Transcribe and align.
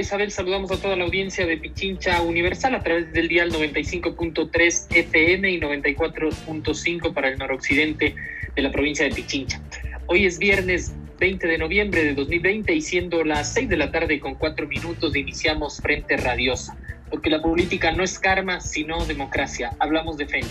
Isabel, 0.00 0.30
saludamos 0.30 0.70
a 0.72 0.76
toda 0.76 0.96
la 0.96 1.04
audiencia 1.04 1.46
de 1.46 1.56
Pichincha 1.56 2.22
Universal 2.22 2.74
a 2.74 2.82
través 2.82 3.12
del 3.12 3.28
dial 3.28 3.52
95.3 3.52 4.86
FM 4.90 5.50
y 5.50 5.60
94.5 5.60 7.12
para 7.12 7.28
el 7.28 7.38
noroccidente 7.38 8.14
de 8.54 8.62
la 8.62 8.72
provincia 8.72 9.04
de 9.04 9.12
Pichincha. 9.14 9.60
Hoy 10.06 10.26
es 10.26 10.38
viernes 10.38 10.92
20 11.18 11.46
de 11.46 11.58
noviembre 11.58 12.02
de 12.02 12.14
2020 12.14 12.74
y 12.74 12.80
siendo 12.80 13.22
las 13.24 13.52
6 13.52 13.68
de 13.68 13.76
la 13.76 13.92
tarde 13.92 14.18
con 14.20 14.34
4 14.36 14.66
minutos 14.66 15.14
iniciamos 15.14 15.78
Frente 15.78 16.16
Radiosa, 16.16 16.76
porque 17.10 17.28
la 17.28 17.42
política 17.42 17.92
no 17.92 18.02
es 18.02 18.18
karma, 18.18 18.60
sino 18.60 19.04
democracia. 19.04 19.72
Hablamos 19.78 20.16
de 20.16 20.26
frente. 20.26 20.50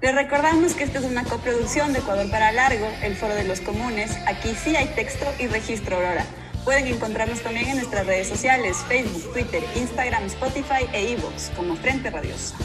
Les 0.00 0.14
recordamos 0.14 0.74
que 0.74 0.84
esta 0.84 0.98
es 0.98 1.04
una 1.04 1.24
coproducción 1.24 1.92
de 1.92 1.98
Ecuador 1.98 2.30
para 2.30 2.52
Largo, 2.52 2.88
el 3.02 3.14
Foro 3.14 3.34
de 3.34 3.44
los 3.44 3.60
Comunes. 3.60 4.16
Aquí 4.26 4.48
sí 4.54 4.76
hay 4.76 4.86
texto 4.94 5.26
y 5.38 5.46
registro 5.46 5.96
Aurora. 5.96 6.24
Pueden 6.66 6.88
encontrarnos 6.88 7.40
también 7.42 7.68
en 7.68 7.76
nuestras 7.76 8.04
redes 8.08 8.26
sociales, 8.26 8.76
Facebook, 8.88 9.32
Twitter, 9.32 9.62
Instagram, 9.76 10.24
Spotify 10.24 10.84
e 10.92 11.12
iVoox 11.12 11.50
como 11.54 11.76
Frente 11.76 12.10
Radiosa. 12.10 12.56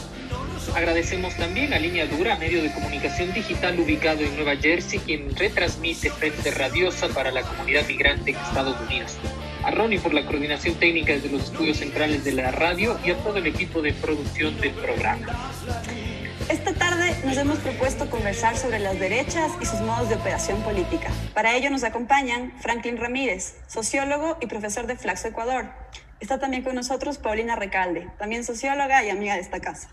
Agradecemos 0.74 1.36
también 1.36 1.72
a 1.72 1.78
Línea 1.78 2.06
Dura, 2.06 2.36
medio 2.36 2.64
de 2.64 2.72
comunicación 2.72 3.32
digital 3.32 3.78
ubicado 3.78 4.22
en 4.22 4.34
Nueva 4.34 4.56
Jersey, 4.56 4.98
quien 4.98 5.32
retransmite 5.36 6.10
Frente 6.10 6.50
Radiosa 6.50 7.10
para 7.10 7.30
la 7.30 7.42
comunidad 7.42 7.86
migrante 7.86 8.32
en 8.32 8.38
Estados 8.38 8.76
Unidos. 8.80 9.18
A 9.62 9.70
Ronnie 9.70 10.00
por 10.00 10.12
la 10.12 10.26
coordinación 10.26 10.74
técnica 10.74 11.12
desde 11.12 11.28
los 11.28 11.44
estudios 11.44 11.76
centrales 11.76 12.24
de 12.24 12.32
la 12.32 12.50
radio 12.50 12.98
y 13.04 13.12
a 13.12 13.16
todo 13.18 13.36
el 13.36 13.46
equipo 13.46 13.82
de 13.82 13.92
producción 13.92 14.60
del 14.60 14.72
programa. 14.72 15.52
Esta 16.48 16.74
tarde 16.74 17.14
nos 17.24 17.36
hemos 17.36 17.58
propuesto 17.58 18.10
conversar 18.10 18.56
sobre 18.56 18.78
las 18.78 18.98
derechas 18.98 19.52
y 19.60 19.66
sus 19.66 19.80
modos 19.80 20.08
de 20.08 20.16
operación 20.16 20.62
política. 20.62 21.10
Para 21.34 21.56
ello 21.56 21.70
nos 21.70 21.84
acompañan 21.84 22.52
Franklin 22.60 22.96
Ramírez, 22.96 23.62
sociólogo 23.66 24.38
y 24.40 24.46
profesor 24.46 24.86
de 24.86 24.96
Flaxo 24.96 25.28
Ecuador. 25.28 25.66
Está 26.20 26.38
también 26.38 26.62
con 26.62 26.74
nosotros 26.74 27.18
Paulina 27.18 27.56
Recalde, 27.56 28.08
también 28.18 28.44
socióloga 28.44 29.04
y 29.04 29.10
amiga 29.10 29.34
de 29.34 29.40
esta 29.40 29.60
casa. 29.60 29.88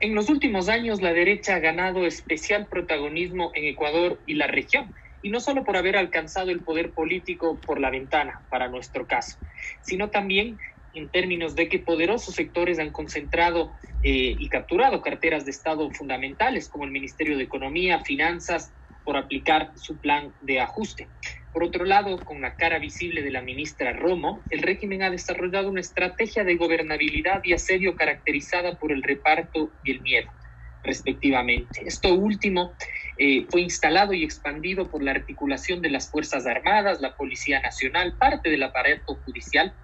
En 0.00 0.14
los 0.14 0.28
últimos 0.28 0.68
años, 0.68 1.00
la 1.00 1.12
derecha 1.12 1.56
ha 1.56 1.60
ganado 1.60 2.06
especial 2.06 2.66
protagonismo 2.66 3.52
en 3.54 3.66
Ecuador 3.66 4.20
y 4.26 4.34
la 4.34 4.46
región, 4.46 4.94
y 5.22 5.30
no 5.30 5.40
solo 5.40 5.64
por 5.64 5.76
haber 5.76 5.96
alcanzado 5.96 6.50
el 6.50 6.60
poder 6.60 6.90
político 6.90 7.58
por 7.64 7.80
la 7.80 7.90
ventana, 7.90 8.42
para 8.50 8.68
nuestro 8.68 9.06
caso, 9.06 9.38
sino 9.82 10.10
también 10.10 10.58
en 10.94 11.08
términos 11.08 11.54
de 11.54 11.68
que 11.68 11.78
poderosos 11.78 12.34
sectores 12.34 12.78
han 12.78 12.90
concentrado 12.90 13.72
eh, 14.02 14.36
y 14.38 14.48
capturado 14.48 15.00
carteras 15.00 15.44
de 15.44 15.52
Estado 15.52 15.90
fundamentales, 15.92 16.68
como 16.68 16.84
el 16.84 16.90
Ministerio 16.90 17.36
de 17.36 17.44
Economía, 17.44 18.00
Finanzas, 18.00 18.72
por 19.04 19.16
aplicar 19.16 19.72
su 19.76 19.98
plan 20.00 20.32
de 20.40 20.60
ajuste. 20.60 21.08
Por 21.52 21.64
otro 21.64 21.84
lado, 21.84 22.24
con 22.24 22.40
la 22.40 22.56
cara 22.56 22.78
visible 22.78 23.22
de 23.22 23.30
la 23.30 23.42
ministra 23.42 23.92
Romo, 23.92 24.42
el 24.48 24.62
régimen 24.62 25.02
ha 25.02 25.10
desarrollado 25.10 25.68
una 25.68 25.80
estrategia 25.80 26.44
de 26.44 26.56
gobernabilidad 26.56 27.42
y 27.44 27.52
asedio 27.52 27.94
caracterizada 27.94 28.78
por 28.78 28.90
el 28.90 29.02
reparto 29.02 29.70
y 29.84 29.90
el 29.92 30.00
miedo, 30.00 30.30
respectivamente. 30.82 31.82
Esto 31.86 32.14
último 32.14 32.72
eh, 33.18 33.46
fue 33.50 33.60
instalado 33.60 34.14
y 34.14 34.24
expandido 34.24 34.90
por 34.90 35.02
la 35.02 35.10
articulación 35.10 35.82
de 35.82 35.90
las 35.90 36.10
Fuerzas 36.10 36.46
Armadas, 36.46 37.00
la 37.00 37.16
Policía 37.16 37.60
Nacional, 37.60 38.16
parte 38.18 38.48
del 38.48 38.62
aparato 38.62 39.16
judicial, 39.16 39.74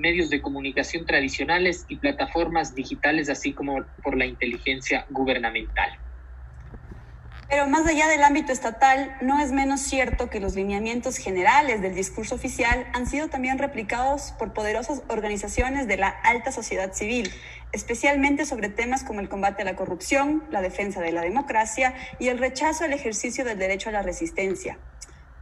medios 0.00 0.30
de 0.30 0.40
comunicación 0.40 1.06
tradicionales 1.06 1.84
y 1.88 1.96
plataformas 1.96 2.74
digitales, 2.74 3.28
así 3.28 3.52
como 3.52 3.84
por 4.02 4.16
la 4.16 4.26
inteligencia 4.26 5.06
gubernamental. 5.10 5.98
Pero 7.50 7.66
más 7.66 7.84
allá 7.84 8.06
del 8.06 8.22
ámbito 8.22 8.52
estatal, 8.52 9.16
no 9.20 9.40
es 9.40 9.50
menos 9.50 9.80
cierto 9.80 10.30
que 10.30 10.38
los 10.38 10.54
lineamientos 10.54 11.16
generales 11.16 11.82
del 11.82 11.96
discurso 11.96 12.36
oficial 12.36 12.86
han 12.92 13.08
sido 13.08 13.26
también 13.26 13.58
replicados 13.58 14.32
por 14.38 14.52
poderosas 14.52 15.02
organizaciones 15.08 15.88
de 15.88 15.96
la 15.96 16.08
alta 16.08 16.52
sociedad 16.52 16.92
civil, 16.92 17.28
especialmente 17.72 18.44
sobre 18.44 18.68
temas 18.68 19.02
como 19.02 19.18
el 19.18 19.28
combate 19.28 19.62
a 19.62 19.64
la 19.64 19.74
corrupción, 19.74 20.44
la 20.52 20.62
defensa 20.62 21.00
de 21.00 21.10
la 21.10 21.22
democracia 21.22 21.94
y 22.20 22.28
el 22.28 22.38
rechazo 22.38 22.84
al 22.84 22.92
ejercicio 22.92 23.44
del 23.44 23.58
derecho 23.58 23.88
a 23.88 23.92
la 23.92 24.02
resistencia. 24.02 24.78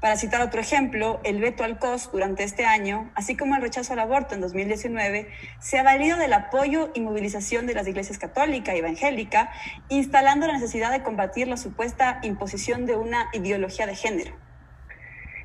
Para 0.01 0.17
citar 0.17 0.41
otro 0.43 0.61
ejemplo, 0.61 1.21
el 1.25 1.41
veto 1.41 1.65
al 1.65 1.81
COS 1.81 2.13
durante 2.13 2.45
este 2.45 2.65
año, 2.65 3.11
así 3.17 3.37
como 3.37 3.57
el 3.57 3.63
rechazo 3.63 3.95
al 3.95 3.99
aborto 3.99 4.37
en 4.37 4.41
2019, 4.41 5.29
se 5.59 5.79
ha 5.79 5.83
valido 5.83 6.17
del 6.17 6.33
apoyo 6.35 6.93
y 6.95 7.01
movilización 7.01 7.67
de 7.67 7.75
las 7.75 7.89
iglesias 7.89 8.17
católica 8.17 8.77
y 8.77 8.79
evangélica, 8.79 9.51
instalando 9.89 10.47
la 10.47 10.53
necesidad 10.53 10.93
de 10.93 11.03
combatir 11.03 11.49
la 11.49 11.57
supuesta 11.57 12.21
imposición 12.23 12.87
de 12.87 12.95
una 12.95 13.29
ideología 13.33 13.89
de 13.89 13.97
género. 13.97 14.37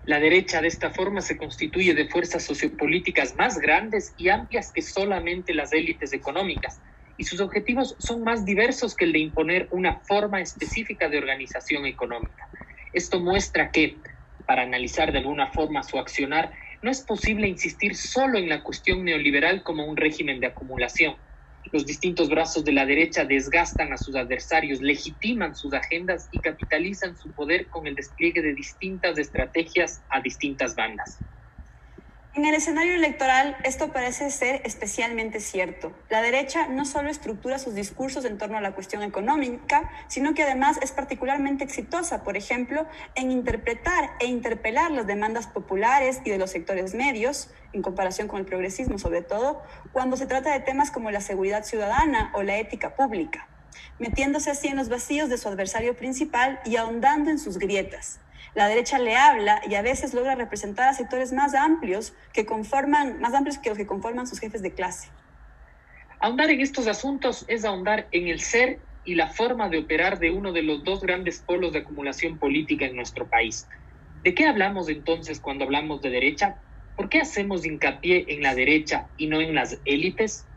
La 0.06 0.20
derecha 0.20 0.62
de 0.62 0.68
esta 0.68 0.92
forma 0.92 1.22
se 1.22 1.36
constituye 1.36 1.96
de 1.96 2.08
fuerzas 2.08 2.44
sociopolíticas 2.44 3.36
más 3.36 3.58
grandes 3.58 4.14
y 4.18 4.30
amplias 4.30 4.72
que 4.72 4.84
solamente 4.84 5.56
las 5.56 5.74
élites 5.74 6.14
económicas, 6.14 6.80
y 7.18 7.24
sus 7.24 7.40
objetivos 7.40 7.96
son 7.98 8.24
más 8.24 8.46
diversos 8.46 8.96
que 8.96 9.06
el 9.06 9.14
de 9.14 9.20
imponer 9.20 9.68
una 9.72 10.00
forma 10.02 10.42
específica 10.42 11.10
de 11.10 11.18
organización 11.18 11.88
económica. 11.88 12.50
Esto 12.92 13.20
muestra 13.20 13.72
que, 13.72 13.98
para 14.46 14.64
analizar 14.64 15.12
de 15.12 15.20
alguna 15.20 15.52
forma 15.54 15.84
su 15.84 16.00
accionar, 16.00 16.54
no 16.82 16.92
es 16.92 17.04
posible 17.06 17.48
insistir 17.48 17.96
solo 17.96 18.38
en 18.40 18.50
la 18.50 18.64
cuestión 18.64 19.06
neoliberal 19.06 19.64
como 19.64 19.86
un 19.86 19.98
régimen 19.98 20.40
de 20.40 20.48
acumulación. 20.48 21.18
Los 21.72 21.86
distintos 21.86 22.30
brazos 22.30 22.66
de 22.66 22.74
la 22.74 22.86
derecha 22.86 23.26
desgastan 23.26 23.94
a 23.94 23.98
sus 23.98 24.16
adversarios, 24.16 24.82
legitiman 24.82 25.56
sus 25.56 25.74
agendas 25.74 26.28
y 26.32 26.42
capitalizan 26.42 27.18
su 27.18 27.34
poder 27.34 27.70
con 27.70 27.88
el 27.88 27.96
despliegue 27.96 28.42
de 28.42 28.54
distintas 28.54 29.18
estrategias 29.18 30.06
a 30.10 30.22
distintas 30.22 30.76
bandas. 30.76 31.24
En 32.36 32.46
el 32.46 32.56
escenario 32.56 32.96
electoral, 32.96 33.56
esto 33.64 33.92
parece 33.92 34.32
ser 34.32 34.64
especialmente 34.66 35.40
cierto. 35.40 35.94
La 36.10 36.24
derecha 36.24 36.68
no 36.68 36.84
solo 36.84 37.12
estructura 37.12 37.60
sus 37.60 37.76
discursos 37.76 38.26
en 38.26 38.40
torno 38.40 38.58
a 38.58 38.62
la 38.62 38.72
cuestión 38.72 39.04
económica, 39.04 39.92
sino 40.08 40.34
que 40.34 40.42
además 40.42 40.80
es 40.82 40.92
particularmente 40.92 41.64
exitosa, 41.64 42.24
por 42.24 42.36
ejemplo, 42.36 42.88
en 43.14 43.30
interpretar 43.30 44.16
e 44.20 44.26
interpelar 44.26 44.90
las 44.90 45.06
demandas 45.06 45.46
populares 45.46 46.22
y 46.26 46.32
de 46.32 46.40
los 46.40 46.50
sectores 46.50 46.96
medios, 46.96 47.52
en 47.72 47.84
comparación 47.84 48.28
con 48.28 48.40
el 48.40 48.48
progresismo 48.48 48.98
sobre 48.98 49.22
todo, 49.22 49.62
cuando 49.92 50.18
se 50.18 50.26
trata 50.26 50.54
de 50.54 50.60
temas 50.60 50.90
como 50.90 51.12
la 51.12 51.22
seguridad 51.22 51.64
ciudadana 51.64 52.32
o 52.34 52.42
la 52.42 52.58
ética 52.58 52.96
pública, 52.96 53.48
metiéndose 54.00 54.50
así 54.50 54.70
en 54.70 54.78
los 54.78 54.90
vacíos 54.90 55.30
de 55.30 55.38
su 55.38 55.50
adversario 55.50 55.96
principal 55.96 56.60
y 56.66 56.78
ahondando 56.78 57.30
en 57.30 57.38
sus 57.38 57.60
grietas. 57.60 58.23
La 58.56 58.68
derecha 58.68 59.00
le 59.00 59.16
habla 59.16 59.62
y 59.68 59.76
a 59.76 59.82
veces 59.82 60.14
logra 60.14 60.36
representar 60.36 60.88
a 60.88 60.94
sectores 60.94 61.34
más 61.34 61.54
amplios 61.56 62.14
que 62.34 62.46
conforman, 62.46 63.20
más 63.20 63.34
amplios 63.34 63.58
que 63.58 63.70
los 63.70 63.78
que 63.78 63.88
conforman 63.88 64.28
sus 64.28 64.40
jefes 64.40 64.62
de 64.62 64.74
clase. 64.74 65.10
Ahondar 66.20 66.50
en 66.52 66.62
estos 66.62 66.88
asuntos 66.88 67.46
es 67.48 67.66
ahondar 67.66 68.08
en 68.12 68.28
el 68.28 68.40
ser 68.40 68.80
y 69.04 69.16
la 69.16 69.28
forma 69.28 69.70
de 69.70 69.80
operar 69.80 70.20
de 70.20 70.32
uno 70.32 70.54
de 70.54 70.64
los 70.64 70.84
dos 70.84 71.02
grandes 71.02 71.40
polos 71.40 71.74
de 71.74 71.80
acumulación 71.80 72.38
política 72.38 72.86
en 72.86 72.96
nuestro 72.96 73.28
país. 73.28 73.68
¿De 74.24 74.34
qué 74.34 74.46
hablamos 74.46 74.88
entonces 74.88 75.42
cuando 75.42 75.66
hablamos 75.66 76.02
de 76.02 76.10
derecha? 76.10 76.62
¿Por 76.96 77.10
qué 77.10 77.20
hacemos 77.20 77.66
hincapié 77.66 78.26
en 78.30 78.42
la 78.42 78.56
derecha 78.56 79.08
y 79.18 79.28
no 79.28 79.42
en 79.42 79.54
las 79.54 79.82
élites? 79.84 80.48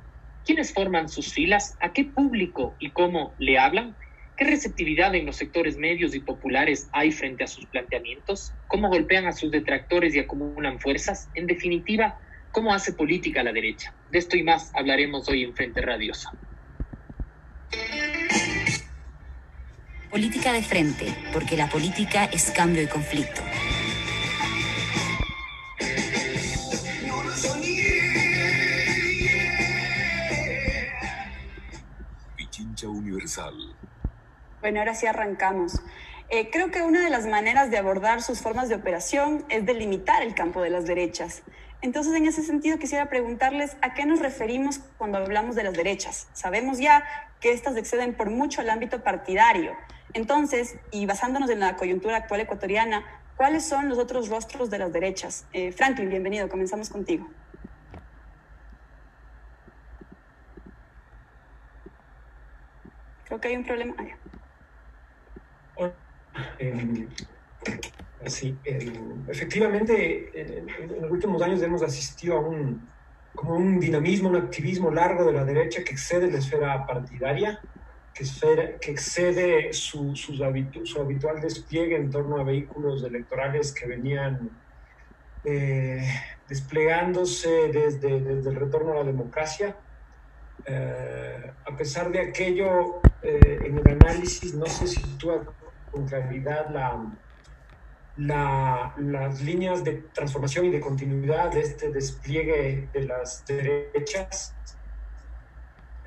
¿Quiénes 0.44 0.72
forman 0.72 1.08
sus 1.08 1.32
filas? 1.32 1.76
¿A 1.80 1.92
qué 1.92 2.04
público 2.04 2.76
y 2.78 2.92
cómo 2.92 3.34
le 3.38 3.58
hablan? 3.58 3.96
¿Qué 4.36 4.44
receptividad 4.44 5.14
en 5.14 5.24
los 5.24 5.36
sectores 5.36 5.78
medios 5.78 6.14
y 6.14 6.20
populares 6.20 6.90
hay 6.92 7.10
frente 7.10 7.44
a 7.44 7.46
sus 7.46 7.64
planteamientos? 7.64 8.52
¿Cómo 8.68 8.90
golpean 8.90 9.24
a 9.24 9.32
sus 9.32 9.50
detractores 9.50 10.14
y 10.14 10.18
acumulan 10.18 10.78
fuerzas? 10.78 11.30
En 11.34 11.46
definitiva, 11.46 12.20
¿cómo 12.52 12.74
hace 12.74 12.92
política 12.92 13.42
la 13.42 13.54
derecha? 13.54 13.94
De 14.10 14.18
esto 14.18 14.36
y 14.36 14.42
más 14.42 14.70
hablaremos 14.74 15.26
hoy 15.30 15.42
en 15.42 15.54
Frente 15.54 15.80
Radiosa. 15.80 16.32
Política 20.10 20.52
de 20.52 20.62
frente, 20.62 21.06
porque 21.32 21.56
la 21.56 21.70
política 21.70 22.26
es 22.26 22.50
cambio 22.50 22.82
y 22.82 22.88
conflicto. 22.88 23.40
Pichincha 32.36 32.86
Universal. 32.86 33.74
Bueno, 34.66 34.80
ahora 34.80 34.96
sí 34.96 35.06
arrancamos. 35.06 35.80
Eh, 36.28 36.50
creo 36.50 36.72
que 36.72 36.82
una 36.82 37.00
de 37.00 37.08
las 37.08 37.24
maneras 37.24 37.70
de 37.70 37.78
abordar 37.78 38.20
sus 38.20 38.40
formas 38.40 38.68
de 38.68 38.74
operación 38.74 39.44
es 39.48 39.64
delimitar 39.64 40.24
el 40.24 40.34
campo 40.34 40.60
de 40.60 40.70
las 40.70 40.86
derechas. 40.86 41.44
Entonces, 41.82 42.12
en 42.14 42.26
ese 42.26 42.42
sentido, 42.42 42.76
quisiera 42.76 43.08
preguntarles 43.08 43.76
a 43.80 43.94
qué 43.94 44.06
nos 44.06 44.18
referimos 44.18 44.80
cuando 44.98 45.18
hablamos 45.18 45.54
de 45.54 45.62
las 45.62 45.74
derechas. 45.74 46.26
Sabemos 46.32 46.78
ya 46.78 47.04
que 47.38 47.52
estas 47.52 47.76
exceden 47.76 48.12
por 48.14 48.28
mucho 48.30 48.60
el 48.60 48.68
ámbito 48.68 49.04
partidario. 49.04 49.76
Entonces, 50.14 50.74
y 50.90 51.06
basándonos 51.06 51.48
en 51.48 51.60
la 51.60 51.76
coyuntura 51.76 52.16
actual 52.16 52.40
ecuatoriana, 52.40 53.04
¿cuáles 53.36 53.64
son 53.64 53.88
los 53.88 53.98
otros 53.98 54.28
rostros 54.28 54.68
de 54.68 54.78
las 54.78 54.92
derechas? 54.92 55.46
Eh, 55.52 55.70
Franklin, 55.70 56.10
bienvenido, 56.10 56.48
comenzamos 56.48 56.90
contigo. 56.90 57.28
Creo 63.26 63.40
que 63.40 63.46
hay 63.46 63.56
un 63.56 63.64
problema. 63.64 63.94
Ah, 63.98 64.06
sí, 68.26 68.56
efectivamente, 69.28 70.30
en, 70.34 70.68
en, 70.68 71.02
los 71.02 71.10
últimos 71.10 71.42
años 71.42 71.62
hemos 71.62 71.82
asistido 71.82 72.38
a 72.38 72.40
un, 72.40 72.88
como 73.34 73.56
un 73.56 73.78
dinamismo, 73.78 74.30
un 74.30 74.36
activismo 74.36 74.90
largo 74.90 75.24
de 75.24 75.32
la 75.32 75.44
derecha 75.44 75.84
que 75.84 75.92
excede 75.92 76.30
la 76.30 76.38
esfera 76.38 76.86
partidaria, 76.86 77.60
que, 78.12 78.24
esfera, 78.24 78.70
excede 78.80 79.72
su, 79.72 80.16
su, 80.16 80.42
habitual 80.42 81.40
despliegue 81.40 81.96
en 81.96 82.10
torno 82.10 82.38
a 82.38 82.44
vehículos 82.44 83.04
electorales 83.04 83.72
que 83.72 83.86
venían 83.86 84.50
eh, 85.44 86.02
desplegándose 86.48 87.68
desde, 87.68 88.20
desde, 88.20 88.50
el 88.50 88.56
retorno 88.56 88.92
a 88.92 88.96
la 88.96 89.04
democracia. 89.04 89.76
Eh, 90.64 91.52
a 91.64 91.76
pesar 91.76 92.10
de 92.10 92.20
aquello, 92.20 93.00
eh, 93.22 93.58
en 93.66 93.78
el 93.78 93.88
análisis 93.88 94.54
no 94.54 94.66
se 94.66 94.86
sitúa 94.86 95.44
con 95.90 96.06
claridad 96.06 96.68
la, 96.70 97.18
la, 98.16 98.94
las 98.98 99.40
líneas 99.42 99.84
de 99.84 100.04
transformación 100.12 100.66
y 100.66 100.70
de 100.70 100.80
continuidad 100.80 101.52
de 101.52 101.60
este 101.60 101.90
despliegue 101.90 102.88
de 102.92 103.04
las 103.04 103.44
derechas. 103.46 104.54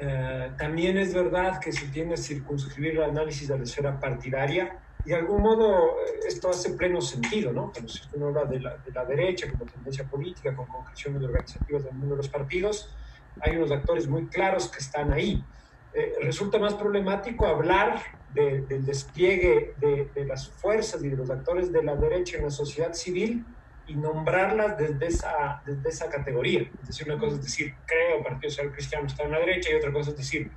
Uh, 0.01 0.55
también 0.55 0.97
es 0.97 1.13
verdad 1.13 1.59
que 1.59 1.73
se 1.73 1.87
tiende 1.87 2.13
a 2.13 2.17
circunscribir 2.17 2.93
el 2.93 3.03
análisis 3.03 3.49
de 3.49 3.57
la 3.57 3.63
esfera 3.63 3.99
partidaria 3.99 4.81
y 5.03 5.09
de 5.09 5.15
algún 5.15 5.41
modo 5.41 5.97
esto 6.25 6.49
hace 6.49 6.73
pleno 6.73 7.01
sentido, 7.01 7.51
¿no? 7.51 7.71
Cuando 7.71 7.91
uno 8.13 8.27
habla 8.27 8.45
de 8.45 8.59
la, 8.61 8.77
de 8.77 8.91
la 8.91 9.05
derecha 9.05 9.49
como 9.51 9.65
tendencia 9.65 10.05
política, 10.05 10.55
con 10.55 10.67
concreciones 10.67 11.21
organizativas 11.23 11.83
del 11.83 11.93
mundo 11.93 12.15
de 12.15 12.17
los 12.17 12.29
partidos, 12.29 12.95
hay 13.41 13.55
unos 13.57 13.71
actores 13.71 14.07
muy 14.07 14.27
claros 14.27 14.69
que 14.69 14.79
están 14.79 15.11
ahí. 15.11 15.45
Eh, 15.91 16.13
resulta 16.21 16.59
más 16.59 16.75
problemático 16.75 17.47
hablar 17.47 18.01
de, 18.27 18.61
del 18.61 18.85
despliegue 18.85 19.73
de, 19.77 20.11
de, 20.13 20.25
las 20.25 20.51
fuerzas 20.51 21.03
y 21.03 21.09
de 21.09 21.17
los 21.17 21.31
actores 21.31 21.71
de 21.71 21.83
la 21.83 21.95
derecha 21.95 22.37
en 22.37 22.43
la 22.43 22.51
sociedad 22.51 22.93
civil 22.93 23.43
y 23.87 23.95
nombrarlas 23.95 24.77
desde 24.77 25.07
esa, 25.07 25.63
desde 25.65 25.89
esa 25.89 26.09
categoría. 26.09 26.61
Es 26.61 26.87
decir, 26.87 27.07
una 27.09 27.19
cosa 27.19 27.37
es 27.37 27.41
decir, 27.41 27.73
creo 27.85 28.23
Partido 28.23 28.51
Social 28.51 28.71
Cristiano 28.71 29.07
está 29.07 29.23
en 29.23 29.31
la 29.31 29.39
derecha 29.39 29.71
y 29.71 29.75
otra 29.75 29.91
cosa 29.91 30.11
es 30.11 30.17
decir, 30.17 30.51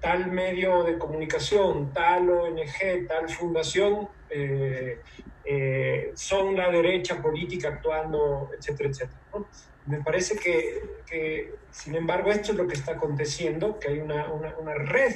tal 0.00 0.30
medio 0.30 0.84
de 0.84 0.96
comunicación, 0.96 1.92
tal 1.92 2.30
ONG, 2.30 3.08
tal 3.08 3.28
fundación 3.28 4.08
eh, 4.28 5.00
eh, 5.44 6.12
son 6.14 6.56
la 6.56 6.70
derecha 6.70 7.20
política 7.20 7.68
actuando, 7.68 8.50
etcétera, 8.56 8.90
etcétera. 8.90 9.20
¿no? 9.32 9.48
Me 9.86 10.02
parece 10.02 10.36
que, 10.36 11.54
sin 11.70 11.94
embargo, 11.94 12.30
esto 12.30 12.52
es 12.52 12.58
lo 12.58 12.66
que 12.66 12.74
está 12.74 12.92
aconteciendo, 12.92 13.78
que 13.78 13.88
hay 13.88 14.00
una, 14.00 14.32
una, 14.32 14.56
una 14.58 14.74
red, 14.74 15.14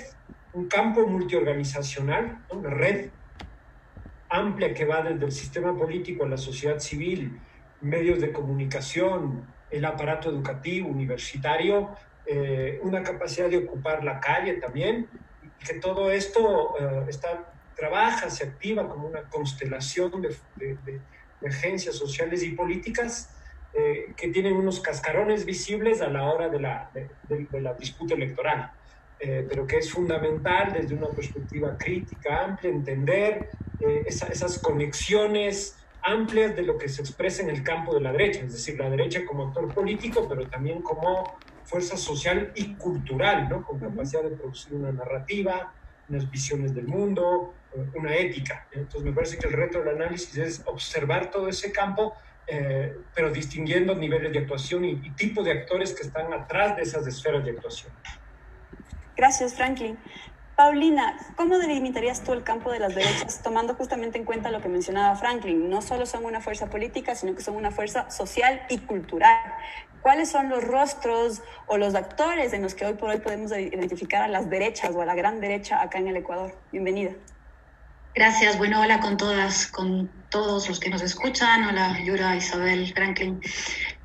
un 0.52 0.68
campo 0.68 1.06
multiorganizacional, 1.06 2.44
una 2.50 2.70
red 2.70 3.10
amplia 4.28 4.72
que 4.72 4.84
va 4.84 5.02
desde 5.02 5.24
el 5.24 5.32
sistema 5.32 5.76
político 5.76 6.24
a 6.24 6.28
la 6.28 6.36
sociedad 6.36 6.78
civil, 6.78 7.42
medios 7.80 8.20
de 8.20 8.32
comunicación, 8.32 9.56
el 9.68 9.84
aparato 9.84 10.30
educativo, 10.30 10.88
universitario, 10.88 11.96
eh, 12.24 12.78
una 12.82 13.02
capacidad 13.02 13.50
de 13.50 13.58
ocupar 13.58 14.04
la 14.04 14.20
calle 14.20 14.54
también, 14.54 15.10
y 15.40 15.50
que 15.66 15.80
todo 15.80 16.12
esto 16.12 16.74
eh, 16.78 17.06
está, 17.08 17.52
trabaja, 17.74 18.30
se 18.30 18.44
activa 18.44 18.88
como 18.88 19.08
una 19.08 19.28
constelación 19.28 20.22
de, 20.22 20.28
de, 20.54 20.76
de, 20.76 21.02
de 21.40 21.48
agencias 21.48 21.96
sociales 21.96 22.44
y 22.44 22.52
políticas 22.52 23.36
eh, 23.72 24.14
que 24.16 24.28
tienen 24.28 24.54
unos 24.56 24.80
cascarones 24.80 25.44
visibles 25.44 26.00
a 26.00 26.08
la 26.08 26.24
hora 26.24 26.48
de 26.48 26.60
la, 26.60 26.90
de, 26.92 27.16
de, 27.22 27.46
de 27.50 27.60
la 27.60 27.74
disputa 27.74 28.14
electoral, 28.14 28.70
eh, 29.18 29.46
pero 29.48 29.66
que 29.66 29.78
es 29.78 29.92
fundamental 29.92 30.72
desde 30.72 30.94
una 30.94 31.14
perspectiva 31.14 31.76
crítica, 31.78 32.44
amplia, 32.44 32.70
entender 32.70 33.48
eh, 33.78 34.04
esa, 34.06 34.28
esas 34.28 34.58
conexiones 34.58 35.76
amplias 36.02 36.56
de 36.56 36.62
lo 36.62 36.78
que 36.78 36.88
se 36.88 37.02
expresa 37.02 37.42
en 37.42 37.50
el 37.50 37.62
campo 37.62 37.94
de 37.94 38.00
la 38.00 38.12
derecha, 38.12 38.40
es 38.40 38.52
decir, 38.52 38.78
la 38.78 38.90
derecha 38.90 39.24
como 39.26 39.48
actor 39.48 39.72
político, 39.72 40.26
pero 40.28 40.48
también 40.48 40.82
como 40.82 41.38
fuerza 41.62 41.96
social 41.96 42.52
y 42.56 42.76
cultural, 42.76 43.48
¿no? 43.48 43.62
con 43.62 43.78
capacidad 43.78 44.22
de 44.22 44.30
producir 44.36 44.74
una 44.74 44.90
narrativa, 44.92 45.72
unas 46.08 46.28
visiones 46.28 46.74
del 46.74 46.88
mundo, 46.88 47.60
una 47.94 48.16
ética. 48.16 48.66
Entonces 48.72 49.02
me 49.08 49.12
parece 49.14 49.38
que 49.38 49.46
el 49.46 49.52
reto 49.52 49.78
del 49.78 49.90
análisis 49.94 50.36
es 50.36 50.62
observar 50.66 51.30
todo 51.30 51.48
ese 51.48 51.70
campo 51.70 52.16
eh, 52.46 52.96
pero 53.14 53.30
distinguiendo 53.30 53.94
niveles 53.94 54.32
de 54.32 54.40
actuación 54.40 54.84
y, 54.84 54.90
y 54.90 55.10
tipo 55.10 55.42
de 55.42 55.52
actores 55.52 55.92
que 55.92 56.02
están 56.02 56.32
atrás 56.32 56.76
de 56.76 56.82
esas 56.82 57.06
esferas 57.06 57.44
de 57.44 57.52
actuación. 57.52 57.92
Gracias, 59.16 59.54
Franklin. 59.54 59.98
Paulina, 60.60 61.16
¿cómo 61.36 61.58
delimitarías 61.58 62.22
tú 62.22 62.34
el 62.34 62.42
campo 62.42 62.70
de 62.70 62.80
las 62.80 62.94
derechas, 62.94 63.42
tomando 63.42 63.74
justamente 63.74 64.18
en 64.18 64.26
cuenta 64.26 64.50
lo 64.50 64.60
que 64.60 64.68
mencionaba 64.68 65.16
Franklin? 65.16 65.70
No 65.70 65.80
solo 65.80 66.04
son 66.04 66.26
una 66.26 66.42
fuerza 66.42 66.68
política, 66.68 67.14
sino 67.14 67.34
que 67.34 67.40
son 67.40 67.56
una 67.56 67.70
fuerza 67.70 68.10
social 68.10 68.60
y 68.68 68.76
cultural. 68.76 69.54
¿Cuáles 70.02 70.30
son 70.30 70.50
los 70.50 70.62
rostros 70.62 71.42
o 71.66 71.78
los 71.78 71.94
actores 71.94 72.52
en 72.52 72.60
los 72.60 72.74
que 72.74 72.84
hoy 72.84 72.92
por 72.92 73.08
hoy 73.08 73.20
podemos 73.20 73.52
identificar 73.52 74.20
a 74.20 74.28
las 74.28 74.50
derechas 74.50 74.94
o 74.94 75.00
a 75.00 75.06
la 75.06 75.14
gran 75.14 75.40
derecha 75.40 75.80
acá 75.80 75.96
en 75.96 76.08
el 76.08 76.16
Ecuador? 76.16 76.54
Bienvenida. 76.72 77.12
Gracias. 78.14 78.58
Bueno, 78.58 78.80
hola 78.80 78.98
con 78.98 79.16
todas, 79.16 79.68
con 79.68 80.10
todos 80.30 80.68
los 80.68 80.80
que 80.80 80.90
nos 80.90 81.00
escuchan. 81.02 81.64
Hola, 81.64 81.96
Yura, 82.04 82.36
Isabel, 82.36 82.92
Franklin. 82.92 83.40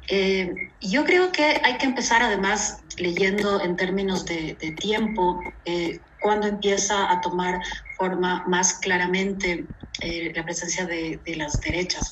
Eh, 0.07 0.53
yo 0.79 1.03
creo 1.03 1.31
que 1.31 1.59
hay 1.63 1.77
que 1.79 1.87
empezar 1.87 2.21
además 2.21 2.83
leyendo 2.97 3.61
en 3.61 3.75
términos 3.75 4.25
de, 4.25 4.55
tiempo, 4.79 5.41
eh, 5.65 5.99
cuando 6.21 6.47
empieza 6.47 7.11
a 7.11 7.19
tomar 7.21 7.59
forma 7.97 8.43
más 8.47 8.75
claramente 8.75 9.65
eh, 10.01 10.31
la 10.35 10.43
presencia 10.43 10.85
de, 10.85 11.19
las 11.35 11.59
derechas. 11.61 12.11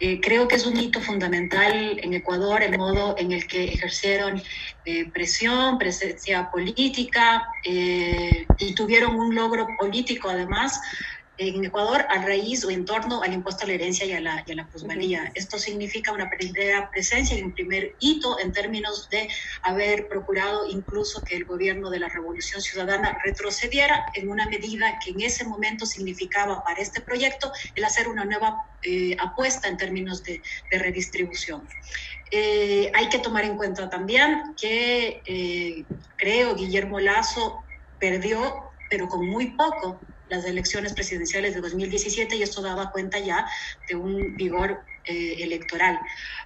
Eh, 0.00 0.20
creo 0.20 0.48
que 0.48 0.56
es 0.56 0.66
un 0.66 0.78
hito 0.78 1.00
fundamental 1.00 1.98
en 2.02 2.14
Ecuador 2.14 2.62
el 2.62 2.78
modo 2.78 3.16
en 3.18 3.32
el 3.32 3.46
que 3.46 3.64
ejercieron 3.64 4.42
presión, 5.12 5.78
presencia 5.78 6.50
política 6.50 7.48
y 7.64 8.74
tuvieron 8.74 9.14
un 9.14 9.34
logro 9.34 9.66
político 9.78 10.28
además 10.28 10.78
en 11.36 11.64
Ecuador 11.64 12.06
a 12.08 12.22
raíz 12.22 12.64
o 12.64 12.70
en 12.70 12.84
torno 12.84 13.22
al 13.22 13.32
impuesto 13.32 13.64
a 13.64 13.68
la 13.68 13.74
herencia 13.74 14.06
y 14.06 14.12
a 14.12 14.20
la, 14.20 14.44
y 14.46 14.52
a 14.52 14.54
la 14.54 14.66
plusvalía. 14.66 15.22
Uh 15.22 15.26
-huh. 15.26 15.32
Esto 15.34 15.58
significa 15.58 16.12
una 16.12 16.30
primera 16.30 16.90
presencia 16.90 17.36
y 17.36 17.42
un 17.42 17.52
primer 17.52 17.94
hito 17.98 18.38
en 18.38 18.52
términos 18.52 19.08
de 19.10 19.28
haber 19.62 20.08
procurado 20.08 20.66
incluso 20.68 21.22
que 21.24 21.36
el 21.36 21.44
gobierno 21.44 21.90
de 21.90 21.98
la 21.98 22.08
Revolución 22.08 22.60
Ciudadana 22.60 23.18
retrocediera 23.24 24.06
en 24.14 24.28
una 24.28 24.46
medida 24.48 24.98
que 25.02 25.10
en 25.10 25.20
ese 25.20 25.44
momento 25.44 25.86
significaba 25.86 26.62
para 26.62 26.80
este 26.80 27.00
proyecto 27.00 27.52
el 27.74 27.84
hacer 27.84 28.08
una 28.08 28.24
nueva 28.24 28.56
eh, 28.82 29.16
apuesta 29.18 29.68
en 29.68 29.76
términos 29.76 30.22
de, 30.22 30.40
de 30.70 30.78
redistribución. 30.78 31.66
Eh, 32.30 32.90
hay 32.94 33.08
que 33.08 33.18
tomar 33.18 33.44
en 33.44 33.56
cuenta 33.56 33.88
también 33.88 34.54
que 34.60 35.22
eh, 35.26 35.84
creo 36.16 36.54
Guillermo 36.54 36.98
Lazo 36.98 37.62
perdió, 38.00 38.70
pero 38.90 39.08
con 39.08 39.26
muy 39.26 39.52
poco, 39.52 40.00
las 40.28 40.44
elecciones 40.44 40.94
presidenciales 40.94 41.54
de 41.54 41.60
2017 41.60 42.36
y 42.36 42.42
esto 42.42 42.62
daba 42.62 42.90
cuenta 42.90 43.18
ya 43.18 43.46
de 43.88 43.96
un 43.96 44.36
vigor 44.36 44.84
eh, 45.04 45.42
electoral. 45.42 46.00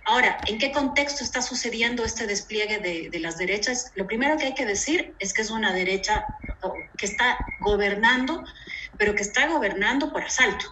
Ahora, 0.04 0.42
¿en 0.47 0.58
qué 0.58 0.73
contexto 0.73 1.23
está 1.23 1.42
sucediendo 1.42 2.04
este 2.04 2.26
despliegue 2.26 2.78
de, 2.78 3.20
las 3.20 3.38
derechas? 3.38 3.92
Lo 3.94 4.06
primero 4.06 4.37
que 4.37 4.47
hay 4.47 4.54
que 4.54 4.66
decir 4.66 5.14
es 5.18 5.32
que 5.32 5.42
es 5.42 5.50
una 5.50 5.73
derecha 5.73 6.25
que 6.97 7.06
está 7.06 7.38
gobernando, 7.61 8.42
pero 8.97 9.14
que 9.14 9.23
está 9.23 9.47
gobernando 9.47 10.12
por 10.12 10.25
asalto. 10.25 10.66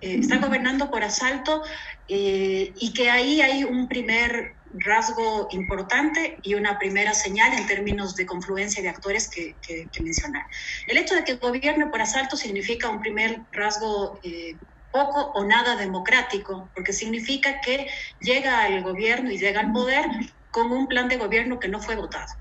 Eh, 0.00 0.18
está 0.20 0.38
gobernando 0.38 0.90
por 0.90 1.04
asalto 1.04 1.62
eh, 2.08 2.72
y 2.74 2.92
que 2.92 3.08
ahí 3.08 3.40
hay 3.40 3.64
un 3.64 3.88
primer 3.88 4.56
rasgo 4.74 5.48
importante 5.50 6.38
y 6.42 6.54
una 6.54 6.78
primera 6.78 7.12
señal 7.14 7.52
en 7.52 7.66
términos 7.66 8.14
de 8.14 8.26
confluencia 8.26 8.82
de 8.82 8.88
actores 8.88 9.28
que, 9.28 9.56
que, 9.60 9.88
que 9.92 10.02
mencionar. 10.02 10.44
El 10.86 10.96
hecho 10.98 11.14
de 11.14 11.24
que 11.24 11.34
gobierne 11.34 11.86
por 11.86 12.00
asalto 12.00 12.36
significa 12.36 12.88
un 12.88 13.00
primer 13.00 13.40
rasgo 13.52 14.20
eh, 14.22 14.56
poco 14.92 15.32
o 15.34 15.44
nada 15.44 15.76
democrático, 15.76 16.70
porque 16.74 16.92
significa 16.92 17.60
que 17.60 17.88
llega 18.20 18.64
al 18.64 18.82
gobierno 18.82 19.30
y 19.30 19.38
llega 19.38 19.60
al 19.60 19.72
poder 19.72 20.04
con 20.50 20.72
un 20.72 20.86
plan 20.88 21.08
de 21.08 21.16
gobierno 21.16 21.58
que 21.58 21.68
no 21.68 21.80
fue 21.80 21.96
votado. 21.96 22.32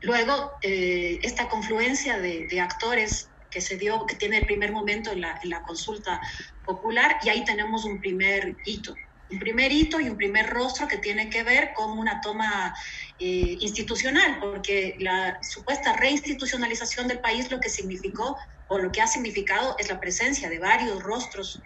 Luego, 0.00 0.52
eh, 0.62 1.18
esta 1.22 1.48
confluencia 1.48 2.18
de, 2.18 2.46
de 2.48 2.60
actores 2.60 3.30
que 3.50 3.60
se 3.60 3.76
dio, 3.76 4.06
que 4.06 4.16
tiene 4.16 4.38
el 4.38 4.46
primer 4.46 4.72
momento 4.72 5.12
en 5.12 5.20
la, 5.20 5.38
en 5.42 5.50
la 5.50 5.62
consulta 5.62 6.20
popular, 6.64 7.18
y 7.22 7.28
ahí 7.28 7.44
tenemos 7.44 7.84
un 7.84 8.00
primer 8.00 8.56
hito 8.64 8.94
un 9.32 9.38
primer 9.38 9.72
hito 9.72 9.98
y 9.98 10.08
un 10.08 10.16
primer 10.16 10.48
rostro 10.50 10.86
que 10.86 10.98
tiene 10.98 11.30
que 11.30 11.42
ver 11.42 11.72
con 11.74 11.98
una 11.98 12.20
toma 12.20 12.74
eh, 13.18 13.56
institucional, 13.60 14.38
porque 14.40 14.96
la 15.00 15.38
supuesta 15.42 15.94
reinstitucionalización 15.94 17.08
del 17.08 17.20
país 17.20 17.50
lo 17.50 17.58
que 17.58 17.70
significó 17.70 18.36
o 18.68 18.78
lo 18.78 18.92
que 18.92 19.00
ha 19.00 19.06
significado 19.06 19.74
es 19.78 19.88
la 19.88 20.00
presencia 20.00 20.48
de 20.50 20.58
varios 20.58 21.02
rostros 21.02 21.60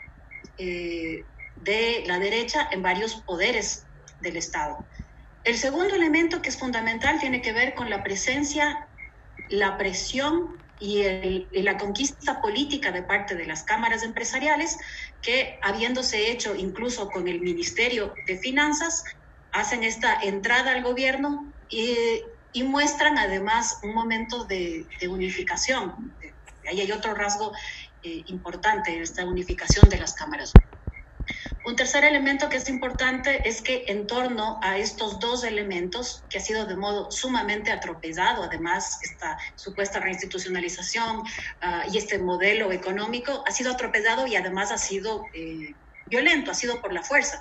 eh, 0.58 1.24
de 1.56 2.04
la 2.06 2.18
derecha 2.18 2.68
en 2.70 2.82
varios 2.82 3.16
poderes 3.16 3.86
del 4.20 4.36
Estado. 4.36 4.86
El 5.42 5.56
segundo 5.56 5.94
elemento 5.94 6.42
que 6.42 6.48
es 6.48 6.58
fundamental 6.58 7.18
tiene 7.20 7.42
que 7.42 7.52
ver 7.52 7.74
con 7.74 7.90
la 7.90 8.02
presencia, 8.02 8.88
la 9.48 9.76
presión 9.76 10.65
y, 10.78 11.46
la 11.62 11.78
conquista 11.78 12.40
política 12.40 12.92
de 12.92 13.02
parte 13.02 13.34
de 13.34 13.46
las 13.46 13.62
cámaras 13.62 14.02
empresariales 14.02 14.78
que, 15.22 15.58
habiéndose 15.62 16.30
hecho 16.30 16.54
incluso 16.54 17.08
con 17.08 17.28
el 17.28 17.40
Ministerio 17.40 18.14
de 18.26 18.38
Finanzas, 18.38 19.04
hacen 19.52 19.84
esta 19.84 20.20
entrada 20.22 20.72
al 20.72 20.82
gobierno 20.82 21.52
y, 21.68 22.22
muestran 22.62 23.18
además 23.18 23.80
un 23.82 23.94
momento 23.94 24.44
de, 24.44 24.86
unificación. 25.10 26.14
Ahí 26.68 26.80
hay 26.80 26.90
otro 26.90 27.14
rasgo 27.14 27.52
eh, 28.02 28.24
importante, 28.26 28.98
esta 29.00 29.26
unificación 29.26 29.88
de 29.90 29.98
las 29.98 30.14
cámaras. 30.14 30.52
Un 31.66 31.74
tercer 31.74 32.04
elemento 32.04 32.48
que 32.48 32.58
es 32.58 32.68
importante 32.68 33.48
es 33.48 33.60
que 33.60 33.86
en 33.88 34.06
torno 34.06 34.60
a 34.62 34.78
estos 34.78 35.18
dos 35.18 35.42
elementos, 35.42 36.22
que 36.30 36.38
ha 36.38 36.40
sido 36.40 36.64
de 36.64 36.76
modo 36.76 37.10
sumamente 37.10 37.72
atropellado, 37.72 38.44
además 38.44 39.00
esta 39.02 39.36
supuesta 39.56 39.98
reinstitucionalización 39.98 41.24
ah, 41.62 41.82
y 41.92 41.98
este 41.98 42.20
modelo 42.20 42.70
económico, 42.70 43.42
ha 43.48 43.50
sido 43.50 43.72
atropellado 43.72 44.28
y 44.28 44.36
además 44.36 44.70
ha 44.70 44.78
sido 44.78 45.24
eh, 45.34 45.74
violento, 46.06 46.52
ha 46.52 46.54
sido 46.54 46.80
por 46.80 46.92
la 46.92 47.02
fuerza. 47.02 47.40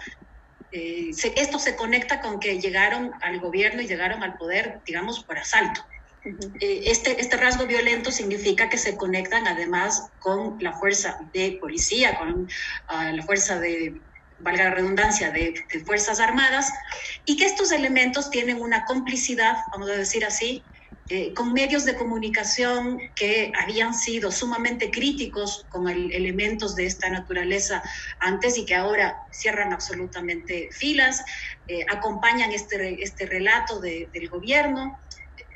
Eh, 0.72 1.12
esto 1.36 1.60
se 1.60 1.75
conecta 1.75 2.20
con 2.20 2.39
que 2.39 2.60
llegaron 2.60 3.12
al 3.22 3.39
gobierno 3.39 3.84
y 3.84 3.88
llegaron 3.88 4.24
al 4.24 4.38
poder, 4.38 4.82
digamos, 4.88 5.24
por 5.24 5.38
asalto. 5.38 5.86
Eh, 6.60 6.82
este, 6.86 7.22
este 7.22 7.38
rasgo 7.38 7.67
violento 7.67 8.10
significa 8.10 8.70
que 8.70 8.79
se 8.79 8.98
conectan 8.98 9.46
además 9.46 10.10
con 10.17 10.58
la 10.60 10.74
fuerza 10.74 11.20
de 11.32 11.60
policía, 11.62 12.17
con 12.17 12.50
ah, 12.88 13.12
la 13.12 13.22
fuerza 13.22 13.60
de 13.60 14.01
valga 14.39 14.65
la 14.65 14.72
redundancia, 14.72 15.32
de, 15.32 15.54
Fuerzas 15.86 16.20
Armadas, 16.20 16.72
y 17.25 17.38
que 17.38 17.46
estos 17.46 17.72
elementos 17.72 18.30
tienen 18.30 18.62
una 18.62 18.86
complicidad, 18.86 19.58
vamos 19.72 19.89
a 19.89 19.94
decir 19.94 20.25
así, 20.25 20.63
eh, 21.08 21.34
con 21.36 21.54
medios 21.54 21.86
de 21.86 21.96
comunicación 21.96 23.00
que 23.15 23.51
habían 23.62 23.94
sido 23.94 24.32
sumamente 24.32 24.89
críticos 24.89 25.63
con 25.70 25.88
elementos 25.88 26.75
de 26.75 26.88
esta 26.88 27.10
naturaleza 27.10 27.84
antes 28.20 28.58
y 28.58 28.65
que 28.65 28.74
ahora 28.74 29.15
cierran 29.32 29.72
absolutamente 29.72 30.70
filas, 30.72 31.24
eh, 31.68 31.86
acompañan 31.92 32.51
este, 32.51 33.04
este 33.04 33.27
relato 33.27 33.80
del 33.80 34.30
gobierno 34.30 35.00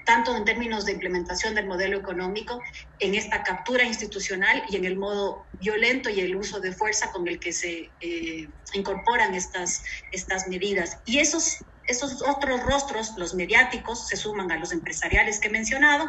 tanto 0.10 0.36
en 0.36 0.44
términos 0.44 0.86
de 0.86 0.94
implementación 0.94 1.54
del 1.54 1.68
modelo 1.68 2.00
económico, 2.00 2.60
en 2.98 3.14
esta 3.14 3.44
captura 3.44 3.84
institucional 3.84 4.64
y 4.68 4.76
en 4.76 4.86
el 4.86 4.98
modo 4.98 5.46
violento 5.52 6.10
y 6.10 6.20
el 6.22 6.36
uso 6.36 6.60
de 6.60 6.72
fuerza 6.72 7.12
con 7.12 7.28
el 7.28 7.40
que 7.40 7.54
se 7.54 7.92
eh, 8.00 8.50
incorporan 8.74 9.36
estas, 9.36 9.84
estas 10.12 10.48
medidas. 10.48 10.98
Y 11.06 11.20
esos 11.20 11.60
esos 11.84 12.22
otros 12.22 12.62
rostros, 12.64 13.14
los 13.18 13.34
mediáticos, 13.34 14.08
se 14.08 14.16
suman 14.16 14.52
a 14.52 14.58
los 14.58 14.72
empresariales 14.72 15.40
que 15.40 15.48
he 15.48 15.52
mencionado, 15.52 16.08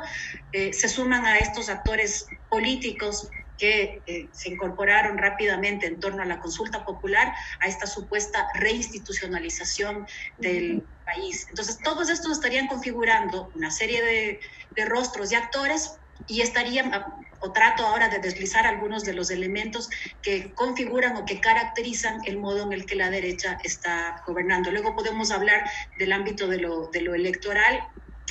eh, 0.52 0.74
se 0.74 0.90
suman 0.90 1.24
a 1.24 1.38
estos 1.38 1.70
actores 1.70 2.26
políticos 2.50 3.28
que 3.60 4.02
eh, 4.06 4.30
se 4.32 4.48
incorporaron 4.48 5.18
rápidamente 5.18 5.86
en 5.86 6.00
torno 6.00 6.22
a 6.22 6.26
la 6.26 6.40
consulta 6.40 6.82
popular, 6.82 7.34
a 7.60 7.68
esta 7.68 7.86
supuesta 7.86 8.48
reinstitucionalización 8.54 10.06
del 10.38 10.82
país. 11.04 11.46
Entonces, 11.50 11.78
todos 11.84 12.08
estos 12.08 12.32
estarían 12.32 12.68
configurando 12.68 13.52
una 13.54 13.70
serie 13.70 14.02
de, 14.02 14.40
de 14.70 14.84
rostros 14.86 15.30
y 15.30 15.34
actores 15.34 16.00
y 16.26 16.40
estarían, 16.40 16.94
ah, 16.94 17.04
o 17.40 17.52
trato 17.52 17.86
ahora 17.86 18.08
de 18.08 18.18
deslizar 18.18 18.66
algunos 18.66 19.04
de 19.04 19.12
los 19.12 19.30
elementos 19.30 19.90
que 20.22 20.54
configuran 20.54 21.16
o 21.16 21.26
que 21.26 21.40
caracterizan 21.40 22.20
el 22.26 22.38
modo 22.38 22.62
en 22.62 22.72
el 22.72 22.86
que 22.86 22.94
la 22.96 23.10
derecha 23.10 23.58
está 23.62 24.22
gobernando. 24.26 24.70
Luego 24.70 24.94
podemos 24.94 25.30
hablar 25.30 25.68
del 25.98 26.12
ámbito 26.12 26.48
de 26.48 26.58
lo, 26.58 26.88
de 26.88 27.02
lo 27.02 27.14
electoral 27.14 27.80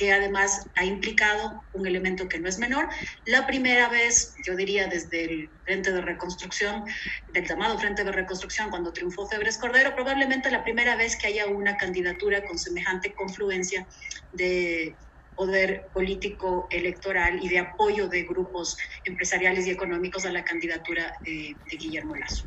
que 0.00 0.12
además 0.14 0.66
ha 0.76 0.84
implicado 0.86 1.66
un 1.72 1.86
elemento 1.86 2.26
que 2.26 2.40
no 2.40 2.48
es 2.48 2.58
menor. 2.58 2.88
La 3.26 3.46
primera 3.46 3.90
vez, 3.90 4.32
yo 4.46 4.56
diría 4.56 4.86
desde 4.86 5.24
el 5.24 5.50
Frente 5.62 5.92
de 5.92 6.00
Reconstrucción, 6.00 6.84
del 7.28 7.46
llamado 7.46 7.78
Frente 7.78 8.02
de 8.02 8.10
Reconstrucción, 8.10 8.70
cuando 8.70 8.94
triunfó 8.94 9.28
Febres 9.28 9.58
Cordero, 9.58 9.94
probablemente 9.94 10.50
la 10.50 10.64
primera 10.64 10.96
vez 10.96 11.18
que 11.18 11.26
haya 11.26 11.46
una 11.48 11.76
candidatura 11.76 12.42
con 12.46 12.58
semejante 12.58 13.12
confluencia 13.12 13.86
de 14.32 14.96
poder 15.34 15.90
político 15.92 16.66
electoral 16.70 17.38
y 17.44 17.50
de 17.50 17.58
apoyo 17.58 18.08
de 18.08 18.22
grupos 18.22 18.78
empresariales 19.04 19.66
y 19.66 19.70
económicos 19.70 20.24
a 20.24 20.32
la 20.32 20.44
candidatura 20.44 21.12
de, 21.26 21.58
de 21.62 21.76
Guillermo 21.76 22.16
Lazo. 22.16 22.46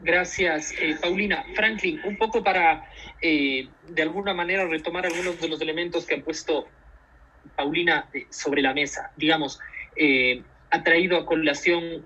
Gracias, 0.00 0.72
eh, 0.78 0.96
Paulina. 1.00 1.44
Franklin, 1.54 2.00
un 2.04 2.16
poco 2.18 2.44
para, 2.44 2.84
eh, 3.22 3.68
de 3.88 4.02
alguna 4.02 4.34
manera, 4.34 4.66
retomar 4.66 5.06
algunos 5.06 5.40
de 5.40 5.48
los 5.48 5.60
elementos 5.60 6.06
que 6.06 6.16
ha 6.16 6.20
puesto 6.22 6.68
Paulina 7.56 8.08
eh, 8.12 8.26
sobre 8.30 8.60
la 8.60 8.74
mesa. 8.74 9.10
Digamos, 9.16 9.58
ha 10.68 10.82
traído 10.82 11.16
a 11.16 11.24
colación 11.24 12.04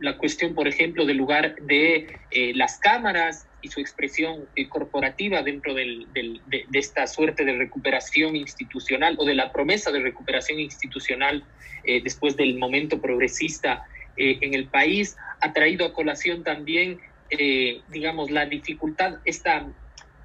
la 0.00 0.18
cuestión, 0.18 0.54
por 0.54 0.68
ejemplo, 0.68 1.06
del 1.06 1.16
lugar 1.16 1.56
de 1.62 2.18
las 2.54 2.78
cámaras 2.78 3.46
y 3.62 3.68
su 3.68 3.80
expresión 3.80 4.46
corporativa 4.68 5.42
dentro 5.42 5.72
del, 5.72 6.06
de, 6.12 6.38
de, 6.46 6.78
esta 6.78 7.06
suerte 7.06 7.46
de 7.46 7.56
recuperación 7.56 8.36
institucional 8.36 9.16
o 9.18 9.24
de 9.24 9.34
la 9.34 9.50
promesa 9.50 9.90
de 9.90 10.00
recuperación 10.00 10.60
institucional 10.60 11.42
después 11.86 12.36
del 12.36 12.58
momento 12.58 13.00
progresista 13.00 13.82
en 14.18 14.52
el 14.52 14.66
país. 14.66 15.16
Ha 15.40 15.54
traído 15.54 15.86
a 15.86 15.94
colación 15.94 16.42
también 16.44 17.00
eh, 17.38 17.80
digamos, 17.88 18.30
la 18.30 18.44
dificultad, 18.44 19.14
esta 19.24 19.66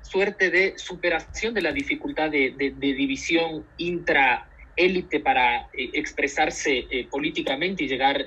suerte 0.02 0.50
de 0.50 0.78
superación 0.78 1.54
de 1.54 1.62
la 1.62 1.72
dificultad 1.72 2.30
de, 2.30 2.54
división 2.78 3.66
intra-élite 3.78 5.22
para 5.22 5.62
eh, 5.72 5.90
expresarse 5.94 6.86
eh, 6.92 7.08
políticamente 7.10 7.86
y 7.86 7.88
llegar 7.88 8.26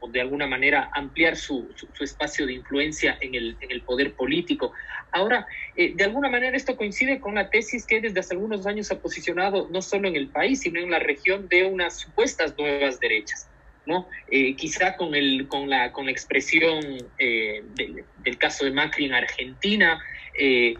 o 0.00 0.08
de 0.08 0.20
alguna 0.20 0.46
manera 0.46 0.90
ampliar 0.94 1.36
su, 1.36 1.68
espacio 2.00 2.46
de 2.46 2.52
influencia 2.52 3.18
en 3.20 3.34
el, 3.34 3.56
en 3.60 3.72
el 3.72 3.82
poder 3.82 4.14
político. 4.14 4.72
Ahora, 5.10 5.44
de 5.76 6.04
alguna 6.04 6.30
manera 6.30 6.56
esto 6.56 6.76
coincide 6.76 7.18
con 7.20 7.34
la 7.34 7.50
tesis 7.50 7.84
que 7.84 8.00
desde 8.00 8.20
hace 8.20 8.34
algunos 8.34 8.64
años 8.64 8.92
ha 8.92 9.00
posicionado 9.00 9.68
no 9.72 9.82
solo 9.82 10.06
en 10.06 10.14
el 10.14 10.28
país, 10.28 10.60
sino 10.60 10.78
en 10.78 10.90
la 10.90 11.00
región 11.00 11.48
de 11.48 11.64
unas 11.64 11.98
supuestas 11.98 12.56
nuevas 12.56 13.00
derechas. 13.00 13.49
¿No? 13.86 14.08
Eh, 14.30 14.54
quizá 14.56 14.96
con, 14.96 15.14
el, 15.14 15.48
con, 15.48 15.68
la, 15.68 15.92
con 15.92 16.06
la 16.06 16.12
expresión 16.12 16.84
eh, 17.18 17.62
del, 17.74 18.38
caso 18.38 18.64
de 18.64 18.70
Macri 18.70 19.06
en 19.06 19.14
Argentina, 19.14 20.00
eh, 20.38 20.74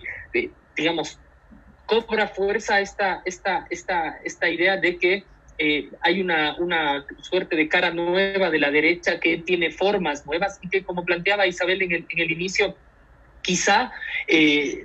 digamos, 0.77 1.19
cobra 1.87 2.29
fuerza 2.29 2.81
esta, 2.81 3.23
esta, 3.25 3.67
esta, 3.71 4.21
esta 4.25 4.49
idea 4.49 4.77
de 4.77 4.97
que 4.97 5.25
hay 6.01 6.23
una, 6.23 6.57
una 6.57 7.05
suerte 7.21 7.55
de 7.55 7.69
cara 7.69 7.91
nueva 7.91 8.49
de 8.49 8.59
la 8.59 8.71
derecha 8.71 9.21
que 9.21 9.39
tiene 9.39 9.71
formas 9.71 10.25
nuevas 10.25 10.59
y 10.63 10.71
que, 10.71 10.83
como 10.83 11.05
planteaba 11.05 11.47
Isabel 11.47 11.83
en 11.83 11.93
el, 11.93 12.07
en 12.09 12.19
el 12.19 12.31
inicio, 12.31 12.77
quizá 13.43 13.93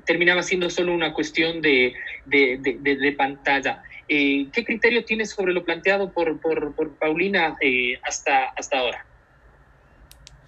terminaba 0.06 0.44
siendo 0.44 0.70
solo 0.70 0.94
una 0.94 1.14
cuestión 1.14 1.62
de, 1.62 1.94
de, 2.26 2.58
de, 2.60 2.96
de 2.98 3.12
pantalla. 3.14 3.84
Eh, 4.08 4.50
¿Qué 4.52 4.64
criterio 4.64 5.04
tienes 5.04 5.32
sobre 5.32 5.54
lo 5.54 5.66
planteado 5.66 6.12
por, 6.12 6.40
por, 6.40 6.98
Paulina 6.98 7.56
eh, 7.62 8.00
hasta, 8.04 8.46
hasta 8.56 8.80
ahora? 8.80 9.06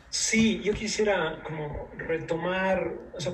Sí, 0.09 0.61
yo 0.63 0.73
quisiera 0.73 1.41
como 1.43 1.89
retomar, 1.97 2.93
o 3.13 3.19
sea, 3.19 3.33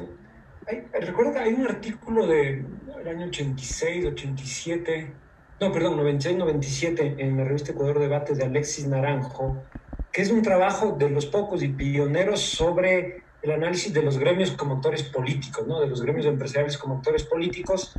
recuerdo 1.00 1.34
que 1.34 1.40
hay 1.40 1.54
un 1.54 1.68
artículo 1.68 2.26
del 2.26 2.66
año 3.08 3.28
86, 3.28 4.06
87, 4.06 5.14
no, 5.60 5.72
perdón, 5.72 5.98
96, 5.98 6.38
97 6.38 7.16
en 7.20 7.38
la 7.38 7.44
revista 7.44 7.72
Ecuador 7.72 8.00
Debates 8.00 8.38
de 8.38 8.46
Alexis 8.46 8.88
Naranjo, 8.88 9.66
que 10.12 10.22
es 10.22 10.30
un 10.30 10.42
trabajo 10.42 10.92
de 10.92 11.10
los 11.10 11.26
pocos 11.26 11.64
y 11.64 11.70
pioneros 11.70 12.42
sobre 12.42 13.24
el 13.42 13.52
análisis 13.52 13.94
de 13.94 14.02
los 14.02 14.18
gremios 14.18 14.52
como 14.52 14.76
actores 14.76 15.04
políticos, 15.04 15.68
¿no? 15.68 15.80
de 15.82 15.88
los 15.88 16.02
gremios 16.02 16.26
empresariales 16.26 16.78
como 16.78 16.96
actores 16.96 17.24
políticos, 17.24 17.98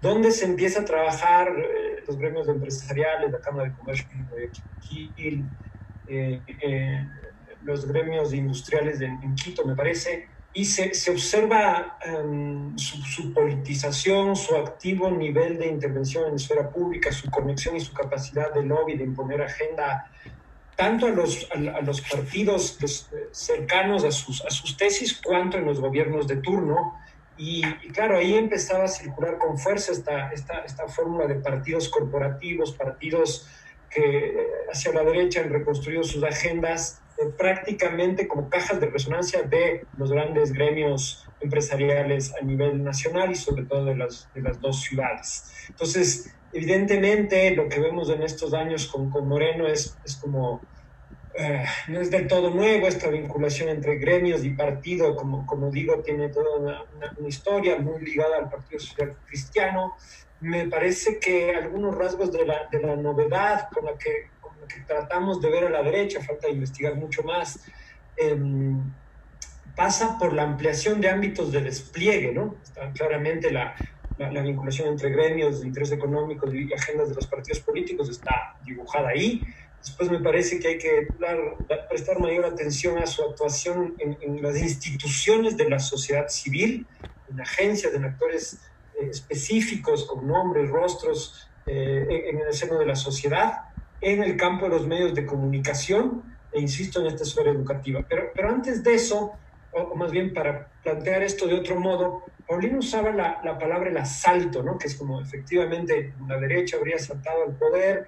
donde 0.00 0.30
se 0.30 0.44
empieza 0.44 0.80
a 0.80 0.84
trabajar 0.84 1.48
eh, 1.48 2.04
los 2.06 2.18
gremios 2.18 2.48
empresariales, 2.48 3.30
la 3.32 3.40
Cámara 3.40 3.68
de 3.68 3.76
Comercio 3.76 4.06
de 4.36 4.50
Quito, 4.80 5.46
eh, 6.06 6.40
eh, 6.46 7.08
los 7.62 7.86
gremios 7.86 8.34
industriales 8.34 8.98
de, 8.98 9.06
en 9.06 9.34
Quito, 9.34 9.64
me 9.64 9.74
parece, 9.74 10.28
y 10.52 10.64
se, 10.64 10.94
se 10.94 11.10
observa 11.10 11.98
em, 12.04 12.78
su, 12.78 13.32
politización, 13.32 14.36
su 14.36 14.54
activo 14.56 15.10
nivel 15.10 15.58
de 15.58 15.66
intervención 15.66 16.24
en 16.24 16.30
la 16.30 16.36
esfera 16.36 16.70
pública, 16.70 17.10
su 17.10 17.28
conexión 17.28 17.74
y 17.76 17.80
su 17.80 17.92
capacidad 17.92 18.54
de 18.54 18.62
lobby, 18.62 18.96
de 18.96 19.04
imponer 19.04 19.42
agenda 19.42 20.10
tanto 20.76 21.06
a 21.06 21.10
los, 21.10 21.48
a, 21.52 21.80
los 21.80 22.00
partidos 22.02 22.78
cercanos 23.32 24.04
a 24.04 24.12
sus, 24.12 24.44
a 24.44 24.50
sus 24.50 24.76
tesis 24.76 25.20
cuanto 25.20 25.56
en 25.56 25.64
los 25.64 25.80
gobiernos 25.80 26.26
de 26.28 26.36
turno. 26.36 27.00
Y, 27.36 27.62
claro, 27.92 28.18
ahí 28.18 28.34
empezaba 28.34 28.84
a 28.84 28.88
circular 28.88 29.38
con 29.38 29.58
fuerza 29.58 29.92
esta, 29.92 30.30
esta, 30.32 30.60
esta 30.60 30.86
fórmula 30.86 31.26
de 31.26 31.36
partidos 31.36 31.88
corporativos, 31.88 32.72
partidos 32.72 33.48
que 33.90 34.26
eh, 34.26 34.36
hacia 34.72 34.92
la 34.92 35.04
derecha 35.04 35.40
han 35.40 35.50
reconstruido 35.50 36.02
sus 36.04 36.22
agendas 36.22 37.00
eh, 37.18 37.26
prácticamente 37.36 38.26
como 38.26 38.48
cajas 38.48 38.80
de 38.80 38.86
resonancia 38.86 39.42
de 39.42 39.86
los 39.96 40.10
grandes 40.10 40.52
gremios 40.52 41.28
empresariales 41.40 42.34
a 42.40 42.44
nivel 42.44 42.82
nacional 42.82 43.30
y 43.30 43.36
sobre 43.36 43.64
todo 43.64 43.84
de 43.84 43.96
las, 43.96 44.28
de 44.34 44.42
las 44.42 44.60
dos 44.60 44.82
ciudades. 44.82 45.52
Entonces, 45.68 46.34
evidentemente 46.52 47.54
lo 47.54 47.68
que 47.68 47.80
vemos 47.80 48.10
en 48.10 48.22
estos 48.22 48.54
años 48.54 48.86
con, 48.88 49.10
con 49.10 49.28
Moreno 49.28 49.66
es, 49.66 49.96
es 50.04 50.16
como, 50.16 50.60
eh, 51.36 51.64
no 51.88 52.00
es 52.00 52.10
del 52.10 52.26
todo 52.28 52.50
nuevo 52.50 52.86
esta 52.86 53.08
vinculación 53.08 53.68
entre 53.68 53.96
gremios 53.96 54.44
y 54.44 54.50
partido, 54.50 55.16
como, 55.16 55.46
como 55.46 55.70
digo, 55.70 56.00
tiene 56.00 56.28
toda 56.28 56.58
una, 56.58 56.84
una, 57.18 57.28
historia 57.28 57.76
muy 57.78 58.00
ligada 58.02 58.38
al 58.38 58.50
Partido 58.50 58.80
Social 58.80 59.16
Cristiano. 59.26 59.94
Me 60.40 60.68
parece 60.68 61.18
que 61.18 61.54
algunos 61.54 61.96
rasgos 61.96 62.30
de 62.32 62.44
la, 62.44 62.68
de 62.70 62.80
la 62.80 62.96
novedad 62.96 63.68
con 63.72 63.86
la 63.86 63.96
que 63.96 64.34
que 64.66 64.80
tratamos 64.80 65.40
de 65.40 65.50
ver 65.50 65.64
a 65.64 65.70
la 65.70 65.82
derecha, 65.82 66.20
falta 66.20 66.48
investigar 66.48 66.94
mucho 66.94 67.22
más, 67.22 67.60
em, 68.16 68.80
pasa 69.76 70.18
por 70.18 70.32
la 70.32 70.42
ampliación 70.42 71.00
de 71.00 71.08
ámbitos 71.08 71.52
de 71.52 71.60
despliegue, 71.60 72.32
¿no? 72.32 72.56
Está 72.62 72.90
claramente 72.92 73.50
la, 73.50 73.74
la, 74.18 74.42
vinculación 74.42 74.88
entre 74.88 75.10
gremios 75.10 75.60
de 75.60 75.66
interés 75.66 75.90
económico 75.90 76.52
y 76.52 76.72
agendas 76.72 77.08
de 77.08 77.16
los 77.16 77.26
partidos 77.26 77.60
políticos 77.60 78.08
está 78.08 78.56
dibujada 78.64 79.08
ahí. 79.08 79.42
Después 79.84 80.10
me 80.10 80.20
parece 80.20 80.58
que 80.58 80.68
hay 80.68 80.78
que 80.78 81.12
prestar 81.88 82.18
mayor 82.18 82.46
atención 82.46 82.98
a 82.98 83.06
su 83.06 83.22
actuación 83.22 83.94
en, 83.98 84.42
las 84.42 84.56
instituciones 84.56 85.56
de 85.56 85.68
la 85.68 85.78
sociedad 85.78 86.28
civil, 86.28 86.86
en 87.28 87.40
agencias, 87.40 87.92
en 87.94 88.04
actores 88.04 88.60
eh, 88.94 89.08
específicos 89.10 90.06
con 90.06 90.26
nombres, 90.26 90.70
rostros 90.70 91.50
eh, 91.66 92.06
en 92.30 92.38
el 92.38 92.52
seno 92.52 92.78
de 92.78 92.86
la 92.86 92.96
sociedad 92.96 93.54
en 94.04 94.22
el 94.22 94.36
campo 94.36 94.66
de 94.66 94.70
los 94.70 94.86
medios 94.86 95.14
de 95.14 95.24
comunicación 95.24 96.22
e 96.52 96.60
insisto 96.60 97.00
en 97.00 97.06
esta 97.06 97.22
esfera 97.22 97.50
educativa. 97.50 98.06
Pero, 98.08 98.48
antes 98.48 98.82
de 98.82 98.94
eso, 98.94 99.40
o 99.70 99.94
más 99.96 100.12
bien 100.12 100.32
para 100.32 100.70
plantear 100.82 101.22
esto 101.22 101.46
de 101.46 101.54
otro 101.54 101.80
modo, 101.80 102.22
Paulino 102.46 102.78
usaba 102.78 103.10
la, 103.10 103.40
la 103.42 103.58
palabra 103.58 103.88
el 103.88 103.96
asalto, 103.96 104.62
¿no? 104.62 104.76
que 104.76 104.88
es 104.88 104.96
como 104.96 105.20
efectivamente 105.22 106.14
la 106.28 106.38
derecha 106.38 106.76
habría 106.76 106.96
asaltado 106.96 107.44
al 107.44 107.56
poder 107.56 108.06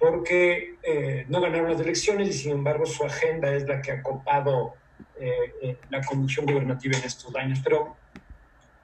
porque 0.00 0.76
eh, 0.82 1.26
no 1.28 1.42
ganaron 1.42 1.70
las 1.70 1.80
elecciones 1.80 2.28
y 2.28 2.32
sin 2.32 2.52
embargo 2.52 2.86
su 2.86 3.04
agenda 3.04 3.54
es 3.54 3.68
la 3.68 3.82
que 3.82 3.92
ha 3.92 4.02
copado 4.02 4.74
eh, 5.20 5.52
eh, 5.62 5.76
la 5.90 6.00
conducción 6.00 6.46
gubernativa 6.46 6.96
en 6.98 7.04
estos 7.04 7.36
años. 7.36 7.60
Pero 7.62 7.96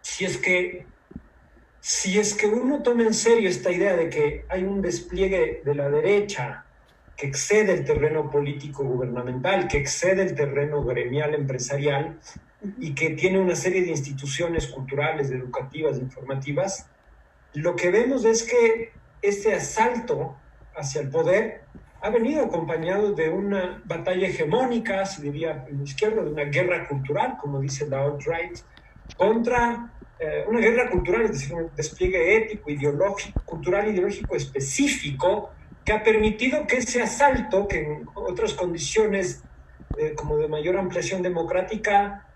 si 0.03 0.27
es 0.27 0.37
que 0.37 0.87
si 1.81 2.19
es 2.19 2.35
que 2.35 2.47
uno 2.47 2.83
toma 2.83 3.05
en 3.05 3.15
serio 3.15 3.49
esta 3.49 3.71
idea 3.71 3.97
de 3.97 4.11
que 4.11 4.45
hay 4.49 4.65
un 4.65 4.83
despliegue 4.83 5.63
de 5.65 5.75
la 5.75 5.89
derecha 5.89 6.67
que 7.17 7.29
excede 7.29 7.73
el 7.73 7.85
terreno 7.85 8.31
político 8.31 8.85
gubernamental, 8.85 9.69
que 9.69 9.79
excede 9.79 10.23
el 10.23 10.35
terreno 10.35 10.83
gremial 10.83 11.35
empresarial 11.35 12.19
y 12.79 12.95
que 12.95 13.11
tiene 13.11 13.39
una 13.39 13.55
serie 13.55 13.83
de 13.83 13.91
instituciones 13.91 14.67
culturales, 14.67 15.31
educativas, 15.31 15.99
informativas, 15.99 16.91
lo 17.55 17.75
que 17.75 17.91
vemos 17.91 18.25
es 18.25 18.43
que 18.43 18.93
este 19.23 19.55
asalto 19.55 20.37
hacia 20.77 21.01
el 21.01 21.11
poder 21.11 21.67
ha 22.01 22.11
venido 22.11 22.45
acompañado 22.45 23.13
de 23.15 23.29
una 23.31 23.83
batalla 23.85 24.29
hegemónica, 24.29 25.05
se 25.07 25.23
diría 25.23 25.65
en 25.69 25.79
la 25.79 25.85
izquierda, 25.85 26.23
de 26.23 26.31
una 26.31 26.45
guerra 26.45 26.87
cultural, 26.87 27.37
como 27.41 27.61
dice 27.61 27.89
la 27.89 28.05
alt-right, 28.05 28.59
contra 29.17 29.93
eh, 30.19 30.45
una 30.47 30.61
guerra 30.61 30.91
cultural, 30.91 31.23
es 31.23 31.33
decir, 31.33 31.55
un 31.55 31.75
despliegue 31.75 32.37
ético, 32.37 32.71
ideológico, 32.71 33.43
cultural, 33.45 33.89
ideológico 33.89 34.37
específico 34.37 35.53
que 35.85 35.93
ha 35.93 36.03
permitido 36.03 36.67
que 36.67 36.79
ese 36.79 37.03
asalto, 37.03 37.67
que 37.67 37.81
en 37.81 38.05
otras 38.15 38.55
condiciones 38.55 39.47
eh, 39.97 40.15
como 40.15 40.37
de 40.37 40.49
mayor 40.49 40.77
ampliación 40.77 41.23
democrática, 41.23 42.27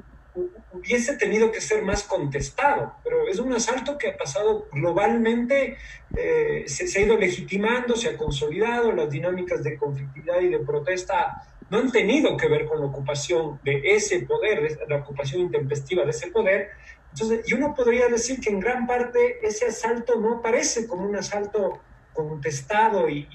hubiese 0.73 1.17
tenido 1.17 1.51
que 1.51 1.61
ser 1.61 1.83
más 1.83 2.05
contestado, 2.05 2.95
pero 3.03 3.29
es 3.29 3.39
un 3.39 3.53
asalto 3.53 3.99
que 3.99 4.09
ha 4.09 4.17
pasado 4.17 4.69
globalmente, 4.73 5.77
eh, 6.17 6.65
se, 6.67 6.87
se, 6.87 6.99
ha 6.99 7.03
ido 7.03 7.17
legitimando, 7.17 7.97
se 7.97 8.11
ha 8.11 8.17
consolidado, 8.17 8.93
las 8.93 9.11
dinámicas 9.11 9.63
de 9.63 9.77
conflictividad 9.77 10.41
y 10.41 10.49
de 10.49 10.59
protesta 10.61 11.43
no 11.69 11.79
han 11.79 11.93
tenido 11.93 12.37
que 12.37 12.49
ver 12.49 12.67
con 12.67 12.81
la 12.81 12.87
ocupación 12.87 13.61
de 13.63 13.81
ese 13.85 14.21
poder, 14.21 14.79
la 14.89 14.97
ocupación 14.97 15.43
intempestiva 15.43 16.05
de 16.05 16.11
ese 16.11 16.29
poder, 16.29 16.71
entonces, 17.13 17.49
y 17.49 17.55
uno 17.55 17.75
podría 17.75 18.09
decir 18.09 18.41
que 18.41 18.51
en 18.51 18.61
gran 18.61 18.87
parte 18.87 19.39
ese 19.43 19.67
asalto 19.67 20.17
no 20.21 20.41
parece 20.43 20.87
como 20.87 21.05
un 21.07 21.17
asalto 21.17 21.81
contestado 22.13 23.09
y, 23.09 23.27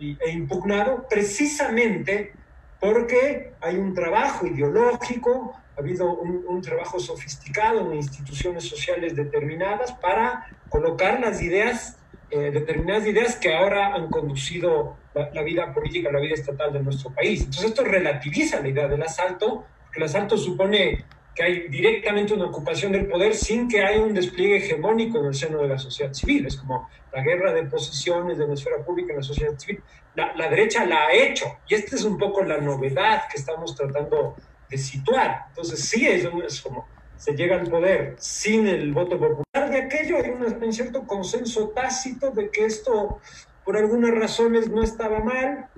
e 0.00 0.30
impugnado 0.30 1.06
precisamente 1.08 2.32
porque 2.80 3.52
hay 3.60 3.76
un 3.76 3.94
trabajo 3.94 4.46
ideológico, 4.46 5.54
ha 5.76 5.80
habido 5.80 6.10
un, 6.12 6.60
trabajo 6.62 6.98
sofisticado 6.98 7.80
en 7.80 7.96
instituciones 7.96 8.64
sociales 8.64 9.14
determinadas 9.14 9.92
para 9.92 10.46
colocar 10.68 11.20
las 11.20 11.42
ideas, 11.42 11.98
eh, 12.30 12.50
determinadas 12.50 13.06
ideas 13.06 13.36
que 13.36 13.54
ahora 13.54 13.94
han 13.94 14.08
conducido 14.08 14.96
la, 15.14 15.30
la, 15.30 15.42
vida 15.42 15.72
política, 15.72 16.10
la 16.12 16.20
vida 16.20 16.34
estatal 16.34 16.72
de 16.72 16.80
nuestro 16.80 17.10
país. 17.10 17.40
Entonces 17.40 17.66
esto 17.66 17.84
relativiza 17.84 18.60
la 18.60 18.68
idea 18.68 18.88
del 18.88 19.02
asalto, 19.02 19.64
porque 19.84 19.98
el 19.98 20.04
asalto 20.04 20.36
supone 20.36 21.04
que 21.34 21.42
hay 21.42 21.68
directamente 21.68 22.34
una 22.34 22.46
ocupación 22.46 22.92
del 22.92 23.06
poder 23.06 23.34
sin 23.34 23.68
que 23.68 23.82
haya 23.82 24.02
un 24.02 24.14
despliegue 24.14 24.56
hegemónico 24.56 25.18
en 25.18 25.26
el 25.26 25.34
seno 25.34 25.58
de 25.62 25.68
la 25.68 25.78
sociedad 25.78 26.12
civil. 26.12 26.46
Es 26.46 26.56
como 26.56 26.88
la 27.12 27.22
guerra 27.22 27.52
de 27.52 27.64
posiciones 27.64 28.38
de 28.38 28.46
la 28.46 28.54
esfera 28.54 28.84
pública 28.84 29.12
en 29.12 29.18
la 29.18 29.22
sociedad 29.22 29.56
civil. 29.58 29.82
La, 30.14 30.34
la 30.36 30.48
derecha 30.48 30.84
la 30.84 31.06
ha 31.06 31.12
hecho. 31.12 31.46
Y 31.68 31.74
esta 31.74 31.96
es 31.96 32.04
un 32.04 32.18
poco 32.18 32.42
la 32.42 32.58
novedad 32.58 33.22
que 33.30 33.38
estamos 33.38 33.74
tratando 33.74 34.36
de 34.68 34.78
situar. 34.78 35.46
Entonces 35.48 35.80
sí 35.80 36.06
es, 36.06 36.28
es 36.46 36.60
como 36.60 36.86
se 37.16 37.34
llega 37.34 37.56
al 37.56 37.68
poder 37.68 38.16
sin 38.18 38.66
el 38.66 38.92
voto 38.92 39.18
popular. 39.18 39.70
De 39.70 39.82
aquello, 39.82 40.16
hay 40.16 40.30
un 40.30 40.72
cierto 40.72 41.06
consenso 41.06 41.68
tácito 41.68 42.30
de 42.30 42.50
que 42.50 42.64
esto 42.64 43.20
por 43.64 43.76
algunas 43.76 44.12
razones 44.12 44.70
no 44.70 44.82
estaba 44.82 45.20
mal. 45.20 45.68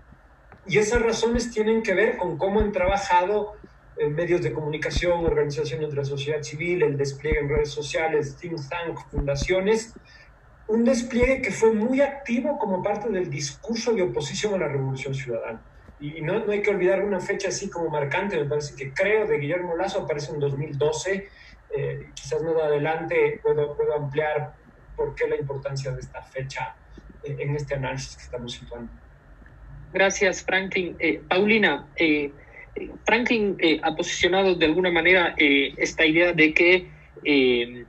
Y 0.67 0.79
esas 0.79 1.03
razones 1.03 1.51
tienen 1.51 1.83
que 1.83 1.95
ver 1.95 2.17
con 2.17 2.39
cómo 2.39 2.61
han 2.61 2.71
trabajado 2.71 3.55
medios 4.11 4.43
de 4.43 4.53
comunicación, 4.53 5.25
organizaciones 5.25 5.91
de 5.91 5.97
la 5.97 6.05
sociedad 6.05 6.43
civil, 6.43 6.83
el 6.83 6.97
despliegue 6.97 7.41
en 7.41 7.49
redes 7.49 7.71
sociales, 7.71 8.37
think 8.37 8.59
tank, 8.69 8.99
fundaciones, 9.11 9.93
un 10.69 10.85
despliegue 10.85 11.43
que 11.43 11.51
fue 11.51 11.73
muy 11.73 12.01
activo 12.01 12.59
como 12.59 12.83
parte 12.83 13.09
del 13.09 13.29
discurso 13.29 13.93
de 13.93 14.03
oposición 14.03 14.55
a 14.55 14.59
la 14.59 14.69
Revolución 14.69 15.15
Ciudadana. 15.15 15.61
Y 16.01 16.21
no, 16.21 16.45
no 16.45 16.53
hay 16.53 16.63
que 16.63 16.71
olvidar 16.71 17.05
una 17.05 17.21
fecha 17.21 17.49
así 17.49 17.71
como 17.71 17.89
marcante, 17.89 18.37
me 18.37 18.47
parece 18.47 18.75
que 18.75 18.93
creo, 18.93 19.27
de 19.27 19.39
Guillermo 19.39 19.77
Lazo 19.77 20.03
aparece 20.03 20.33
en 20.33 20.41
2012, 20.41 21.29
eh, 21.77 22.07
quizás 22.15 22.43
más 22.43 22.57
adelante 22.57 23.41
puedo, 23.43 23.77
puedo 23.77 23.95
ampliar 23.95 24.55
por 24.97 25.15
qué 25.15 25.29
la 25.29 25.37
importancia 25.37 25.93
de 25.93 26.01
esta 26.01 26.23
fecha 26.23 26.75
eh, 27.23 27.37
en 27.39 27.55
este 27.55 27.75
análisis 27.75 28.17
que 28.17 28.23
estamos 28.25 28.53
situando. 28.53 28.91
Gracias, 29.93 30.43
Franklin. 30.43 30.97
Eh, 30.99 31.23
Paulina, 31.29 31.87
eh, 31.97 32.33
Franklin 33.05 33.57
eh, 33.59 33.81
ha 33.83 33.95
posicionado 33.95 34.55
de 34.55 34.67
alguna 34.67 34.91
manera 34.91 35.35
eh, 35.37 35.75
esta 35.77 36.07
idea 36.07 36.33
de 36.33 36.55
que, 36.55 36.89
eh, 37.25 37.85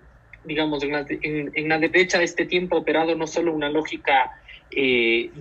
digamos, 0.46 0.84
en 0.84 0.92
la, 0.92 1.06
en, 1.10 1.70
la, 1.70 1.80
derecha 1.80 2.20
de 2.20 2.26
este 2.26 2.46
tiempo 2.46 2.76
ha 2.76 2.80
operado 2.80 3.16
no 3.16 3.28
solo 3.28 3.54
una 3.54 3.70
lógica 3.70 4.32
de, 4.76 5.32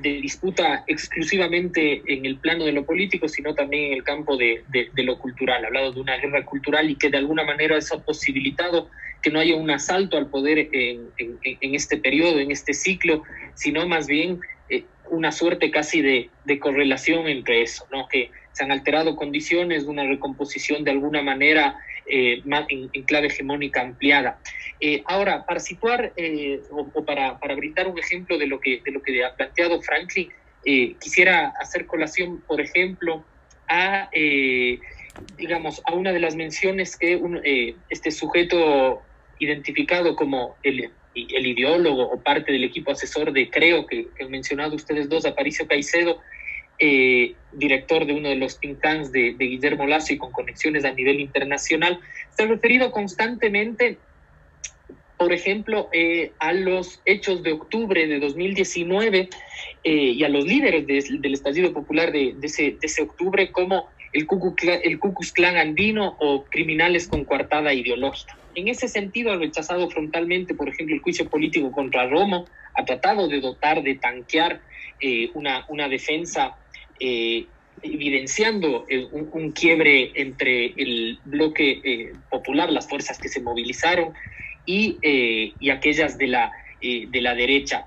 de, 0.00 0.20
disputa 0.20 0.84
exclusivamente 0.86 2.02
en 2.06 2.26
el 2.26 2.38
plano 2.38 2.64
de 2.64 2.72
lo 2.72 2.84
político, 2.84 3.28
sino 3.28 3.54
también 3.54 3.84
en 3.84 3.92
el 3.92 4.02
campo 4.02 4.36
de, 4.36 4.64
lo 4.96 5.18
cultural. 5.18 5.64
Ha 5.64 5.68
hablado 5.68 5.92
de 5.92 6.00
una 6.00 6.16
guerra 6.16 6.44
cultural 6.44 6.90
y 6.90 6.96
que 6.96 7.10
de 7.10 7.18
alguna 7.18 7.44
manera 7.44 7.76
eso 7.76 7.96
ha 7.96 8.02
posibilitado 8.02 8.90
que 9.22 9.30
no 9.30 9.40
haya 9.40 9.56
un 9.56 9.70
asalto 9.70 10.16
al 10.16 10.28
poder 10.28 10.68
en, 10.72 11.10
este 11.74 11.98
periodo, 11.98 12.38
en 12.38 12.50
este 12.50 12.72
ciclo, 12.74 13.22
sino 13.54 13.86
más 13.86 14.06
bien 14.06 14.40
una 15.10 15.32
suerte 15.32 15.70
casi 15.70 16.02
de, 16.02 16.30
correlación 16.60 17.28
entre 17.28 17.62
eso, 17.62 17.86
¿no? 17.92 18.08
que 18.08 18.30
se 18.52 18.64
han 18.64 18.72
alterado 18.72 19.16
condiciones 19.16 19.84
una 19.84 20.04
recomposición 20.04 20.82
de 20.82 20.90
alguna 20.90 21.22
manera 21.22 21.78
eh, 22.08 22.42
en, 22.44 23.02
clave 23.04 23.28
hegemónica 23.28 23.80
ampliada. 23.80 24.38
Eh, 24.80 25.02
ahora, 25.06 25.44
para 25.46 25.60
situar 25.60 26.12
eh, 26.16 26.60
o, 26.70 27.04
para, 27.04 27.38
brindar 27.54 27.88
un 27.88 27.98
ejemplo 27.98 28.38
de 28.38 28.46
lo 28.46 28.60
que, 28.60 28.80
de 28.84 28.90
lo 28.90 29.02
que 29.02 29.24
ha 29.24 29.34
planteado 29.34 29.80
Franklin, 29.82 30.30
quisiera 31.00 31.54
hacer 31.60 31.86
colación, 31.86 32.42
por 32.46 32.60
ejemplo, 32.60 33.24
a, 33.68 34.10
digamos, 35.38 35.80
a 35.86 35.94
una 35.94 36.12
de 36.12 36.20
las 36.20 36.34
menciones 36.34 36.94
que 36.96 37.74
este 37.88 38.10
sujeto 38.10 39.00
identificado 39.38 40.14
como 40.14 40.56
el, 40.62 40.90
el 41.14 41.46
ideólogo 41.46 42.02
o 42.10 42.20
parte 42.20 42.52
del 42.52 42.64
equipo 42.64 42.90
asesor 42.90 43.32
de 43.32 43.48
Creo, 43.48 43.86
que, 43.86 44.08
que 44.14 44.24
han 44.24 44.30
mencionado 44.30 44.74
ustedes 44.76 45.08
dos, 45.08 45.24
Aparicio 45.24 45.66
Caicedo, 45.66 46.20
eh, 46.78 47.34
director 47.52 48.06
de 48.06 48.14
uno 48.14 48.28
de 48.28 48.36
los 48.36 48.60
think 48.60 48.80
tanks 48.80 49.10
de, 49.12 49.34
Guillermo 49.38 49.86
Lazo 49.86 50.12
y 50.12 50.18
con 50.18 50.32
conexiones 50.32 50.84
a 50.84 50.92
nivel 50.92 51.20
internacional, 51.20 51.98
se 52.36 52.44
ha 52.44 52.46
referido 52.46 52.90
constantemente 52.90 53.98
por 55.16 55.32
ejemplo, 55.32 55.88
eh, 55.92 56.30
a 56.38 56.52
los 56.52 57.00
hechos 57.04 57.42
de 57.42 57.52
octubre 57.52 58.06
de 58.06 58.20
2019 58.20 59.28
eh, 59.82 59.90
y 59.92 60.22
a 60.22 60.28
los 60.28 60.44
líderes 60.44 60.86
de, 60.86 61.18
del 61.18 61.34
estallido 61.34 61.72
popular 61.72 62.12
de, 62.12 62.36
ese, 62.40 63.02
octubre 63.02 63.50
como 63.50 63.88
el 64.12 64.28
Klux 64.28 65.32
Klan 65.32 65.56
andino 65.56 66.16
o 66.20 66.44
criminales 66.44 67.08
con 67.08 67.24
coartada 67.24 67.74
ideológica. 67.74 68.38
En 68.54 68.68
ese 68.68 68.88
sentido, 68.88 69.32
ha 69.32 69.36
rechazado 69.36 69.90
frontalmente, 69.90 70.54
por 70.54 70.68
ejemplo, 70.68 70.94
el 70.94 71.02
juicio 71.02 71.28
político 71.28 71.70
contra 71.72 72.08
Romo, 72.08 72.46
ha 72.74 72.84
tratado 72.84 73.28
de 73.28 73.40
dotar, 73.40 73.82
de 73.82 73.96
tanquear 73.96 74.60
eh, 75.00 75.30
una, 75.34 75.64
una 75.68 75.88
defensa 75.88 76.56
eh, 77.00 77.46
evidenciando 77.82 78.86
un, 79.12 79.52
quiebre 79.52 80.10
entre 80.16 80.74
el 80.76 81.18
bloque 81.24 81.80
eh, 81.84 82.12
popular, 82.28 82.72
las 82.72 82.88
fuerzas 82.88 83.18
que 83.18 83.28
se 83.28 83.40
movilizaron, 83.40 84.14
y, 84.66 84.98
eh, 85.02 85.54
y 85.58 85.70
aquellas 85.70 86.18
de 86.18 86.26
la, 86.26 86.52
de 86.80 87.20
la 87.20 87.34
derecha. 87.34 87.84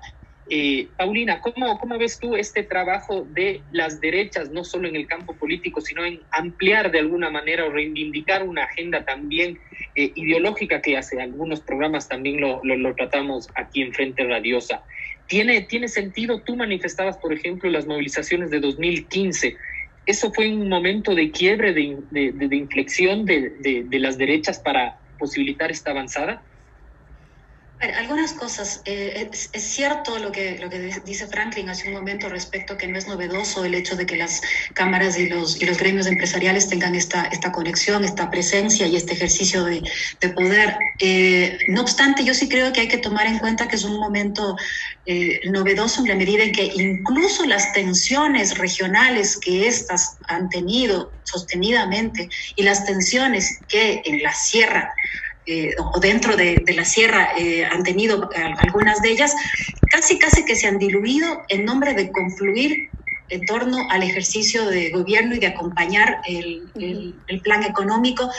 Paulina, 0.96 1.40
¿cómo, 1.40 1.78
¿cómo 1.78 1.96
ves 1.96 2.18
tú 2.18 2.36
este 2.36 2.62
trabajo 2.62 3.26
de 3.30 3.62
las 3.70 4.00
derechas, 4.00 4.50
no 4.50 4.64
solo 4.64 4.88
en 4.88 4.96
el 4.96 5.06
campo 5.06 5.34
político, 5.34 5.80
sino 5.80 6.04
en 6.04 6.20
ampliar 6.30 6.90
de 6.90 6.98
alguna 6.98 7.30
manera 7.30 7.64
o 7.64 7.70
reivindicar 7.70 8.42
una 8.42 8.64
agenda 8.64 9.04
también 9.04 9.58
ideológica 9.94 10.82
que 10.82 10.96
hace 10.96 11.20
algunos 11.22 11.60
programas 11.60 12.08
también 12.08 12.40
lo, 12.40 12.60
lo, 12.64 12.76
lo, 12.76 12.94
tratamos 12.94 13.48
aquí 13.54 13.82
en 13.82 13.92
Frente 13.92 14.24
Radiosa? 14.24 14.82
¿Tiene, 15.32 15.62
¿Tiene 15.62 15.88
sentido? 15.88 16.42
Tú 16.42 16.56
manifestabas, 16.56 17.16
por 17.16 17.32
ejemplo, 17.32 17.70
las 17.70 17.86
movilizaciones 17.86 18.50
de 18.50 18.60
2015. 18.60 19.56
¿Eso 20.04 20.30
fue 20.30 20.46
un 20.52 20.68
momento 20.68 21.14
de 21.14 21.30
quiebre, 21.30 21.72
de, 21.72 21.96
de, 22.10 22.32
de 22.32 22.54
inflexión 22.54 23.24
de, 23.24 23.48
de 23.88 23.98
las 23.98 24.18
derechas 24.18 24.60
para 24.60 24.98
posibilitar 25.18 25.70
esta 25.70 25.92
avanzada? 25.92 26.42
Algunas 27.82 28.32
cosas. 28.32 28.80
Eh, 28.84 29.28
es, 29.32 29.50
es, 29.52 29.62
cierto 29.64 30.16
lo 30.20 30.30
que, 30.30 30.56
lo 30.58 30.70
que 30.70 30.78
dice 31.04 31.26
Franklin 31.26 31.68
hace 31.68 31.88
un 31.88 31.94
momento 31.94 32.28
respecto 32.28 32.76
que 32.76 32.86
no 32.86 32.96
es 32.96 33.08
novedoso 33.08 33.64
el 33.64 33.74
hecho 33.74 33.96
de 33.96 34.06
que 34.06 34.16
las 34.16 34.40
cámaras 34.74 35.18
y 35.18 35.28
los, 35.28 35.60
y 35.60 35.66
los 35.66 35.78
gremios 35.78 36.06
empresariales 36.06 36.68
tengan 36.68 36.94
esta, 36.94 37.24
esta 37.24 37.50
conexión, 37.50 38.04
esta 38.04 38.30
presencia 38.30 38.86
y 38.86 38.94
este 38.94 39.14
ejercicio 39.14 39.64
de, 39.64 39.82
de 40.20 40.28
poder. 40.28 40.76
Eh, 41.00 41.58
no 41.66 41.80
obstante, 41.80 42.24
yo 42.24 42.34
sí 42.34 42.48
creo 42.48 42.72
que 42.72 42.82
hay 42.82 42.88
que 42.88 42.98
tomar 42.98 43.26
en 43.26 43.40
cuenta 43.40 43.66
que 43.66 43.74
es 43.74 43.82
un 43.82 43.98
momento 43.98 44.56
eh, 45.04 45.40
novedoso 45.50 46.02
en 46.02 46.08
la 46.08 46.14
medida 46.14 46.44
en 46.44 46.52
que 46.52 46.70
incluso 46.76 47.44
las 47.46 47.72
tensiones 47.72 48.58
regionales 48.58 49.36
que 49.36 49.66
éstas 49.66 50.18
han 50.28 50.48
tenido 50.50 51.10
sostenidamente 51.24 52.28
y 52.54 52.62
las 52.62 52.84
tensiones 52.86 53.58
que 53.66 54.02
en 54.04 54.22
la 54.22 54.32
sierra 54.32 54.94
eh, 55.46 55.74
o 55.78 56.00
dentro 56.00 56.36
de, 56.36 56.62
de 56.64 56.74
la 56.74 56.84
sierra 56.84 57.30
eh, 57.36 57.64
han 57.64 57.82
tenido 57.82 58.28
algunas 58.58 59.02
de 59.02 59.10
ellas, 59.10 59.34
casi 59.90 60.18
casi 60.18 60.44
que 60.44 60.56
se 60.56 60.66
han 60.66 60.78
diluido 60.78 61.42
en 61.48 61.64
nombre 61.64 61.94
de 61.94 62.10
confluir 62.10 62.92
en 63.32 63.46
torno 63.46 63.86
al 63.90 64.02
ejercicio 64.02 64.66
de 64.66 64.90
gobierno 64.90 65.34
y 65.34 65.38
de 65.38 65.46
acompañar 65.46 66.20
el, 66.28 66.70
el, 66.74 67.22
el 67.26 67.40
plan 67.40 67.62
económico 67.64 68.30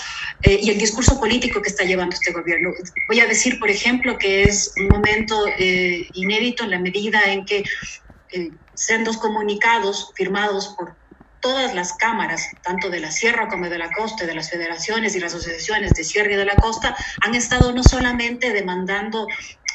eh, 0.43 0.59
y 0.61 0.69
el 0.69 0.77
discurso 0.77 1.19
político 1.19 1.61
que 1.61 1.69
está 1.69 1.83
llevando 1.83 2.13
este 2.15 2.31
gobierno. 2.31 2.69
Voy 3.07 3.19
a 3.19 3.25
decir, 3.25 3.59
por 3.59 3.71
ejemplo, 3.71 4.17
que 4.19 4.43
es 4.43 4.71
un 4.77 4.89
momento 4.89 5.47
eh, 5.57 6.09
inédito 6.13 6.63
en 6.63 6.71
la 6.71 6.79
medida 6.79 7.31
en 7.31 7.43
que 7.45 7.63
eh, 8.33 8.51
sean 8.75 9.03
dos 9.03 9.17
comunicados 9.17 10.11
firmados 10.15 10.75
por 10.77 10.97
todas 11.43 11.75
las 11.75 11.93
cámaras, 11.97 12.49
tanto 12.63 12.89
de 12.89 13.01
la 13.01 13.11
sierra 13.11 13.49
como 13.49 13.69
de 13.69 13.77
la 13.77 13.91
costa, 13.91 14.25
de 14.25 14.33
las 14.33 14.49
federaciones 14.49 15.13
y 15.13 15.19
las 15.19 15.33
asociaciones 15.35 15.93
de 15.93 16.05
sierra 16.05 16.31
y 16.31 16.37
de 16.37 16.45
la 16.45 16.55
costa, 16.55 16.95
han 17.21 17.35
estado 17.35 17.73
no 17.73 17.83
solamente 17.83 18.53
demandando 18.53 19.27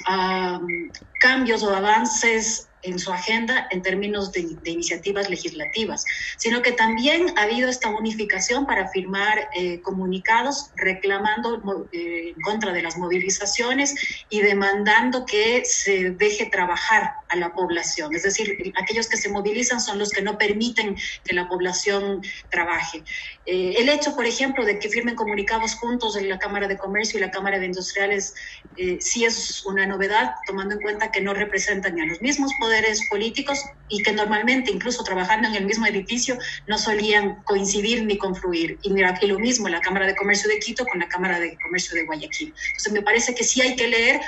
um, 0.09 0.90
cambios 1.20 1.62
o 1.62 1.76
avances 1.76 2.67
en 2.83 2.99
su 2.99 3.12
agenda 3.12 3.67
en 3.71 3.83
términos 3.83 4.33
de, 4.33 4.57
de, 4.62 4.71
iniciativas 4.71 5.29
legislativas, 5.29 6.05
sino 6.37 6.62
que 6.62 6.73
también 6.73 7.33
ha 7.37 7.43
habido 7.43 7.69
esta 7.69 7.88
unificación 7.88 8.67
para 8.67 8.88
firmar 8.88 9.49
eh, 9.55 9.81
comunicados 9.81 10.71
reclamando 10.77 11.88
eh, 11.93 12.35
en 12.37 12.43
contra 12.43 12.73
de 12.73 12.83
las 12.83 12.97
movilizaciones 12.97 13.95
y 14.31 14.41
demandando 14.41 15.27
que 15.27 15.64
se 15.64 16.11
deje 16.11 16.47
trabajar 16.47 17.14
a 17.29 17.37
la 17.37 17.53
población. 17.53 18.14
Es 18.14 18.23
decir, 18.23 18.73
aquellos 18.81 19.09
que 19.09 19.17
se 19.17 19.29
movilizan 19.29 19.81
son 19.81 19.99
los 19.99 20.11
que 20.11 20.23
no 20.23 20.38
permiten 20.38 20.97
que 21.25 21.35
la 21.35 21.49
población 21.49 22.23
trabaje. 22.51 23.03
Eh, 23.45 23.75
el 23.79 23.88
hecho, 23.88 24.14
por 24.14 24.27
ejemplo, 24.27 24.64
de 24.64 24.79
que 24.79 24.88
firmen 24.88 25.14
comunicados 25.14 25.75
juntos 25.75 26.17
en 26.17 26.29
la 26.29 26.38
Cámara 26.38 26.69
de 26.69 26.77
Comercio 26.77 27.19
y 27.19 27.23
la 27.23 27.31
Cámara 27.31 27.59
de 27.59 27.67
Industriales 27.67 28.35
eh, 28.77 28.99
sí 29.01 29.25
es 29.25 29.64
una 29.67 29.87
novedad, 29.87 30.35
tomando 30.47 30.75
en 30.75 30.81
cuenta 30.81 31.11
que 31.11 31.21
no 31.21 31.35
representan 31.35 31.95
ni 31.95 32.03
a 32.03 32.07
los 32.07 32.21
mismos 32.21 32.53
poderes 32.61 32.67
políticos 33.11 33.59
y 33.88 34.02
que 34.02 34.12
normalmente, 34.12 34.70
incluso 34.70 35.02
trabajando 35.02 35.48
en 35.48 35.54
el 35.54 35.66
mismo 35.66 35.87
edificio, 35.87 36.37
no 36.66 36.78
solían 36.78 37.42
coincidir 37.44 38.04
ni 38.04 38.18
confluir. 38.18 38.78
Y 38.83 38.92
mira, 38.92 39.11
aquí 39.11 39.26
lo 39.26 39.38
mismo, 39.38 39.68
la 39.68 39.81
Cámara 39.81 40.07
de 40.07 40.14
Comercio 40.14 40.48
de 40.48 40.59
Quito 40.59 40.85
con 40.87 41.00
la 41.00 41.09
Cámara 41.09 41.38
de 41.40 41.57
Comercio 41.62 41.96
de 41.96 42.04
Guayaquil. 42.04 42.48
Entonces, 42.48 42.92
me 42.92 43.02
parece 43.02 43.35
que 43.35 43.44
sí 43.44 43.61
hay 43.61 43.76
que 43.76 43.88
leer 43.88 44.20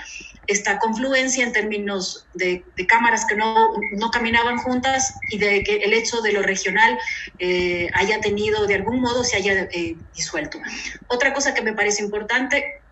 esta 0.46 0.79
confluencia 0.79 1.44
en 1.44 1.53
términos 1.53 2.26
de, 2.35 2.64
de 2.74 2.87
cámaras 2.87 3.24
que 3.26 3.37
no, 3.37 3.70
no, 3.92 4.11
caminaban 4.11 4.59
juntas 4.59 5.14
y 5.31 5.38
de 5.38 5.62
que 5.62 5.76
el 5.76 5.92
hecho 5.92 6.22
de 6.22 6.33
lo 6.33 6.42
regional 6.42 6.98
eh, 7.38 7.88
haya 7.94 8.20
tenido, 8.20 8.66
de 8.66 8.74
algún 8.74 9.00
modo, 9.00 9.22
se 9.22 9.37
haya 9.37 9.68
eh, 9.72 9.96
disuelto. 10.12 10.59
Otra 11.07 11.33
cosa 11.33 11.55
que 11.55 11.62
me 11.62 11.72
parece 11.72 12.03
importante, 12.03 12.83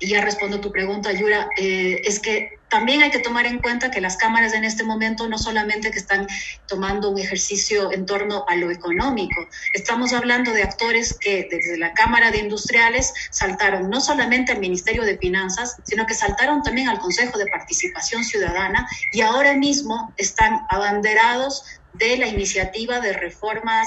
y 0.00 0.08
ya 0.08 0.22
respondo 0.22 0.56
a 0.56 0.60
tu 0.60 0.72
pregunta, 0.72 1.12
Yura, 1.12 1.48
eh, 1.56 2.00
es 2.04 2.18
que 2.18 2.48
también 2.74 3.04
hay 3.04 3.12
que 3.12 3.20
tomar 3.20 3.46
en 3.46 3.60
cuenta 3.60 3.92
que 3.92 4.00
las 4.00 4.16
cámaras 4.16 4.52
en 4.52 4.64
este 4.64 4.82
momento 4.82 5.28
no 5.28 5.38
solamente 5.38 5.92
que 5.92 5.98
están 6.00 6.26
tomando 6.66 7.08
un 7.08 7.20
ejercicio 7.20 7.92
en 7.92 8.04
torno 8.04 8.44
a 8.48 8.56
lo 8.56 8.68
económico, 8.68 9.46
estamos 9.74 10.12
hablando 10.12 10.52
de 10.52 10.64
actores 10.64 11.16
que 11.20 11.46
desde 11.48 11.78
la 11.78 11.94
Cámara 11.94 12.32
de 12.32 12.38
Industriales 12.38 13.12
saltaron 13.30 13.88
no 13.90 14.00
solamente 14.00 14.50
al 14.50 14.58
Ministerio 14.58 15.04
de 15.04 15.16
Finanzas, 15.18 15.76
sino 15.84 16.04
que 16.04 16.14
saltaron 16.14 16.64
también 16.64 16.88
al 16.88 16.98
Consejo 16.98 17.38
de 17.38 17.46
Participación 17.46 18.24
Ciudadana 18.24 18.88
y 19.12 19.20
ahora 19.20 19.54
mismo 19.54 20.12
están 20.16 20.66
abanderados 20.68 21.62
de 21.92 22.16
la 22.16 22.26
iniciativa 22.26 22.98
de 22.98 23.12
reformas 23.12 23.86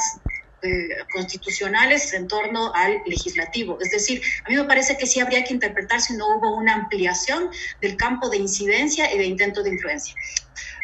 eh, 0.63 0.89
constitucionales 1.13 2.13
en 2.13 2.28
torno 2.28 2.74
al 2.74 3.02
legislativo. 3.06 3.78
Es 3.80 3.91
decir, 3.91 4.22
a 4.46 4.50
mí 4.50 4.56
me 4.56 4.63
parece 4.63 4.98
que 4.98 5.06
sí 5.06 5.20
habría 5.20 5.43
que 5.43 5.54
interpretar 5.54 6.02
si 6.02 6.15
no 6.15 6.26
hubo 6.36 6.56
una 6.56 6.74
ampliación 6.74 7.50
del 7.80 7.96
campo 7.96 8.30
de 8.30 8.38
incidencia 8.38 9.13
y 9.13 9.17
de 9.17 9.26
intento 9.26 9.62
de 9.62 9.70
influencia. 9.70 10.15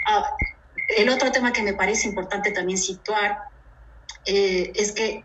Uh, 0.08 0.24
el 0.98 1.10
otro 1.10 1.32
tema 1.32 1.54
que 1.54 1.64
me 1.64 1.74
parece 1.74 2.08
importante 2.08 2.52
también 2.52 2.78
situar 2.78 3.40
eh, 4.26 4.72
es 4.76 4.92
que 4.92 5.24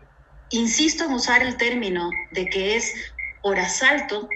insisto 0.49 1.05
en 1.05 1.13
usar 1.13 1.43
el 1.43 1.57
término 1.57 2.09
de 2.31 2.47
que 2.47 2.75
es 2.75 2.93
por 3.41 3.59
asalto 3.59 4.29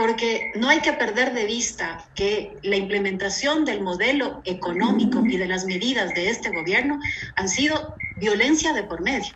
porque 0.00 0.50
no 0.54 0.70
hay 0.70 0.80
que 0.80 0.94
perder 0.94 1.34
de 1.34 1.44
vista 1.44 2.08
que 2.14 2.56
la 2.62 2.76
implementación 2.76 3.66
del 3.66 3.82
modelo 3.82 4.40
económico 4.46 5.22
y 5.26 5.36
de 5.36 5.46
las 5.46 5.66
medidas 5.66 6.14
de 6.14 6.30
este 6.30 6.48
gobierno 6.48 6.98
han 7.36 7.50
sido 7.50 7.98
violencia 8.16 8.72
de 8.72 8.84
por 8.84 9.02
medio. 9.02 9.34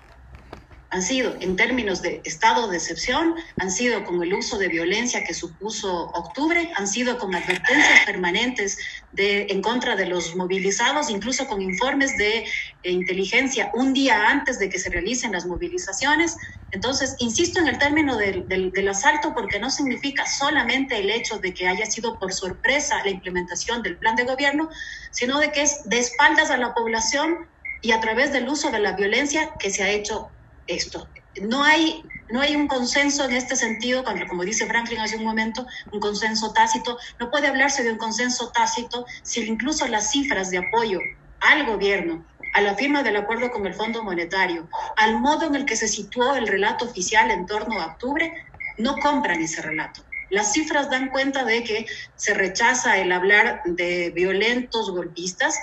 Han 0.95 1.03
sido, 1.03 1.35
en 1.41 1.57
términos 1.57 2.03
de 2.03 2.23
estado 2.25 2.69
de 2.69 2.77
excepción, 2.77 3.35
han 3.59 3.73
sido 3.73 4.05
con 4.05 4.23
el 4.23 4.33
uso 4.33 4.59
de 4.59 4.69
violencia 4.69 5.25
que 5.25 5.35
supuso 5.35 6.05
octubre, 6.15 6.71
han 6.77 6.87
sido 6.87 7.19
con 7.19 7.35
advertencias 7.35 8.07
permanentes 8.07 8.79
de, 9.11 9.49
en 9.51 9.61
contra 9.61 9.97
de 9.97 10.07
los 10.07 10.37
movilizados, 10.37 11.11
incluso 11.11 11.49
con 11.49 11.61
informes 11.61 12.17
de 12.17 12.45
eh, 12.85 12.91
inteligencia 12.93 13.73
un 13.75 13.93
día 13.93 14.29
antes 14.29 14.61
de 14.61 14.69
que 14.69 14.79
se 14.79 14.89
realicen 14.89 15.33
las 15.33 15.47
movilizaciones. 15.47 16.37
Entonces, 16.71 17.17
insisto 17.19 17.59
en 17.59 17.67
el 17.67 17.79
término 17.79 18.17
del, 18.17 18.47
del, 18.47 18.71
del 18.71 18.89
asalto 18.89 19.35
porque 19.35 19.59
no 19.59 19.71
significa 19.71 20.25
solamente 20.29 20.97
el 20.97 21.11
hecho 21.11 21.41
de 21.41 21.53
que 21.53 21.67
haya 21.67 21.87
sido 21.87 22.21
por 22.21 22.33
sorpresa 22.33 23.03
la 23.03 23.11
implementación 23.11 23.83
del 23.83 23.99
plan 23.99 24.15
de 24.15 24.23
gobierno, 24.23 24.69
sino 25.11 25.41
de 25.41 25.51
que 25.51 25.63
es 25.63 25.81
de 25.87 25.99
espaldas 25.99 26.53
a 26.53 26.57
la 26.57 26.73
población 26.73 27.49
y 27.83 27.91
a 27.91 28.01
través 28.01 28.33
del 28.33 28.49
uso 28.49 28.71
de 28.71 28.79
la 28.79 28.93
violencia 28.93 29.51
que 29.59 29.71
se 29.71 29.83
ha 29.83 29.91
hecho 29.91 30.34
esto. 30.67 31.09
No 31.43 31.65
hay, 31.65 32.03
no 32.31 32.41
hay 32.41 32.55
un 32.55 32.69
consenso 32.69 33.25
en 33.25 33.33
este 33.33 33.57
sentido, 33.57 34.05
como 34.29 34.45
dice 34.45 34.67
Franklin 34.67 35.01
hace 35.01 35.17
un 35.17 35.25
momento, 35.25 35.67
un 35.93 36.01
consenso 36.01 36.53
tácito. 36.53 36.99
No 37.19 37.31
puede 37.31 37.49
hablarse 37.49 37.83
de 37.83 37.93
un 37.93 37.99
consenso 37.99 38.51
tácito 38.53 39.05
si 39.23 39.45
incluso 39.45 39.87
las 39.89 40.11
cifras 40.11 40.51
de 40.51 40.59
apoyo 40.59 41.01
al 41.41 41.67
gobierno, 41.67 42.25
a 42.55 42.61
la 42.61 42.75
firma 42.75 43.03
del 43.03 43.17
acuerdo 43.17 43.51
con 43.51 43.67
el 43.67 43.75
Fondo 43.75 44.05
Monetario, 44.05 44.69
al 44.97 45.19
modo 45.21 45.47
en 45.47 45.57
el 45.57 45.67
que 45.67 45.77
se 45.77 45.89
situó 45.89 46.37
el 46.37 46.47
relato 46.47 46.85
oficial 46.85 47.31
en 47.31 47.47
torno 47.47 47.81
a 47.81 47.87
octubre, 47.87 48.33
no 48.79 48.97
compran 48.99 49.43
ese 49.43 49.61
relato. 49.61 50.05
Las 50.31 50.53
cifras 50.53 50.91
dan 50.91 51.11
cuenta 51.11 51.45
de 51.45 51.63
que 51.63 51.87
se 52.17 52.35
rechaza 52.35 52.99
el 52.99 53.13
hablar 53.13 53.63
de 53.65 54.11
violentos 54.11 54.91
golpistas, 54.91 55.59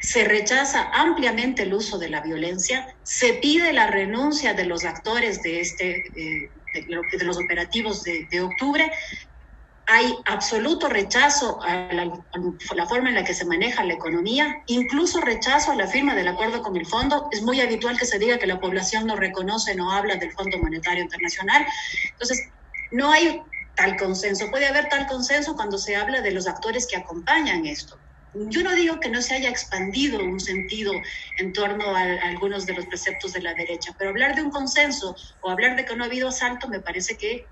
se 0.00 0.24
rechaza 0.24 0.90
ampliamente 0.92 1.62
el 1.62 1.74
uso 1.74 1.98
de 1.98 2.08
la 2.08 2.20
violencia, 2.20 2.94
se 3.02 3.34
pide 3.34 3.72
la 3.72 3.86
renuncia 3.86 4.54
de 4.54 4.64
los 4.64 4.84
actores 4.84 5.42
de, 5.42 5.60
este, 5.60 6.06
eh, 6.16 6.50
de, 6.74 7.24
los 7.24 7.36
operativos 7.38 8.02
de, 8.02 8.40
octubre, 8.40 8.90
hay 9.86 10.14
absoluto 10.26 10.88
rechazo 10.88 11.60
a 11.62 11.92
la, 11.92 12.02
a 12.02 12.74
la, 12.74 12.86
forma 12.86 13.10
en 13.10 13.16
la 13.16 13.24
que 13.24 13.34
se 13.34 13.44
maneja 13.44 13.84
la 13.84 13.94
economía, 13.94 14.62
incluso 14.66 15.20
rechazo 15.20 15.72
a 15.72 15.76
la 15.76 15.86
firma 15.86 16.14
del 16.14 16.28
acuerdo 16.28 16.62
con 16.62 16.76
el 16.76 16.86
fondo. 16.86 17.28
Es 17.32 17.42
muy 17.42 17.60
habitual 17.60 17.98
que 17.98 18.06
se 18.06 18.18
diga 18.18 18.38
que 18.38 18.46
la 18.46 18.60
población 18.60 19.06
no 19.06 19.16
reconoce, 19.16 19.74
no 19.74 19.92
habla 19.92 20.16
del 20.16 20.32
Fondo 20.32 20.58
Monetario 20.58 21.02
Internacional. 21.02 21.66
Entonces, 22.12 22.48
no 22.92 23.10
hay 23.10 23.42
tal 23.74 23.96
consenso. 23.96 24.50
Puede 24.50 24.66
haber 24.66 24.88
tal 24.88 25.06
consenso 25.06 25.56
cuando 25.56 25.78
se 25.78 25.96
habla 25.96 26.20
de 26.20 26.30
los 26.30 26.46
actores 26.46 26.86
que 26.86 26.96
acompañan 26.96 27.66
esto. 27.66 27.98
Yo 28.34 28.62
no 28.62 28.74
digo 28.74 28.98
que 28.98 29.10
no 29.10 29.20
se 29.20 29.34
haya 29.34 29.50
expandido 29.50 30.24
un 30.24 30.40
sentido 30.40 30.92
en 31.38 31.52
torno 31.52 31.94
a, 31.94 32.00
algunos 32.00 32.64
de 32.66 32.74
los 32.74 32.86
preceptos 32.86 33.32
de 33.32 33.42
la 33.42 33.54
derecha, 33.54 33.94
pero 33.98 34.10
hablar 34.10 34.34
de 34.34 34.42
un 34.42 34.50
consenso 34.50 35.14
o 35.40 35.50
hablar 35.50 35.76
de 35.76 35.84
que 35.84 35.94
no 35.94 36.04
ha 36.04 36.06
habido 36.06 36.28
asalto 36.28 36.68
me 36.68 36.80
parece 36.80 37.16
que 37.16 37.50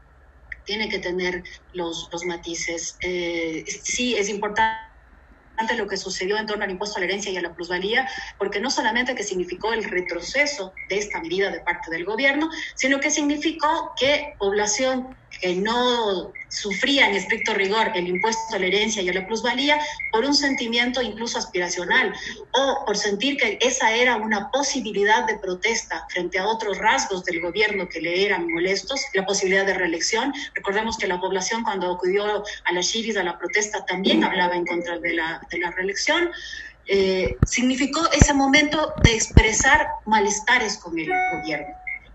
tiene 0.65 0.89
que 0.89 0.99
tener 0.99 1.43
los, 1.73 2.09
los 2.13 2.25
matices. 2.25 2.97
Eh, 3.03 3.65
sí, 3.67 4.15
es 4.17 4.29
importante 4.29 4.91
lo 5.77 5.87
que 5.87 5.97
sucedió 5.97 6.39
en 6.39 6.47
torno 6.47 6.65
al 6.65 6.71
impuesto 6.71 6.97
a 6.97 7.01
la 7.01 7.07
herencia 7.07 7.31
y 7.31 7.37
a 7.37 7.43
la 7.43 7.55
plusvalía, 7.55 8.09
porque 8.39 8.61
no 8.61 8.71
solamente 8.71 9.15
que 9.15 9.23
significó 9.23 9.73
el 9.73 9.85
retroceso 9.85 10.73
de 10.89 10.99
esta 10.99 11.21
medida 11.21 11.51
de 11.51 11.61
parte 11.61 11.91
del 11.91 12.05
gobierno, 12.05 12.49
sino 12.75 13.01
que 13.01 13.11
significó 13.11 13.93
que 13.99 14.35
población 14.39 15.17
que 15.41 15.55
no 15.55 16.33
sufría 16.49 17.09
en 17.09 17.15
estricto 17.15 17.55
rigor 17.55 17.93
el 17.95 18.09
impuesto 18.09 18.57
a 18.57 18.59
la 18.59 18.67
herencia 18.67 19.03
y 19.03 19.09
a 19.09 19.13
la 19.13 19.27
plusvalía 19.27 19.79
por 20.13 20.25
un 20.25 20.35
sentimiento 20.35 21.01
incluso 21.01 21.39
aspiracional 21.39 22.13
o 22.53 22.85
por 22.85 22.97
sentir 22.97 23.37
que 23.37 23.59
esa 23.61 23.93
era 23.93 24.17
una 24.17 24.51
posibilidad 24.51 25.27
de 25.27 25.39
protesta 25.39 26.07
frente 26.11 26.39
a 26.39 26.47
otros 26.47 26.79
rasgos 26.79 27.25
del 27.25 27.41
gobierno 27.41 27.89
que 27.89 28.01
le 28.01 28.27
eran 28.27 28.49
molestos, 28.49 29.01
la 29.15 29.25
posibilidad 29.25 29.65
de 29.65 29.75
reelección. 29.75 30.33
Recordemos 30.55 30.99
que 30.99 31.07
la 31.07 31.21
población 31.21 31.63
cuando 31.63 31.93
acudió 31.93 32.43
a 32.65 32.73
la 32.73 32.81
Shiris, 32.81 33.17
a 33.17 33.23
la 33.23 33.39
protesta, 33.39 33.85
también 33.87 34.25
hablaba 34.25 34.55
en 34.57 34.67
contra 34.67 34.99
de 34.99 35.15
la, 35.15 35.41
de 35.51 35.59
la 35.59 35.71
reelección. 35.71 36.31
Eh, 36.87 37.37
significó 37.45 38.11
ese 38.13 38.35
momento 38.35 38.95
de 39.05 39.15
expresar 39.15 39.87
malestares 40.07 40.79
con 40.79 40.99
el 40.99 41.09
gobierno. 41.33 41.69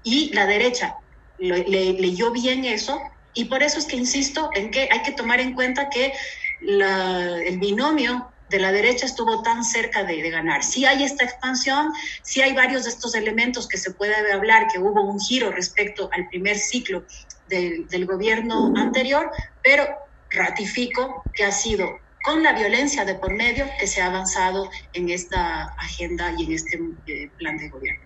Y 0.03 0.33
la 0.33 0.45
derecha 0.45 0.97
le, 1.38 1.63
le, 1.63 1.93
leyó 1.93 2.31
bien 2.31 2.65
eso 2.65 2.99
y 3.36 3.45
por 3.45 3.62
eso 3.62 3.78
es 3.78 3.86
que 3.86 3.98
insisto 3.98 4.50
en 4.56 4.71
que 4.71 4.89
hay 4.91 5.04
que 5.04 5.12
tomar 5.12 5.39
en 5.39 5.54
cuenta 5.54 5.89
que 5.89 6.13
el 6.62 7.60
binomio 7.60 8.32
de 8.50 8.60
la 8.60 8.71
derecha 8.71 9.06
estuvo 9.06 9.41
tan 9.41 9.63
cerca 9.63 10.04
de, 10.04 10.30
ganar. 10.30 10.63
Sí 10.63 10.86
hay 10.86 11.04
esta 11.04 11.26
expansión, 11.26 11.91
sí 12.21 12.41
hay 12.41 12.54
varios 12.54 12.86
de 12.86 12.89
estos 12.89 13.13
elementos 13.15 13.67
que 13.67 13.78
se 13.78 13.91
puede 13.91 14.32
hablar, 14.32 14.67
que 14.71 14.80
hubo 14.80 15.04
un 15.04 15.19
giro 15.19 15.52
respecto 15.52 16.10
al 16.13 16.28
primer 16.30 16.58
ciclo 16.58 17.04
del 17.48 18.06
gobierno 18.06 18.74
anterior, 18.76 19.30
pero 19.63 19.86
ratifico 20.30 21.24
que 21.34 21.43
ha 21.43 21.52
sido 21.52 22.00
con 22.24 22.41
la 22.41 22.54
violencia 22.54 23.06
de 23.06 23.15
por 23.15 23.34
medio 23.34 23.67
que 23.80 23.86
se 23.86 24.02
ha 24.02 24.08
avanzado 24.08 24.69
en 24.93 25.10
esta 25.10 25.65
agenda 25.78 26.34
y 26.38 26.45
en 26.45 26.52
este 26.54 26.80
eh, 27.06 27.30
plan 27.38 27.58
de 27.58 27.69
gobierno. 27.69 28.04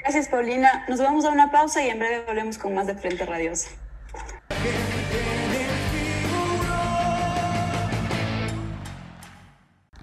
Gracias, 0.00 0.28
Paulina. 0.28 0.84
Nos 0.88 1.00
vamos 1.00 1.24
a 1.24 1.30
una 1.30 1.50
pausa 1.50 1.84
y 1.84 1.90
en 1.90 1.98
breve 1.98 2.24
volvemos 2.26 2.58
con 2.58 2.74
más 2.74 2.86
de 2.86 2.94
Frente 2.94 3.24
Radiosa. 3.24 3.70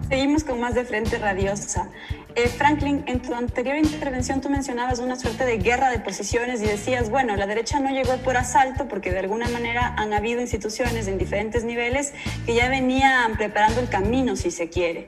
Seguimos 0.08 0.44
con 0.44 0.60
más 0.60 0.74
de 0.76 0.84
Frente 0.84 1.18
Radiosa. 1.18 1.90
Eh, 2.36 2.46
Franklin, 2.46 3.02
en 3.08 3.20
tu 3.20 3.34
anterior 3.34 3.76
intervención 3.76 4.40
tú 4.40 4.48
mencionabas 4.48 5.00
una 5.00 5.16
suerte 5.16 5.44
de 5.44 5.58
guerra 5.58 5.90
de 5.90 5.98
posiciones 5.98 6.62
y 6.62 6.66
decías, 6.66 7.10
bueno, 7.10 7.34
la 7.34 7.46
derecha 7.46 7.80
no 7.80 7.90
llegó 7.90 8.16
por 8.18 8.36
asalto 8.36 8.86
porque 8.86 9.10
de 9.10 9.18
alguna 9.18 9.48
manera 9.48 9.94
han 9.96 10.12
habido 10.12 10.40
instituciones 10.40 11.08
en 11.08 11.18
diferentes 11.18 11.64
niveles 11.64 12.14
que 12.44 12.54
ya 12.54 12.68
venían 12.68 13.36
preparando 13.36 13.80
el 13.80 13.88
camino, 13.88 14.36
si 14.36 14.52
se 14.52 14.68
quiere. 14.68 15.06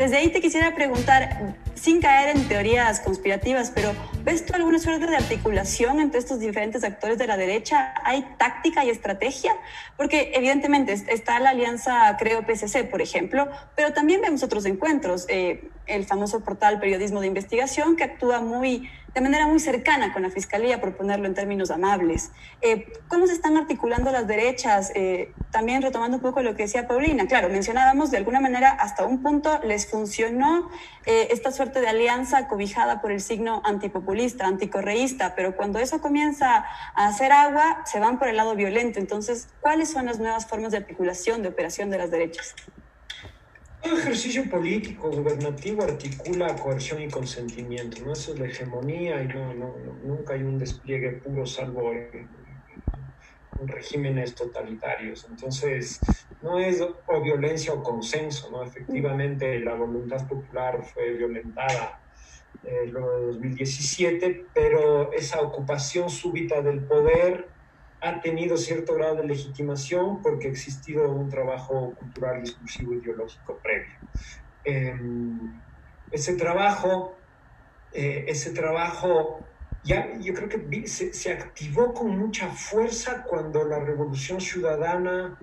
Desde 0.00 0.16
ahí 0.16 0.30
te 0.30 0.40
quisiera 0.40 0.74
preguntar, 0.74 1.56
sin 1.74 2.00
caer 2.00 2.34
en 2.34 2.48
teorías 2.48 3.00
conspirativas, 3.00 3.70
pero 3.70 3.92
¿ves 4.24 4.46
tú 4.46 4.54
alguna 4.54 4.78
suerte 4.78 5.06
de 5.06 5.14
articulación 5.14 6.00
entre 6.00 6.20
estos 6.20 6.40
diferentes 6.40 6.84
actores 6.84 7.18
de 7.18 7.26
la 7.26 7.36
derecha? 7.36 7.92
¿Hay 8.02 8.24
táctica 8.38 8.82
y 8.82 8.88
estrategia? 8.88 9.52
Porque 9.98 10.32
evidentemente 10.34 10.94
está 10.94 11.38
la 11.38 11.50
alianza, 11.50 12.16
creo, 12.18 12.42
PSC, 12.46 12.84
por 12.84 13.02
ejemplo, 13.02 13.46
pero 13.76 13.92
también 13.92 14.22
vemos 14.22 14.42
otros 14.42 14.64
encuentros. 14.64 15.26
Eh, 15.28 15.68
el 15.86 16.06
famoso 16.06 16.40
portal 16.40 16.80
Periodismo 16.80 17.20
de 17.20 17.26
Investigación, 17.26 17.96
que 17.96 18.04
actúa 18.04 18.40
muy 18.40 18.88
de 19.14 19.20
manera 19.20 19.46
muy 19.46 19.58
cercana 19.58 20.12
con 20.12 20.22
la 20.22 20.30
Fiscalía, 20.30 20.80
por 20.80 20.96
ponerlo 20.96 21.26
en 21.26 21.34
términos 21.34 21.70
amables. 21.70 22.30
Eh, 22.60 22.92
¿Cómo 23.08 23.26
se 23.26 23.32
están 23.32 23.56
articulando 23.56 24.12
las 24.12 24.26
derechas? 24.26 24.92
Eh, 24.94 25.32
también 25.50 25.82
retomando 25.82 26.18
un 26.18 26.22
poco 26.22 26.42
lo 26.42 26.54
que 26.54 26.64
decía 26.64 26.86
Paulina, 26.86 27.26
claro, 27.26 27.48
mencionábamos 27.48 28.10
de 28.10 28.18
alguna 28.18 28.40
manera 28.40 28.70
hasta 28.70 29.04
un 29.04 29.22
punto 29.22 29.60
les 29.64 29.90
funcionó 29.90 30.70
eh, 31.06 31.28
esta 31.30 31.50
suerte 31.50 31.80
de 31.80 31.88
alianza 31.88 32.46
cobijada 32.46 33.00
por 33.00 33.10
el 33.10 33.20
signo 33.20 33.62
antipopulista, 33.64 34.46
anticorreísta, 34.46 35.34
pero 35.34 35.56
cuando 35.56 35.78
eso 35.78 36.00
comienza 36.00 36.64
a 36.94 37.06
hacer 37.08 37.32
agua, 37.32 37.82
se 37.84 37.98
van 37.98 38.18
por 38.18 38.28
el 38.28 38.36
lado 38.36 38.54
violento. 38.54 38.98
Entonces, 38.98 39.48
¿cuáles 39.60 39.90
son 39.90 40.06
las 40.06 40.18
nuevas 40.18 40.46
formas 40.46 40.72
de 40.72 40.78
articulación, 40.78 41.42
de 41.42 41.48
operación 41.48 41.90
de 41.90 41.98
las 41.98 42.10
derechas? 42.10 42.54
Todo 43.82 43.96
ejercicio 43.96 44.48
político, 44.50 45.10
gubernativo, 45.10 45.82
articula 45.82 46.54
coerción 46.56 47.00
y 47.02 47.08
consentimiento, 47.08 48.04
¿no? 48.04 48.12
Esa 48.12 48.32
es 48.32 48.38
la 48.38 48.46
hegemonía 48.46 49.22
y 49.22 49.28
no, 49.28 49.54
no, 49.54 49.74
nunca 50.04 50.34
hay 50.34 50.42
un 50.42 50.58
despliegue 50.58 51.12
puro 51.12 51.46
salvo 51.46 51.92
en, 51.92 52.28
en, 53.58 53.68
regímenes 53.68 54.34
totalitarios. 54.34 55.26
Entonces, 55.28 56.26
no 56.42 56.58
es 56.58 56.80
o 56.80 57.22
violencia 57.22 57.72
o 57.72 57.82
consenso, 57.82 58.50
¿no? 58.50 58.62
Efectivamente, 58.62 59.60
la 59.60 59.74
voluntad 59.74 60.26
popular 60.28 60.82
fue 60.84 61.12
violentada 61.12 62.02
en 62.62 62.88
eh, 62.88 62.92
lo 62.92 63.18
de 63.18 63.26
2017, 63.26 64.46
pero 64.52 65.12
esa 65.12 65.40
ocupación 65.40 66.10
súbita 66.10 66.60
del 66.60 66.84
poder 66.84 67.59
ha 68.00 68.20
tenido 68.20 68.56
cierto 68.56 68.94
grado 68.94 69.16
de 69.16 69.24
legitimación 69.24 70.22
porque 70.22 70.48
ha 70.48 70.50
existido 70.50 71.10
un 71.12 71.28
trabajo 71.28 71.94
cultural, 71.94 72.42
discursivo, 72.42 72.94
ideológico 72.94 73.58
previo. 73.62 73.98
Eh, 74.64 74.98
ese 76.10 76.34
trabajo, 76.34 77.14
eh, 77.92 78.24
ese 78.28 78.52
trabajo 78.52 79.46
ya 79.82 80.18
yo 80.20 80.34
creo 80.34 80.48
que 80.48 80.86
se, 80.86 81.12
se, 81.12 81.32
activó 81.32 81.94
con 81.94 82.18
mucha 82.18 82.48
fuerza 82.48 83.24
cuando 83.24 83.64
la 83.64 83.78
revolución 83.78 84.40
ciudadana 84.40 85.38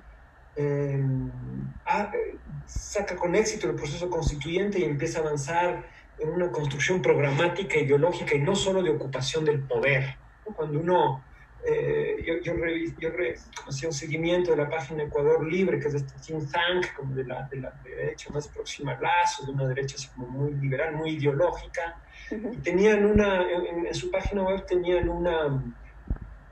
eh, 0.55 1.03
saca 2.65 3.15
con 3.15 3.35
éxito 3.35 3.67
el 3.69 3.75
proceso 3.75 4.09
constituyente 4.09 4.79
y 4.79 4.83
empieza 4.83 5.19
a 5.19 5.21
avanzar 5.21 5.87
en 6.17 6.29
una 6.29 6.51
construcción 6.51 7.01
programática, 7.01 7.77
ideológica 7.77 8.35
y 8.35 8.39
no 8.39 8.55
solo 8.55 8.81
de 8.81 8.89
ocupación 8.91 9.45
del 9.45 9.63
poder. 9.65 10.17
Cuando 10.55 10.79
uno 10.79 11.26
eh, 11.69 12.23
yo, 12.25 12.35
yo, 12.41 12.53
revis, 12.53 12.95
yo 12.97 13.09
hacía 13.67 13.89
un 13.89 13.93
seguimiento 13.93 14.51
de 14.51 14.57
la 14.57 14.69
página 14.69 15.03
Ecuador 15.03 15.45
Libre, 15.45 15.79
que 15.79 15.87
es 15.87 15.93
de 15.93 15.99
este 15.99 16.13
think 16.25 16.49
tank, 16.49 16.95
como 16.95 17.13
de 17.13 17.25
la, 17.25 17.47
de 17.51 17.57
la 17.57 17.73
derecha 17.83 18.29
más 18.31 18.47
próxima 18.47 18.93
al 18.93 19.01
lazo, 19.01 19.45
de 19.45 19.51
una 19.51 19.67
derecha 19.67 19.95
así 19.97 20.07
como 20.15 20.27
muy 20.27 20.53
liberal, 20.53 20.95
muy 20.95 21.11
ideológica, 21.11 22.01
uh 22.31 22.35
-huh. 22.35 22.53
y 22.53 22.57
tenían 22.57 23.05
una, 23.05 23.43
en, 23.51 23.87
en, 23.87 23.93
su 23.93 24.09
página 24.09 24.43
web 24.43 24.65
tenían 24.65 25.09
una, 25.09 25.61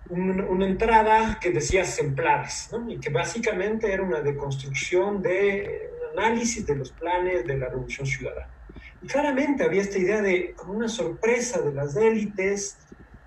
una, 0.10 0.46
una 0.48 0.66
entrada 0.68 1.40
que 1.40 1.52
decía 1.52 1.84
ejemplares, 1.84 2.70
¿no? 2.74 2.90
y 2.92 3.00
que 3.00 3.10
básicamente 3.10 3.92
era 3.92 4.04
una 4.04 4.20
deconstrucción 4.20 5.22
de 5.22 5.92
un 6.14 6.20
análisis 6.20 6.66
de 6.66 6.76
los 6.76 6.92
planes 6.92 7.46
de 7.46 7.58
la 7.58 7.70
Revolución 7.70 8.06
Ciudadana. 8.06 8.50
Y 9.02 9.08
claramente 9.08 9.64
había 9.64 9.82
esta 9.82 9.98
idea 9.98 10.22
de 10.22 10.54
como 10.56 10.74
una 10.74 10.90
sorpresa 10.90 11.62
de 11.62 11.72
las 11.74 11.96
élites, 11.96 12.78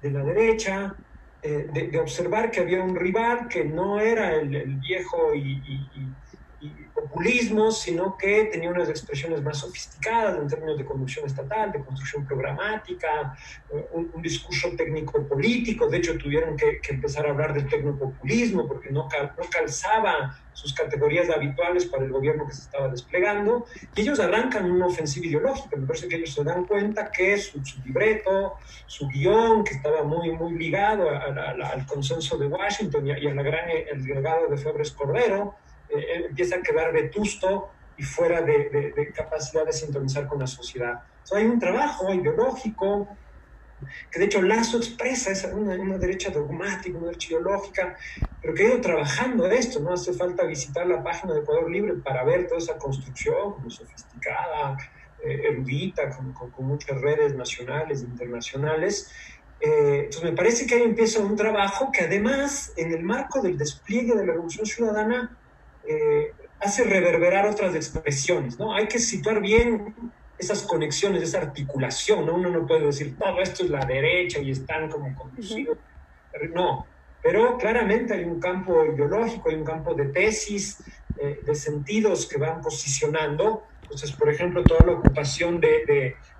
de 0.02 0.10
la 0.10 0.22
derecha, 0.22 0.94
eh, 1.42 1.68
de, 1.72 1.88
de, 1.88 2.00
observar 2.00 2.50
que 2.50 2.60
había 2.60 2.82
un 2.82 2.96
rival 2.96 3.46
que 3.48 3.64
no 3.64 4.00
era 4.00 4.34
el, 4.34 4.48
viejo 4.80 5.34
y, 5.34 5.62
y, 5.66 5.88
y, 5.94 6.12
y, 6.60 6.68
populismo, 7.08 7.70
sino 7.70 8.16
que 8.16 8.44
tenía 8.46 8.70
unas 8.70 8.88
expresiones 8.88 9.40
más 9.42 9.58
sofisticadas 9.58 10.36
en 10.36 10.48
términos 10.48 10.76
de 10.76 10.84
conducción 10.84 11.26
estatal, 11.26 11.72
de 11.72 11.84
construcción 11.84 12.26
programática, 12.26 13.36
un, 13.92 14.10
un 14.12 14.22
discurso 14.22 14.70
técnico-político. 14.76 15.88
De 15.88 15.98
hecho, 15.98 16.18
tuvieron 16.18 16.56
que, 16.56 16.80
que, 16.80 16.92
empezar 16.94 17.26
a 17.26 17.30
hablar 17.30 17.54
del 17.54 17.68
tecnopopulismo 17.68 18.66
porque 18.66 18.90
no, 18.90 19.08
cal, 19.08 19.32
no 19.38 19.44
calzaba 19.48 20.36
sus 20.52 20.74
categorías 20.74 21.30
habituales 21.30 21.86
para 21.86 22.04
el 22.04 22.10
gobierno 22.10 22.44
que 22.46 22.52
se 22.52 22.62
estaba 22.62 22.88
desplegando, 22.88 23.66
y 23.94 24.00
ellos 24.00 24.18
arrancan 24.18 24.68
una 24.68 24.86
ofensiva 24.86 25.26
ideológica. 25.26 25.76
Me 25.76 25.86
parece 25.86 26.08
que 26.08 26.16
ellos 26.16 26.34
se 26.34 26.42
dan 26.42 26.64
cuenta 26.64 27.12
que 27.12 27.38
su, 27.38 27.64
su 27.64 27.80
libreto, 27.84 28.54
su 28.86 29.06
guion, 29.06 29.62
que 29.62 29.74
estaba 29.74 30.02
muy, 30.02 30.32
muy 30.32 30.54
ligado 30.54 31.08
a, 31.08 31.18
a, 31.18 31.28
a, 31.28 31.68
al 31.74 31.86
consenso 31.86 32.36
de 32.36 32.48
Washington 32.48 33.06
y 33.06 33.12
a, 33.12 33.34
la 33.34 33.42
gran, 33.42 33.70
el 33.70 34.02
legado 34.02 34.48
de 34.48 34.58
Febres 34.58 34.90
Cordero, 34.90 35.54
eh, 35.90 36.26
empieza 36.28 36.56
a 36.56 36.62
quedar 36.62 36.92
vetusto 36.92 37.70
y 37.96 38.02
fuera 38.02 38.42
de, 38.42 38.92
de, 38.94 39.12
capacidad 39.12 39.66
de 39.66 39.72
sintonizar 39.72 40.26
con 40.28 40.38
la 40.38 40.46
sociedad. 40.46 41.02
hay 41.32 41.44
un 41.44 41.58
trabajo 41.58 42.12
ideológico, 42.14 43.08
que 44.10 44.18
de 44.18 44.26
hecho 44.26 44.40
Lazo 44.40 44.78
expresa 44.78 45.32
esa, 45.32 45.54
una, 45.54 45.74
una, 45.74 45.98
derecha 45.98 46.30
dogmática, 46.30 46.96
una 46.96 47.08
derecha 47.08 47.28
ideológica, 47.30 47.96
pero 48.40 48.54
que 48.54 48.62
ha 48.62 48.68
ido 48.68 48.80
trabajando 48.80 49.46
esto, 49.46 49.80
no 49.80 49.92
hace 49.92 50.12
falta 50.12 50.44
visitar 50.44 50.86
la 50.86 51.02
página 51.02 51.34
de 51.34 51.40
Ecuador 51.40 51.70
Libre 51.70 51.94
para 51.94 52.22
ver 52.24 52.46
toda 52.46 52.58
esa 52.58 52.78
construcción 52.78 53.68
sofisticada, 53.68 54.76
eh, 55.24 55.48
erudita, 55.50 56.10
con, 56.10 56.32
con, 56.32 56.64
muchas 56.64 57.00
redes 57.00 57.34
nacionales 57.34 58.02
e 58.02 58.04
internacionales. 58.04 59.10
Eh, 59.60 60.02
entonces 60.04 60.22
me 60.22 60.36
parece 60.36 60.66
que 60.66 60.76
ahí 60.76 60.82
empieza 60.82 61.18
un 61.18 61.34
trabajo 61.34 61.90
que 61.90 62.04
además 62.04 62.72
en 62.76 62.92
el 62.92 63.02
marco 63.02 63.42
del 63.42 63.58
despliegue 63.58 64.14
de 64.14 64.24
la 64.24 64.34
Revolución 64.34 64.66
Ciudadana 64.66 65.36
eh, 65.88 66.34
hace 66.60 66.84
reverberar 66.84 67.46
otras 67.46 67.74
expresiones, 67.74 68.58
¿no? 68.58 68.74
Hay 68.74 68.88
que 68.88 68.98
situar 68.98 69.40
bien 69.40 69.94
esas 70.36 70.62
conexiones, 70.62 71.22
esa 71.22 71.38
articulación, 71.38 72.26
¿no? 72.26 72.34
Uno 72.34 72.50
no 72.50 72.66
puede 72.66 72.86
decir, 72.86 73.16
todo 73.18 73.40
esto 73.40 73.64
es 73.64 73.70
la 73.70 73.84
derecha 73.86 74.40
y 74.40 74.50
están 74.50 74.90
como 74.90 75.14
conducidos. 75.14 75.78
No, 76.54 76.92
pero 77.22 77.56
claramente 77.56 78.14
hay 78.14 78.24
un 78.24 78.38
campo 78.38 78.84
ideológico, 78.86 79.48
hay 79.48 79.56
un 79.56 79.64
campo 79.64 79.94
de 79.94 80.06
tesis, 80.10 80.84
eh, 81.16 81.40
de 81.44 81.54
sentidos 81.54 82.28
que 82.28 82.38
van 82.38 82.60
posicionando. 82.60 83.64
Entonces, 83.82 84.12
por 84.12 84.28
ejemplo, 84.28 84.66
toda 84.66 84.84
la 84.84 84.92
ocupación 84.92 85.60
de, 85.60 85.84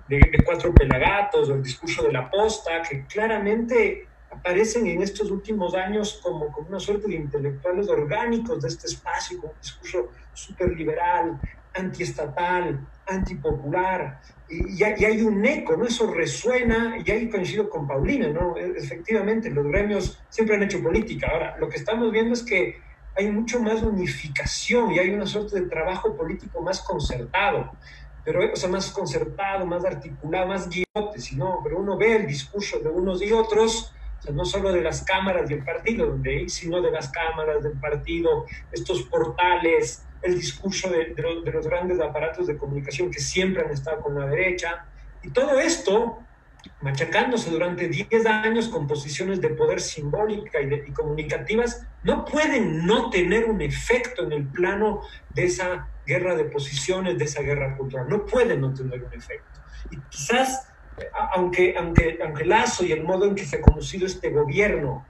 de, 0.07 0.29
de, 0.31 0.43
cuatro 0.43 0.77
pelagatos 0.77 1.49
o 1.49 1.55
el 1.55 1.63
discurso 1.63 2.03
de 2.03 2.13
la 2.13 2.29
posta, 2.29 2.81
que 2.83 3.05
claramente 3.07 4.08
aparecen 4.31 4.87
en 4.87 5.01
estos 5.01 5.31
últimos 5.31 5.73
años 5.75 6.19
como, 6.23 6.51
como 6.51 6.69
una 6.69 6.79
suerte 6.79 7.07
de 7.07 7.15
intelectuales 7.15 7.89
orgánicos 7.89 8.61
de 8.61 8.67
este 8.67 8.87
espacio, 8.87 9.39
con 9.39 9.49
un 9.51 9.61
discurso 9.61 10.09
súper 10.33 10.69
liberal, 10.75 11.39
antiestatal, 11.73 12.87
antipopular, 13.07 14.21
y, 14.49 14.81
y, 14.81 14.83
hay 14.83 15.21
un 15.21 15.45
eco, 15.45 15.77
¿no? 15.77 15.85
Eso 15.85 16.11
resuena, 16.11 16.97
y 17.05 17.11
ahí 17.11 17.29
coincido 17.29 17.69
con 17.69 17.87
Paulina, 17.87 18.29
¿no? 18.29 18.57
E, 18.57 18.77
efectivamente, 18.77 19.49
los 19.51 19.65
gremios 19.67 20.19
siempre 20.29 20.55
han 20.55 20.63
hecho 20.63 20.81
política. 20.81 21.27
Ahora, 21.31 21.57
lo 21.57 21.69
que 21.69 21.77
estamos 21.77 22.11
viendo 22.11 22.33
es 22.33 22.41
que 22.41 22.81
hay 23.15 23.31
mucho 23.31 23.59
más 23.61 23.83
unificación 23.83 24.91
y 24.91 24.99
hay 24.99 25.11
una 25.11 25.25
suerte 25.25 25.59
de 25.59 25.67
trabajo 25.67 26.15
político 26.15 26.61
más 26.61 26.81
concertado, 26.81 27.71
pero, 28.23 28.51
o 28.51 28.55
sea, 28.55 28.69
más 28.69 28.91
concertado, 28.91 29.65
más 29.65 29.85
articulado, 29.85 30.47
más 30.47 30.67
guiote, 30.69 31.19
sino, 31.19 31.59
pero 31.63 31.79
uno 31.79 31.97
ve 31.97 32.15
el 32.15 32.27
discurso 32.27 32.79
de 32.79 32.89
unos 32.89 33.21
y 33.21 33.31
otros, 33.31 33.93
o 34.19 34.21
sea, 34.21 34.33
no 34.33 34.45
solo 34.45 34.71
de 34.71 34.81
las 34.81 35.03
cámaras 35.03 35.49
del 35.49 35.63
partido, 35.63 36.17
sino 36.47 36.81
de 36.81 36.91
las 36.91 37.09
cámaras 37.09 37.63
del 37.63 37.79
partido, 37.79 38.45
estos 38.71 39.03
portales, 39.03 40.03
el 40.21 40.35
discurso 40.35 40.89
de, 40.89 41.15
los, 41.53 41.67
grandes 41.67 41.99
aparatos 41.99 42.47
de 42.47 42.57
comunicación 42.57 43.09
que 43.09 43.19
siempre 43.19 43.63
han 43.63 43.71
estado 43.71 44.01
con 44.01 44.19
la 44.19 44.27
derecha. 44.27 44.85
Y 45.23 45.31
todo 45.31 45.59
esto 45.59 46.19
machacándose 46.81 47.49
durante 47.49 47.87
10 47.87 48.25
años 48.25 48.67
con 48.67 48.87
posiciones 48.87 49.39
de 49.39 49.49
poder 49.49 49.79
simbólica 49.79 50.59
y, 50.61 50.91
comunicativas, 50.91 51.87
no 52.03 52.25
pueden 52.25 52.85
no 52.85 53.09
tener 53.09 53.45
un 53.45 53.61
efecto 53.61 54.23
en 54.23 54.33
el 54.33 54.47
plano 54.47 55.01
de 55.33 55.45
esa 55.45 55.87
guerra 56.05 56.35
de 56.35 56.45
posiciones, 56.45 57.17
de 57.17 57.25
esa 57.25 57.41
guerra 57.41 57.77
cultural. 57.77 58.07
No 58.09 58.25
pueden 58.25 58.61
no 58.61 58.73
tener 58.73 59.03
un 59.03 59.13
efecto. 59.13 59.61
Y 59.91 59.97
quizás, 60.09 60.67
aunque, 61.33 61.75
aunque, 61.77 62.19
aunque 62.23 62.45
Lazo 62.45 62.85
y 62.85 62.91
el 62.91 63.03
modo 63.03 63.25
en 63.25 63.35
que 63.35 63.45
se 63.45 63.57
ha 63.57 63.61
conocido 63.61 64.05
este 64.05 64.29
gobierno 64.29 65.05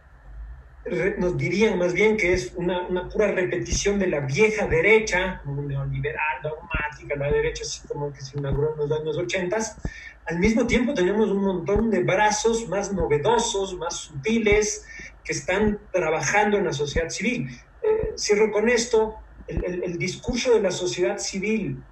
nos 1.18 1.38
dirían 1.38 1.78
más 1.78 1.94
bien 1.94 2.18
que 2.18 2.34
es 2.34 2.54
una, 2.56 2.88
una, 2.88 3.10
pura 3.10 3.32
repetición 3.32 4.00
de 4.00 4.08
la 4.08 4.22
vieja 4.22 4.66
derecha, 4.66 5.42
neoliberal, 5.46 6.42
dogmática, 6.42 7.16
la 7.16 7.32
derecha 7.32 7.64
así 7.64 7.88
como 7.88 8.12
que 8.12 8.22
se 8.22 8.38
inauguró 8.38 8.74
en 8.74 8.90
los 8.90 9.00
años 9.00 9.18
80, 9.18 9.58
al 10.26 10.40
mismo 10.40 10.68
tiempo 10.68 10.94
tenemos 10.94 11.30
un 11.30 11.44
montón 11.44 11.90
de 11.90 12.04
brazos 12.04 12.68
más 12.68 12.94
novedosos, 12.94 13.76
más 13.78 13.96
sutiles, 13.96 14.86
que 15.24 15.34
están 15.34 15.80
trabajando 15.92 16.58
en 16.58 16.66
la 16.66 16.74
sociedad 16.74 17.10
civil. 17.10 17.50
Eh, 17.84 18.14
cierro 18.16 18.52
con 18.52 18.70
esto, 18.70 19.16
el, 19.48 19.64
el, 19.66 19.84
el 19.84 19.98
discurso 19.98 20.54
de 20.54 20.62
la 20.62 20.72
sociedad 20.72 21.18
civil 21.18 21.84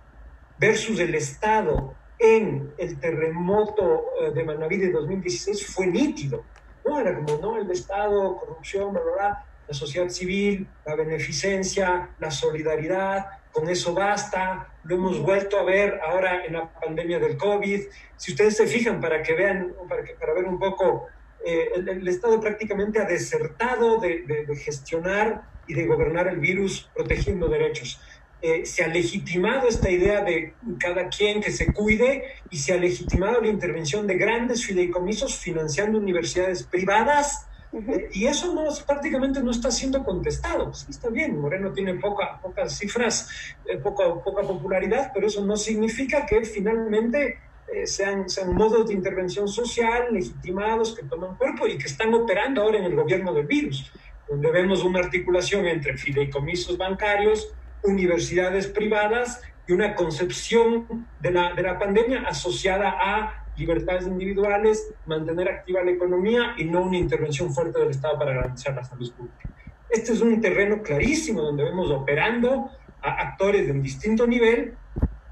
versus 0.59 0.99
el 0.99 1.13
Estado 1.15 1.95
en 2.19 2.73
el 2.77 2.99
terremoto 2.99 4.05
eh, 4.21 4.31
de 4.31 4.43
Manaví 4.43 4.77
de 4.77 4.91
2016 4.91 5.67
fue 5.67 5.87
nítido 5.87 6.43
no, 6.87 6.99
era 6.99 7.15
como, 7.15 7.37
no, 7.37 7.57
el 7.57 7.69
Estado, 7.69 8.37
corrupción, 8.37 8.93
bla, 8.93 9.01
bla, 9.01 9.13
bla, 9.13 9.45
la 9.67 9.73
sociedad 9.73 10.09
civil, 10.09 10.67
la 10.85 10.95
beneficencia, 10.95 12.09
la 12.19 12.31
solidaridad, 12.31 13.25
con 13.51 13.67
eso 13.69 13.93
basta. 13.93 14.69
Lo 14.83 14.95
hemos 14.95 15.21
vuelto 15.21 15.59
a 15.59 15.63
ver 15.63 15.99
ahora 16.01 16.45
en 16.45 16.53
la 16.53 16.71
pandemia 16.71 17.19
del 17.19 17.35
COVID. 17.37 17.81
Si 18.15 18.31
ustedes 18.31 18.55
se 18.55 18.67
fijan, 18.67 19.01
para 19.01 19.21
que 19.21 19.33
vean, 19.33 19.73
para, 19.89 20.03
que, 20.03 20.13
para 20.13 20.33
ver 20.33 20.45
un 20.45 20.57
poco, 20.57 21.07
eh, 21.45 21.71
el, 21.75 22.07
Estado 22.07 22.39
prácticamente 22.39 22.99
ha 22.99 23.05
desertado 23.05 23.99
de, 23.99 24.23
de, 24.25 24.45
de 24.45 24.55
gestionar 24.55 25.43
y 25.67 25.73
de 25.73 25.85
gobernar 25.85 26.27
el 26.27 26.39
virus 26.39 26.89
protegiendo 26.95 27.49
derechos. 27.49 27.99
Eh, 28.39 28.67
se 28.67 28.83
ha 28.83 28.87
legitimado 28.87 29.67
esta 29.67 29.89
idea 29.89 30.23
de 30.23 30.53
cada 30.79 31.09
quien 31.09 31.41
que 31.41 31.49
se 31.49 31.73
cuide 31.73 32.23
y 32.51 32.57
se 32.57 32.71
ha 32.71 32.77
legitimado 32.77 33.41
la 33.41 33.47
intervención 33.47 34.05
de 34.05 34.15
grandes 34.15 34.63
fideicomisos 34.63 35.37
financiando 35.37 35.97
universidades 35.97 36.61
privadas 36.61 37.47
eh, 37.73 38.09
y 38.13 38.27
eso 38.27 38.53
no, 38.53 38.65
prácticamente 38.85 39.41
no 39.41 39.49
está 39.49 39.71
siendo 39.71 40.03
contestado. 40.03 40.71
Sí, 40.75 40.85
está 40.91 41.09
bien, 41.09 41.39
Moreno 41.39 41.71
tiene 41.73 41.95
poca, 41.95 42.39
pocas 42.39 42.77
cifras, 42.77 43.27
eh, 43.65 43.77
poca, 43.77 44.03
poca 44.23 44.43
popularidad, 44.43 45.09
pero 45.15 45.25
eso 45.25 45.43
no 45.43 45.57
significa 45.57 46.27
que 46.27 46.45
finalmente 46.45 47.39
sean, 47.85 48.29
sean 48.29 48.55
modos 48.55 48.87
de 48.87 48.93
intervención 48.93 49.47
social 49.47 50.13
legitimados 50.13 50.95
que 50.95 51.03
toman 51.03 51.35
cuerpo 51.35 51.67
y 51.67 51.77
que 51.77 51.87
están 51.87 52.13
operando 52.13 52.61
ahora 52.61 52.77
en 52.77 52.85
el 52.85 52.95
gobierno 52.95 53.33
del 53.33 53.45
virus, 53.47 53.91
donde 54.29 54.51
vemos 54.51 54.83
una 54.83 54.99
articulación 54.99 55.65
entre 55.67 55.97
fideicomisos 55.97 56.77
bancarios, 56.77 57.51
universidades 57.83 58.67
privadas 58.67 59.41
y 59.67 59.73
una 59.73 59.95
concepción 59.95 61.07
de 61.19 61.31
la, 61.31 61.53
de 61.53 61.61
la 61.63 61.77
pandemia 61.77 62.23
asociada 62.27 62.95
a 62.97 63.47
libertades 63.55 64.05
individuales, 64.05 64.93
mantener 65.05 65.49
activa 65.49 65.83
la 65.83 65.91
economía 65.91 66.53
y 66.57 66.65
no 66.65 66.83
una 66.83 66.97
intervención 66.97 67.53
fuerte 67.53 67.79
del 67.79 67.89
Estado 67.89 68.17
para 68.17 68.33
garantizar 68.33 68.75
la 68.75 68.83
salud 68.83 69.11
pública. 69.13 69.45
Este 69.89 70.13
es 70.13 70.21
un 70.21 70.39
terreno 70.39 70.81
clarísimo 70.83 71.41
donde 71.41 71.63
vemos 71.63 71.89
operando 71.91 72.69
a 73.01 73.29
actores 73.29 73.65
de 73.65 73.71
un 73.71 73.81
distinto 73.81 74.27
nivel, 74.27 74.77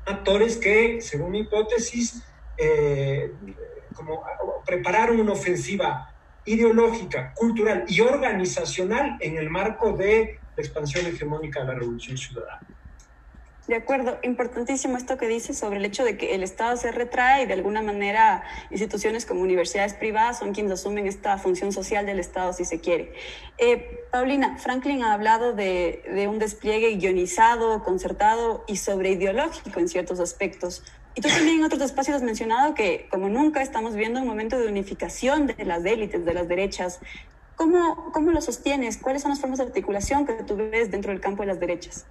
actores 0.05 0.57
que, 0.57 1.01
según 1.01 1.31
mi 1.31 1.39
hipótesis, 1.41 2.23
eh, 2.57 3.31
como 3.93 4.23
prepararon 4.65 5.19
una 5.19 5.33
ofensiva 5.33 6.09
ideológica, 6.45 7.33
cultural 7.35 7.85
y 7.87 8.01
organizacional 8.01 9.17
en 9.19 9.37
el 9.37 9.49
marco 9.49 9.93
de 9.93 10.39
expansión 10.61 11.05
hegemónica 11.05 11.61
de 11.61 11.67
la 11.67 11.73
revolución 11.75 12.17
ciudadana. 12.17 12.67
De 13.67 13.75
acuerdo, 13.75 14.19
importantísimo 14.21 14.95
esto 14.95 15.17
que 15.17 15.27
dice 15.27 15.55
sobre 15.55 15.77
el 15.77 15.85
hecho 15.85 16.03
de 16.03 16.17
que 16.17 16.35
el 16.35 16.43
Estado 16.43 16.77
se 16.77 16.91
retrae 16.91 17.43
y 17.43 17.45
de 17.47 17.53
alguna 17.53 17.81
manera 17.81 18.43
instituciones 18.69 19.25
como 19.25 19.41
universidades 19.41 19.95
privadas 19.95 20.37
son 20.37 20.53
quienes 20.53 20.73
asumen 20.73 21.07
esta 21.07 21.39
función 21.39 21.71
social 21.71 22.05
del 22.05 22.19
Estado 22.19 22.53
si 22.53 22.63
se 22.63 22.79
quiere. 22.79 23.13
Eh, 23.57 24.05
Paulina, 24.11 24.59
Franklin 24.59 25.01
ha 25.01 25.13
hablado 25.13 25.53
de, 25.53 26.03
de 26.13 26.27
un 26.27 26.37
despliegue 26.37 26.95
guionizado, 26.97 27.83
concertado 27.83 28.63
y 28.67 28.77
sobreideológico 28.77 29.79
en 29.79 29.87
ciertos 29.87 30.19
aspectos. 30.19 30.83
Y 31.15 31.21
tú 31.21 31.29
también 31.29 31.57
en 31.57 31.63
otros 31.63 31.81
espacios 31.81 32.17
has 32.17 32.23
mencionado 32.23 32.75
que 32.75 33.07
como 33.09 33.29
nunca 33.29 33.63
estamos 33.63 33.95
viendo 33.95 34.19
un 34.19 34.27
momento 34.27 34.59
de 34.59 34.67
unificación 34.67 35.47
de 35.47 35.65
las 35.65 35.83
élites, 35.85 36.23
de 36.23 36.33
las 36.35 36.47
derechas, 36.47 36.99
¿Cómo, 37.55 38.11
¿Cómo 38.11 38.31
lo 38.31 38.41
sostienes? 38.41 38.97
¿Cuáles 38.97 39.21
son 39.21 39.31
las 39.31 39.39
formas 39.39 39.59
de 39.59 39.65
articulación 39.65 40.25
que 40.25 40.33
tú 40.43 40.55
ves 40.55 40.91
dentro 40.91 41.11
del 41.11 41.21
campo 41.21 41.43
de 41.43 41.47
las 41.47 41.59
derechas? 41.59 42.05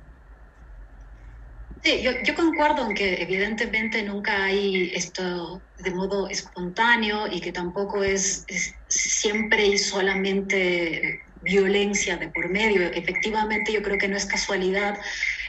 Sí, 1.83 2.01
yo, 2.01 2.13
yo, 2.25 2.35
concuerdo 2.35 2.87
en 2.89 2.95
que 2.95 3.21
evidentemente 3.21 4.03
nunca 4.03 4.45
hay 4.45 4.91
esto 4.95 5.61
de 5.77 5.91
modo 5.91 6.29
espontáneo 6.31 7.27
y 7.31 7.43
que 7.43 7.53
tampoco 7.53 8.03
es, 8.03 8.45
es, 8.49 8.75
siempre 8.89 9.67
y 9.67 9.77
solamente 9.77 11.21
violencia 11.43 12.17
de 12.17 12.29
por 12.31 12.49
medio. 12.49 12.81
Efectivamente, 12.91 13.71
yo 13.71 13.83
creo 13.83 13.99
que 13.99 14.09
no 14.09 14.17
es 14.17 14.25
casualidad 14.25 14.99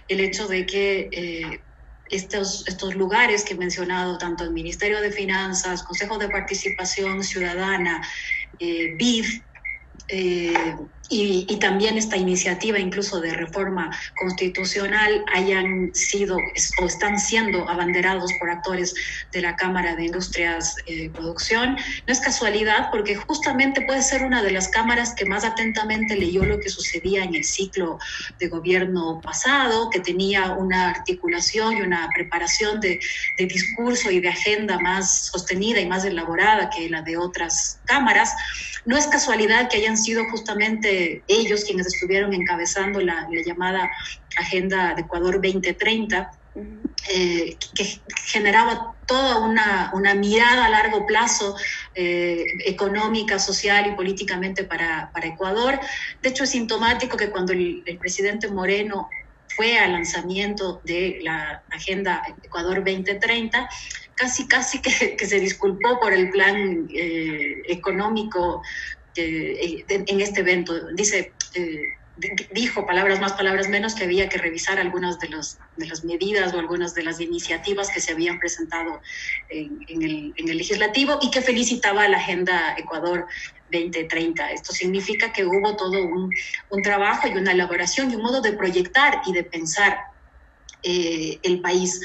el 0.09 0.19
hecho 0.19 0.49
de 0.49 0.65
que 0.65 1.07
eh, 1.13 1.63
estos, 2.09 2.67
estos 2.67 2.95
lugares 2.95 3.45
que 3.45 3.53
he 3.53 3.57
mencionado, 3.57 4.17
tanto 4.17 4.43
el 4.43 4.51
Ministerio 4.51 4.99
de 4.99 5.11
Finanzas, 5.11 5.83
Consejo 5.83 6.17
de 6.17 6.27
Participación 6.27 7.23
Ciudadana, 7.23 8.05
eh, 8.59 8.93
BID, 8.97 9.25
eh, 10.07 10.75
y, 11.09 11.45
y, 11.47 11.57
también 11.57 11.97
esta 11.97 12.17
iniciativa 12.17 12.79
incluso 12.79 13.21
de 13.21 13.33
reforma 13.33 13.91
constitucional 14.19 15.23
hayan 15.33 15.93
sido 15.93 16.37
o 16.81 16.85
están 16.85 17.19
siendo 17.19 17.69
abanderados 17.69 18.31
por 18.39 18.49
actores 18.49 18.95
de 19.31 19.41
la 19.41 19.55
Cámara 19.55 19.95
de 19.95 20.05
Industrias 20.05 20.75
eh, 20.87 21.11
Producción. 21.11 21.77
No 22.07 22.13
es 22.13 22.19
casualidad 22.19 22.89
porque 22.91 23.15
justamente 23.15 23.81
puede 23.81 24.01
ser 24.01 24.23
una 24.23 24.41
de 24.41 24.51
las 24.51 24.67
cámaras 24.69 25.13
que 25.13 25.25
más 25.25 25.43
atentamente 25.43 26.15
leyó 26.15 26.43
lo 26.43 26.59
que 26.59 26.69
sucedía 26.69 27.23
en 27.23 27.35
el 27.35 27.43
ciclo 27.43 27.99
de 28.39 28.47
gobierno 28.47 29.21
pasado, 29.21 29.89
que 29.91 29.99
tenía 29.99 30.53
una 30.53 30.89
articulación 30.89 31.77
y 31.77 31.81
una 31.81 32.09
preparación 32.15 32.81
de, 32.81 32.99
de 33.37 33.45
discurso 33.45 34.09
y 34.09 34.21
de 34.21 34.29
agenda 34.29 34.79
más 34.79 35.27
sostenida 35.27 35.79
y 35.79 35.85
más 35.85 36.03
elaborada 36.03 36.69
que 36.69 36.89
la 36.89 37.03
de 37.03 37.17
otras 37.17 37.79
cámaras. 37.85 38.33
No 38.85 38.97
es 38.97 39.07
casualidad 39.07 39.67
que 39.67 39.77
hayan 39.77 39.97
sido 39.97 40.25
justamente 40.29 40.94
ellos 41.27 41.63
quienes 41.65 41.87
estuvieron 41.87 42.33
encabezando 42.33 42.99
la, 43.01 43.27
la 43.31 43.41
llamada 43.45 43.89
Agenda 44.37 44.93
de 44.95 45.01
Ecuador 45.01 45.35
2030, 45.35 46.31
eh, 47.13 47.57
que 47.75 47.99
generaba 48.25 48.95
toda 49.05 49.39
una, 49.39 49.91
una, 49.93 50.15
mirada 50.15 50.65
a 50.65 50.69
largo 50.69 51.05
plazo 51.05 51.55
eh, 51.93 52.43
económica, 52.65 53.37
social 53.37 53.87
y 53.87 53.95
políticamente 53.95 54.63
para, 54.63 55.11
para, 55.13 55.27
Ecuador. 55.27 55.79
De 56.21 56.29
hecho, 56.29 56.45
es 56.45 56.51
sintomático 56.51 57.17
que 57.17 57.29
cuando 57.29 57.53
el, 57.53 57.83
presidente 57.99 58.47
Moreno 58.47 59.09
fue 59.55 59.77
al 59.77 59.93
lanzamiento 59.93 60.81
de 60.83 61.19
la 61.21 61.61
Agenda 61.69 62.23
Ecuador 62.41 62.83
2030, 62.83 63.69
casi, 64.15 64.47
casi 64.47 64.81
que, 64.81 65.15
que 65.15 65.25
se 65.27 65.39
disculpó 65.39 65.99
por 65.99 66.13
el 66.13 66.29
plan 66.31 66.87
eh, 66.93 67.61
económico 67.67 68.63
eh, 69.15 69.85
en 69.87 70.21
este 70.21 70.41
evento. 70.41 70.73
Dice, 70.93 71.33
eh, 71.53 71.81
dijo 72.51 72.85
palabras 72.85 73.19
más, 73.19 73.33
palabras 73.33 73.67
menos, 73.67 73.93
que 73.93 74.05
había 74.05 74.29
que 74.29 74.37
revisar 74.37 74.79
algunas 74.79 75.19
de, 75.19 75.29
los, 75.29 75.57
de 75.75 75.87
las 75.87 76.03
medidas 76.05 76.53
o 76.53 76.59
algunas 76.59 76.93
de 76.93 77.03
las 77.03 77.19
iniciativas 77.19 77.89
que 77.89 77.99
se 77.99 78.13
habían 78.13 78.39
presentado 78.39 79.01
en, 79.49 79.79
en, 79.87 80.01
el, 80.01 80.33
en 80.37 80.49
el 80.49 80.57
legislativo 80.57 81.19
y 81.21 81.29
que 81.29 81.41
felicitaba 81.41 82.03
a 82.03 82.09
la 82.09 82.17
Agenda 82.17 82.75
Ecuador 82.77 83.27
2030. 83.71 84.51
Esto 84.51 84.71
significa 84.73 85.33
que 85.33 85.45
hubo 85.45 85.75
todo 85.75 86.03
un, 86.03 86.31
un, 86.69 86.81
trabajo 86.81 87.27
y 87.27 87.31
una 87.31 87.51
elaboración 87.51 88.11
y 88.11 88.15
un 88.15 88.21
modo 88.21 88.41
de 88.41 88.53
proyectar 88.53 89.21
y 89.25 89.33
de 89.33 89.43
pensar 89.43 89.97
eh, 90.83 91.39
el 91.43 91.61
país. 91.61 91.99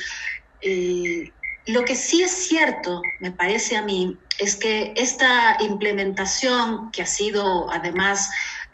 Eh, 0.62 1.30
lo 1.66 1.84
que 1.84 1.94
sí 1.94 2.22
es 2.22 2.32
cierto, 2.32 3.02
me 3.20 3.30
parece 3.30 3.76
a 3.76 3.82
mí, 3.82 4.16
es 4.40 4.56
que 4.56 4.94
esta 4.96 5.58
implementación 5.60 6.90
que 6.92 7.02
ha 7.02 7.06
sido 7.06 7.70
además 7.70 8.30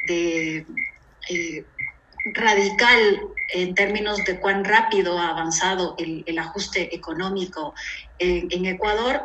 de 0.07 0.65
eh, 1.29 1.65
radical 2.35 3.21
en 3.53 3.75
términos 3.75 4.25
de 4.25 4.39
cuán 4.39 4.65
rápido 4.65 5.19
ha 5.19 5.31
avanzado 5.31 5.97
el, 5.99 6.39
ajuste 6.39 6.95
económico 6.95 7.75
en, 8.19 8.65
Ecuador, 8.65 9.23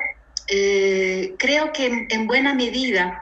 eh, 0.48 1.36
creo 1.38 1.72
que 1.74 2.08
en 2.10 2.28
buena 2.28 2.56
medida 2.56 3.22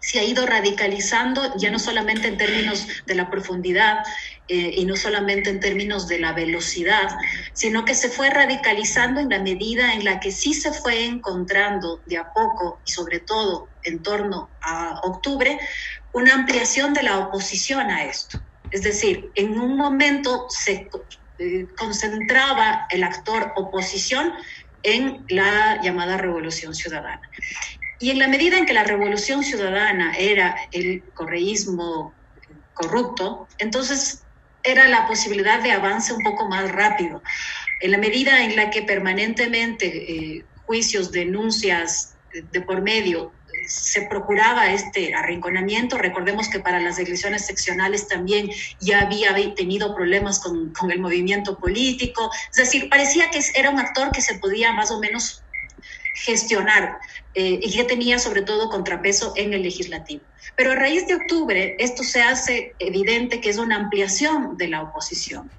se 0.00 0.20
ha 0.20 0.24
ido 0.24 0.46
radicalizando, 0.46 1.54
ya 1.56 1.70
no 1.70 1.78
solamente 1.78 2.28
en 2.28 2.36
términos 2.36 2.86
de 3.06 3.14
la 3.14 3.30
profundidad 3.30 4.04
eh, 4.50 4.72
y 4.76 4.86
no 4.86 4.96
solamente 4.96 5.50
en 5.50 5.60
términos 5.60 6.08
de 6.08 6.18
la 6.18 6.32
velocidad, 6.32 7.10
sino 7.52 7.84
que 7.84 7.94
se 7.94 8.08
fue 8.08 8.30
radicalizando 8.30 9.20
en 9.20 9.28
la 9.28 9.40
medida 9.40 9.92
en 9.92 10.04
la 10.04 10.20
que 10.20 10.32
sí 10.32 10.54
se 10.54 10.72
fue 10.72 11.04
encontrando 11.04 12.00
de 12.06 12.16
a 12.16 12.32
poco 12.32 12.80
y 12.86 12.90
sobre 12.90 13.20
todo 13.20 13.68
en 13.84 14.02
torno 14.02 14.48
a 14.62 15.00
octubre 15.02 15.58
una 16.12 16.34
ampliación 16.34 16.94
de 16.94 17.02
la 17.02 17.18
oposición 17.18 17.90
a 17.90 18.04
esto. 18.04 18.40
Es 18.70 18.82
decir, 18.82 19.30
en 19.34 19.58
un 19.58 19.76
momento 19.76 20.46
se 20.48 20.88
eh, 21.38 21.66
concentraba 21.76 22.86
el 22.90 23.04
actor 23.04 23.52
oposición 23.54 24.32
en 24.82 25.26
la 25.28 25.78
llamada 25.82 26.16
revolución 26.16 26.74
ciudadana. 26.74 27.20
Y 28.00 28.10
en 28.10 28.18
la 28.18 28.28
medida 28.28 28.56
en 28.56 28.64
que 28.64 28.72
la 28.72 28.84
revolución 28.84 29.44
ciudadana 29.44 30.14
era 30.16 30.56
el 30.72 31.02
correísmo 31.12 32.14
corrupto, 32.72 33.48
entonces 33.58 34.24
era 34.62 34.88
la 34.88 35.06
posibilidad 35.06 35.62
de 35.62 35.72
avance 35.72 36.12
un 36.12 36.22
poco 36.22 36.48
más 36.48 36.70
rápido. 36.70 37.22
En 37.80 37.92
la 37.92 37.98
medida 37.98 38.44
en 38.44 38.56
la 38.56 38.70
que 38.70 38.82
permanentemente 38.82 39.86
eh, 39.86 40.44
juicios, 40.66 41.12
denuncias 41.12 42.14
de 42.52 42.60
por 42.60 42.82
medio 42.82 43.32
se 43.66 44.02
procuraba 44.02 44.70
este 44.72 45.14
arrinconamiento. 45.14 45.98
Recordemos 45.98 46.48
que 46.48 46.60
para 46.60 46.80
las 46.80 46.98
elecciones 46.98 47.46
seccionales 47.46 48.08
también 48.08 48.50
ya 48.80 49.02
había 49.02 49.34
tenido 49.54 49.94
problemas 49.94 50.40
con, 50.40 50.72
con, 50.72 50.90
el 50.90 51.00
movimiento 51.00 51.58
político. 51.58 52.30
Es 52.50 52.56
decir, 52.56 52.88
parecía 52.88 53.30
que 53.30 53.40
era 53.54 53.70
un 53.70 53.78
actor 53.78 54.10
que 54.10 54.22
se 54.22 54.38
podía 54.38 54.72
más 54.72 54.90
o 54.90 55.00
menos 55.00 55.42
gestionar 56.24 56.98
eh, 57.34 57.60
y 57.62 57.76
que 57.76 57.84
tenía 57.84 58.18
sobre 58.18 58.42
todo 58.42 58.70
contrapeso 58.70 59.32
en 59.36 59.52
el 59.54 59.62
legislativo. 59.62 60.22
Pero 60.56 60.72
a 60.72 60.74
raíz 60.74 61.06
de 61.06 61.14
octubre 61.14 61.76
esto 61.78 62.02
se 62.02 62.22
hace 62.22 62.74
evidente 62.78 63.40
que 63.40 63.50
es 63.50 63.58
una 63.58 63.76
ampliación 63.76 64.56
de 64.56 64.68
la 64.68 64.82
oposición. 64.82 65.50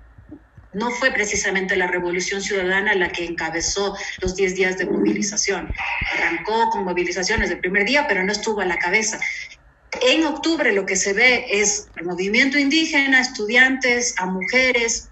No 0.72 0.91
fue 0.91 1.12
precisamente 1.12 1.76
la 1.76 1.88
Revolución 1.88 2.41
Ciudadana 2.41 2.93
la 2.93 3.10
que 3.10 3.26
encabezó 3.26 3.97
los 4.22 4.36
10 4.36 4.55
días 4.55 4.78
de 4.78 4.86
movilización. 4.86 5.72
Arrancó 6.14 6.70
con 6.70 6.84
movilizaciones 6.84 7.49
el 7.49 7.60
primer 7.60 7.86
día, 7.86 8.07
pero 8.07 8.24
no 8.24 8.32
estuvo 8.32 8.62
a 8.62 8.66
la 8.66 8.78
cabeza. 8.78 9.20
En 10.01 10.24
octubre 10.26 10.72
lo 10.72 10.86
que 10.86 10.95
se 10.95 11.14
ve 11.14 11.45
es 11.49 11.88
el 11.95 12.05
movimiento 12.05 12.60
indígena, 12.60 13.22
estudiantes, 13.22 14.14
a 14.18 14.28
mujeres, 14.28 15.09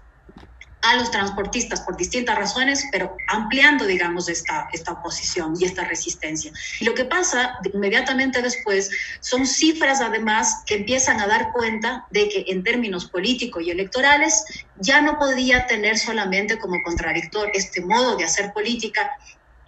a 0.82 0.96
los 0.96 1.10
transportistas 1.10 1.80
por 1.80 1.96
distintas 1.96 2.36
razones, 2.36 2.84
pero 2.92 3.16
ampliando, 3.26 3.84
digamos, 3.84 4.28
esta, 4.28 4.68
esta 4.72 4.92
oposición 4.92 5.54
y 5.58 5.64
esta 5.64 5.84
resistencia. 5.84 6.52
Y 6.80 6.84
lo 6.84 6.94
que 6.94 7.04
pasa 7.04 7.58
inmediatamente 7.72 8.42
después 8.42 8.90
son 9.20 9.46
cifras, 9.46 10.00
además, 10.00 10.62
que 10.66 10.76
empiezan 10.76 11.20
a 11.20 11.26
dar 11.26 11.52
cuenta 11.52 12.06
de 12.10 12.28
que 12.28 12.44
en 12.48 12.62
términos 12.62 13.06
políticos 13.06 13.62
y 13.64 13.70
electorales 13.70 14.44
ya 14.76 15.00
no 15.00 15.18
podía 15.18 15.66
tener 15.66 15.98
solamente 15.98 16.58
como 16.58 16.82
contradictor 16.82 17.50
este 17.54 17.80
modo 17.80 18.16
de 18.16 18.24
hacer 18.24 18.52
política 18.52 19.10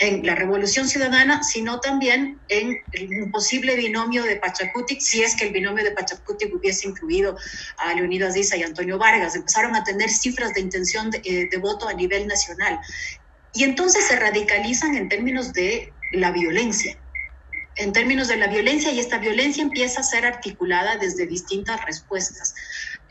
en 0.01 0.25
la 0.25 0.35
Revolución 0.35 0.89
Ciudadana, 0.89 1.43
sino 1.43 1.79
también 1.79 2.41
en 2.49 2.83
un 3.23 3.31
posible 3.31 3.77
binomio 3.77 4.25
de 4.25 4.37
Pachacutic, 4.37 4.99
si 4.99 5.23
es 5.23 5.37
que 5.37 5.45
el 5.45 5.53
binomio 5.53 5.85
de 5.85 5.91
Pachacutic 5.91 6.55
hubiese 6.55 6.89
incluido 6.89 7.37
a 7.77 7.95
Leonidas 7.95 8.33
Diza 8.33 8.57
y 8.57 8.63
Antonio 8.63 8.97
Vargas. 8.97 9.37
Empezaron 9.37 9.77
a 9.77 9.85
tener 9.85 10.09
cifras 10.09 10.55
de 10.55 10.63
intención 10.63 11.11
de, 11.11 11.21
eh, 11.25 11.49
de 11.51 11.59
voto 11.59 11.87
a 11.87 11.93
nivel 11.93 12.27
nacional. 12.27 12.81
Y 13.53 13.65
entonces 13.65 14.07
se 14.07 14.17
radicalizan 14.17 14.97
en 14.97 15.11
términos 15.11 15.53
de 15.53 15.93
la 16.13 16.31
violencia 16.31 16.97
en 17.77 17.93
términos 17.93 18.29
de 18.29 18.37
la 18.37 18.47
violencia 18.47 18.93
y 18.93 19.01
esta 19.01 19.19
violencia 19.19 19.63
empieza 19.63 20.01
a 20.01 20.05
ser 20.05 20.27
articulada 20.27 20.97
desde 20.97 21.27
distintas 21.27 21.83
respuestas. 21.87 22.55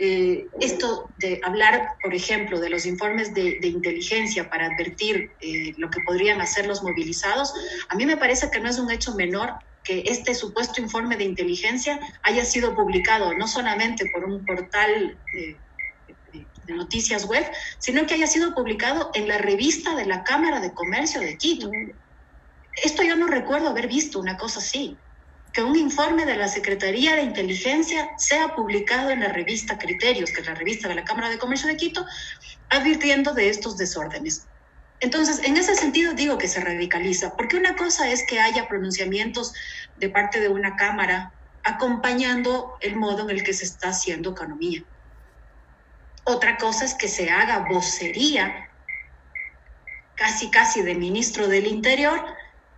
Eh, 0.02 0.47
esto 0.62 1.12
de 1.18 1.41
hablar, 1.43 1.89
por 2.02 2.14
ejemplo, 2.14 2.62
de 2.62 2.70
los 2.70 2.86
informes 2.86 3.34
de, 3.34 3.60
de 3.60 3.68
inteligencia 3.68 4.50
para 4.50 4.68
advertir 4.68 5.34
eh, 5.41 5.74
lo 5.76 5.89
que 5.89 6.00
podrían 6.08 6.39
hacer 6.39 6.68
los 6.68 6.82
movilizados, 6.82 7.54
a 7.89 7.95
mí 7.95 8.06
me 8.06 8.16
parece 8.16 8.50
que 8.50 8.62
no 8.62 8.70
es 8.70 8.80
un 8.80 8.89
hecho 8.91 9.14
menor 9.16 9.56
que 9.84 10.04
este 10.06 10.36
supuesto 10.36 10.80
informe 10.80 11.18
de 11.18 11.26
inteligencia 11.26 12.00
haya 12.24 12.45
sido 12.45 12.76
publicado 12.76 13.34
no 13.34 13.45
solamente 13.45 14.10
por 14.14 14.24
un 14.24 14.45
portal 14.45 15.20
eh, 15.36 15.60
de 16.32 16.74
noticias 16.74 17.26
web, 17.26 17.45
sino 17.80 18.06
que 18.06 18.14
haya 18.14 18.28
sido 18.28 18.56
publicado 18.56 19.12
en 19.16 19.28
la 19.28 19.38
revista 19.38 19.95
de 19.97 20.06
la 20.06 20.24
Cámara 20.24 20.62
de 20.62 20.74
Comercio 20.74 21.20
de 21.20 21.38
Quito. 21.38 21.70
Esto 22.84 23.04
yo 23.04 23.18
no 23.18 23.28
recuerdo 23.28 23.68
haber 23.68 23.89
visto 23.89 24.18
una 24.18 24.38
cosa 24.38 24.60
así 24.60 24.97
que 25.60 25.64
un 25.64 25.76
informe 25.76 26.26
de 26.26 26.38
la 26.38 26.47
Secretaría 26.47 27.18
de 27.18 27.24
Inteligencia 27.24 28.12
sea 28.18 28.55
publicado 28.55 29.10
en 29.10 29.20
la 29.20 29.28
revista 29.28 29.78
Criterios, 29.78 30.32
que 30.32 30.39
es 30.39 30.47
la 30.47 30.55
revista 30.55 30.88
de 30.88 30.95
la 30.95 31.03
Cámara 31.03 31.28
de 31.28 31.38
Comercio 31.38 31.68
de 31.68 31.76
Quito, 31.76 32.05
advirtiendo 32.70 33.34
de 33.34 33.49
estos 33.49 33.76
desórdenes. 33.76 34.47
Entonces, 35.01 35.41
en 35.43 35.57
ese 35.57 35.76
sentido 35.76 36.14
digo 36.14 36.38
que 36.38 36.47
se 36.47 36.62
radicaliza, 36.62 37.36
porque 37.36 37.57
una 37.57 37.76
cosa 37.76 38.07
es 38.07 38.26
que 38.26 38.39
haya 38.39 38.70
pronunciamientos 38.70 39.51
de 39.97 40.07
parte 40.07 40.39
de 40.39 40.47
una 40.47 40.78
Cámara 40.78 41.34
acompañando 41.66 42.78
el 42.80 42.95
modo 42.95 43.24
en 43.24 43.32
el 43.32 43.43
que 43.43 43.51
se 43.51 43.66
está 43.66 43.89
haciendo 43.89 44.32
economía. 44.32 44.82
Otra 46.24 46.55
cosa 46.55 46.86
es 46.86 46.93
que 46.93 47.10
se 47.10 47.32
haga 47.32 47.68
vocería, 47.70 48.70
casi 50.16 50.49
casi 50.51 50.84
de 50.84 50.95
ministro 50.95 51.49
del 51.49 51.68
Interior, 51.68 52.26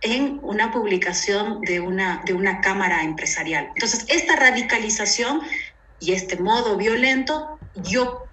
en 0.02 0.40
una 0.42 0.72
publicación 0.72 1.60
de 1.62 1.80
una, 1.80 2.22
de 2.26 2.34
una 2.34 2.60
cámara 2.60 3.02
empresarial. 3.02 3.68
Entonces, 3.74 4.04
esta 4.08 4.36
radicalización 4.36 5.40
y 6.00 6.12
este 6.12 6.36
modo 6.36 6.76
violento, 6.76 7.58
yo 7.76 8.26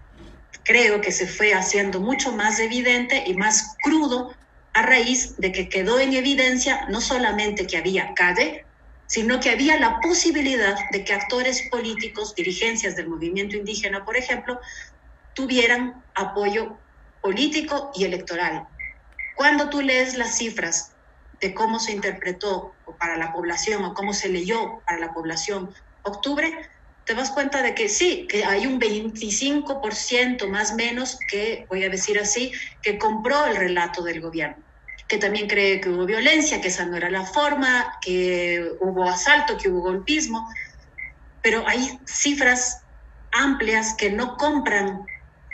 creo 0.64 1.00
que 1.02 1.12
se 1.12 1.28
fue 1.28 1.54
haciendo 1.54 2.00
mucho 2.00 2.32
más 2.32 2.60
evidente 2.60 3.24
y 3.26 3.36
más 3.36 3.76
crudo 3.84 4.34
a 4.74 4.82
raíz 4.82 5.36
de 5.38 5.52
que 5.52 5.70
quedó 5.70 6.00
en 6.00 6.14
evidencia 6.14 6.88
no 6.90 7.02
solamente 7.02 7.68
que 7.68 7.78
había 7.78 8.14
calle, 8.16 8.66
sino 9.06 9.40
que 9.40 9.50
había 9.50 9.80
la 9.80 10.00
posibilidad 10.02 10.76
de 10.92 11.04
que 11.04 11.14
actores 11.14 11.68
políticos, 11.70 12.36
dirigencias 12.36 12.96
del 12.96 13.08
movimiento 13.08 13.56
indígena, 13.56 14.06
por 14.06 14.18
ejemplo, 14.18 14.60
tuvieran 15.34 16.04
apoyo 16.14 16.78
político 17.22 17.92
y 17.96 18.06
electoral. 18.06 18.68
Cuando 19.36 19.70
tú 19.70 19.82
lees 19.82 20.16
las 20.16 20.38
cifras 20.38 20.92
de 21.42 21.54
cómo 21.54 21.80
se 21.80 21.94
interpretó 21.94 22.74
para 23.00 23.18
la 23.18 23.32
población 23.32 23.84
o 23.86 23.94
cómo 23.94 24.14
se 24.14 24.30
leyó 24.30 24.82
para 24.86 25.00
la 25.00 25.14
población 25.14 25.74
octubre, 26.04 26.54
te 27.06 27.14
das 27.16 27.32
cuenta 27.32 27.62
de 27.62 27.74
que 27.74 27.90
sí, 27.90 28.28
que 28.30 28.46
hay 28.46 28.68
un 28.68 28.80
25% 28.80 30.48
más 30.48 30.76
menos 30.76 31.18
que, 31.30 31.66
voy 31.70 31.84
a 31.84 31.90
decir 31.90 32.20
así, 32.20 32.52
que 32.82 32.98
compró 32.98 33.46
el 33.46 33.56
relato 33.56 34.04
del 34.04 34.22
gobierno 34.22 34.64
que 35.10 35.18
también 35.18 35.48
cree 35.48 35.82
que 35.82 35.90
hubo 35.90 36.06
violencia, 36.06 36.62
que 36.62 36.68
esa 36.68 36.86
no 36.86 36.96
era 36.96 37.10
la 37.10 37.26
forma, 37.26 37.98
que 38.00 38.64
hubo 38.80 39.10
asalto, 39.10 39.58
que 39.58 39.68
hubo 39.68 39.82
golpismo, 39.82 40.48
pero 41.42 41.68
hay 41.68 42.00
cifras 42.06 42.84
amplias 43.32 43.96
que 43.96 44.12
no 44.12 44.38
compran 44.38 45.02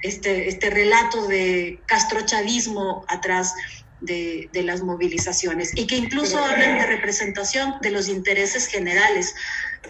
este, 0.04 0.50
este 0.50 0.70
relato 0.70 1.26
de 1.28 1.80
castrochavismo 1.86 3.06
atrás 3.08 3.56
de, 4.02 4.50
de, 4.52 4.64
las 4.64 4.82
movilizaciones 4.82 5.72
y 5.76 5.88
que 5.88 5.96
incluso 5.96 6.38
hablan 6.38 6.78
de 6.80 6.86
representación 6.86 7.76
de 7.82 7.92
los 7.92 8.08
intereses 8.08 8.68
generales. 8.68 9.34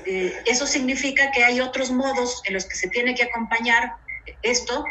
Eh, 0.05 0.33
eso 0.45 0.67
significa 0.67 1.31
que 1.31 1.43
hay 1.43 1.61
otros 1.61 1.91
modos 1.91 2.41
en 2.45 2.53
los 2.53 2.65
que 2.65 2.75
se 2.75 2.87
tiene 2.87 3.15
que 3.15 3.23
acompañar 3.23 3.93
esto 4.41 4.85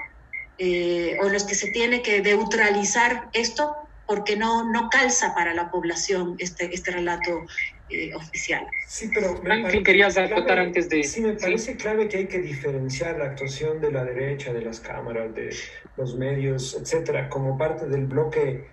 eh, 0.59 1.17
o 1.21 1.27
en 1.27 1.33
los 1.33 1.45
que 1.45 1.55
se 1.55 1.71
tiene 1.71 2.03
que 2.03 2.21
neutralizar 2.21 3.29
esto 3.33 3.77
porque 4.07 4.37
no, 4.37 4.71
no 4.71 4.91
calza 4.91 5.35
para 5.35 5.55
la 5.55 5.71
población 5.71 6.37
este, 6.39 6.75
este 6.75 6.91
relato 6.91 7.47
eh, 7.91 8.15
oficial. 8.15 8.67
Sí, 8.87 9.11
pero 9.13 9.41
me 9.43 9.83
querías 9.83 10.17
acotar 10.19 10.59
antes 10.59 10.89
de... 10.89 11.03
Sí, 11.03 11.21
me 11.21 11.35
parece 11.35 11.73
¿sí? 11.73 11.79
clave 11.79 12.09
que 12.09 12.19
hay 12.19 12.27
que 12.27 12.39
diferenciar 12.39 13.19
la 13.19 13.27
actuación 13.27 13.81
de 13.81 13.93
la 13.93 14.05
derecha, 14.05 14.53
de 14.53 14.63
las 14.63 14.81
cámaras, 14.81 15.35
de 15.35 15.55
los 15.97 16.17
medios, 16.17 16.77
etcétera, 16.81 17.29
como 17.29 17.57
parte 17.57 17.87
del 17.87 18.07
bloque 18.07 18.67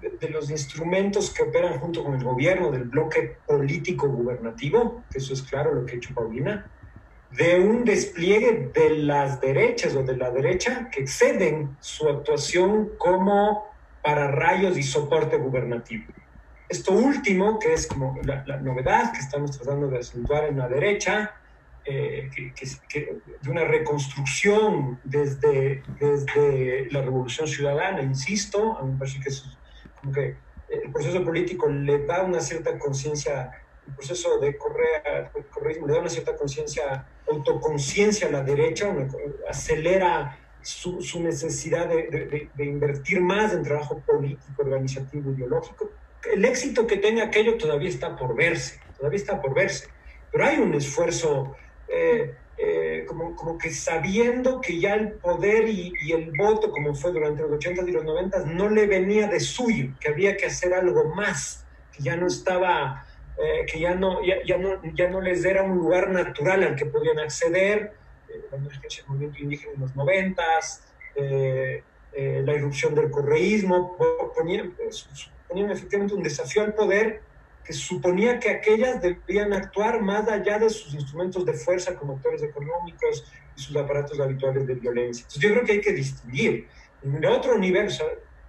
de, 0.00 0.28
los 0.28 0.50
instrumentos 0.50 1.30
que 1.30 1.42
operan 1.42 1.78
junto 1.78 2.02
con 2.04 2.14
el 2.14 2.24
gobierno, 2.24 2.70
del 2.70 2.84
bloque 2.84 3.36
político 3.46 4.08
gubernativo, 4.08 5.04
que 5.10 5.18
eso 5.18 5.32
es 5.32 5.42
claro 5.42 5.74
lo 5.74 5.86
que 5.86 5.94
ha 5.94 5.96
hecho 5.96 6.14
Paulina, 6.14 6.70
de 7.30 7.60
un 7.60 7.84
despliegue 7.84 8.70
de 8.72 8.90
las 8.90 9.40
derechas 9.40 9.94
o 9.94 10.02
de 10.02 10.16
la 10.16 10.30
derecha 10.30 10.88
que 10.90 11.02
exceden 11.02 11.76
su 11.80 12.08
actuación 12.08 12.90
como 12.98 13.66
para 14.02 14.30
rayos 14.30 14.78
y 14.78 14.82
soporte 14.82 15.36
gubernativo. 15.36 16.04
Esto 16.68 16.92
último, 16.92 17.58
que 17.58 17.74
es 17.74 17.86
como 17.86 18.18
la, 18.24 18.44
la 18.46 18.58
novedad 18.58 19.12
que 19.12 19.18
estamos 19.18 19.56
tratando 19.58 19.88
de 19.88 19.98
acentuar 19.98 20.44
en 20.44 20.58
la 20.58 20.68
derecha, 20.68 21.34
eh, 21.90 22.28
que, 22.34 22.52
que, 22.52 22.66
que, 22.86 23.18
de 23.40 23.50
una 23.50 23.64
reconstrucción 23.64 25.00
desde, 25.04 25.82
desde 25.98 26.86
la 26.90 27.00
Revolución 27.00 27.48
Ciudadana, 27.48 28.02
insisto, 28.02 28.76
a 28.76 28.82
mí 28.82 28.92
me 28.92 28.98
parece 28.98 29.20
que, 29.20 29.30
es 29.30 29.57
como 30.00 30.12
que 30.12 30.36
el 30.68 30.92
proceso 30.92 31.24
político 31.24 31.68
le 31.68 32.04
da 32.04 32.22
una 32.22 32.40
cierta 32.40 32.78
conciencia, 32.78 33.50
el 33.86 33.94
proceso 33.94 34.38
de 34.38 34.56
correa, 34.56 35.30
correísmo 35.50 35.86
le 35.86 35.94
da 35.94 36.00
una 36.00 36.10
cierta 36.10 36.36
conciencia, 36.36 37.06
autoconciencia 37.30 38.28
a 38.28 38.30
la 38.30 38.42
derecha, 38.42 38.94
acelera 39.48 40.38
su, 40.60 41.22
necesidad 41.22 41.88
de, 41.88 42.50
invertir 42.58 43.20
más 43.20 43.52
en 43.52 43.62
trabajo 43.62 44.00
político, 44.00 44.62
organizativo, 44.62 45.32
ideológico. 45.32 45.90
El 46.30 46.44
éxito 46.44 46.86
que 46.86 46.98
tenga 46.98 47.24
aquello 47.24 47.56
todavía 47.56 47.88
está 47.88 48.16
por 48.16 48.34
verse, 48.34 48.80
todavía 48.98 49.18
está 49.18 49.40
por 49.40 49.54
verse, 49.54 49.88
pero 50.30 50.44
hay 50.44 50.58
un 50.58 50.74
esfuerzo 50.74 51.56
eh, 51.88 52.34
eh, 52.60 53.04
como, 53.06 53.36
como, 53.36 53.56
que 53.56 53.70
sabiendo 53.70 54.60
que 54.60 54.80
ya 54.80 54.94
el 54.94 55.12
poder 55.12 55.68
y, 55.68 55.92
y, 56.02 56.12
el 56.12 56.32
voto, 56.36 56.70
como 56.72 56.94
fue 56.94 57.12
durante 57.12 57.42
los 57.42 57.52
80 57.52 57.82
y 57.82 57.92
los 57.92 58.04
90, 58.04 58.46
no 58.46 58.68
le 58.68 58.86
venía 58.86 59.28
de 59.28 59.38
suyo, 59.38 59.92
que 60.00 60.08
había 60.08 60.36
que 60.36 60.46
hacer 60.46 60.74
algo 60.74 61.04
más, 61.14 61.64
que 61.92 62.02
ya 62.02 62.16
no 62.16 62.26
estaba, 62.26 63.06
eh, 63.38 63.64
que 63.70 63.78
ya 63.78 63.94
no, 63.94 64.24
ya, 64.24 64.36
ya, 64.44 64.58
no, 64.58 64.80
ya 64.94 65.08
no 65.08 65.20
les 65.20 65.44
era 65.44 65.62
un 65.62 65.78
lugar 65.78 66.10
natural 66.10 66.64
al 66.64 66.74
que 66.74 66.86
podían 66.86 67.20
acceder, 67.20 67.92
la 68.50 68.56
emergencia 68.56 69.02
del 69.02 69.10
movimiento 69.10 69.38
indígena 69.40 69.72
en 69.74 69.80
los 69.80 69.96
noventas, 69.96 70.82
eh, 71.14 71.82
eh, 72.12 72.42
la 72.44 72.54
irrupción 72.54 72.94
del 72.94 73.10
correísmo, 73.10 73.96
ponían, 74.36 74.74
ponían, 75.46 75.70
efectivamente 75.70 76.14
un 76.14 76.22
desafío 76.22 76.62
al 76.62 76.74
poder 76.74 77.22
que 77.68 77.74
suponía 77.74 78.40
que 78.40 78.48
aquellas 78.48 79.02
debían 79.02 79.52
actuar 79.52 80.00
más 80.00 80.26
allá 80.26 80.58
de 80.58 80.70
sus 80.70 80.94
instrumentos 80.94 81.44
de 81.44 81.52
fuerza 81.52 81.94
como 81.96 82.14
actores 82.14 82.42
económicos 82.42 83.30
y 83.54 83.60
sus 83.60 83.76
aparatos 83.76 84.18
habituales 84.18 84.66
de 84.66 84.74
violencia. 84.74 85.24
Entonces 85.24 85.42
yo 85.42 85.50
creo 85.50 85.64
que 85.66 85.72
hay 85.72 85.80
que 85.82 85.92
distinguir 85.92 86.66
en 87.02 87.22
otro 87.26 87.58
nivel, 87.58 87.88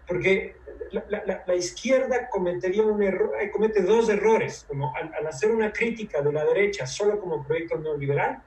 porque 0.08 0.56
la, 1.12 1.54
izquierda 1.54 2.30
cometería 2.30 2.84
un 2.84 3.04
error, 3.04 3.32
comete 3.52 3.82
dos 3.82 4.08
errores, 4.08 4.64
como 4.66 4.96
al, 4.96 5.14
al 5.14 5.28
hacer 5.28 5.52
una 5.52 5.74
crítica 5.74 6.22
de 6.22 6.32
la 6.32 6.46
derecha 6.46 6.88
solo 6.88 7.20
como 7.20 7.46
proyecto 7.46 7.78
neoliberal, 7.78 8.42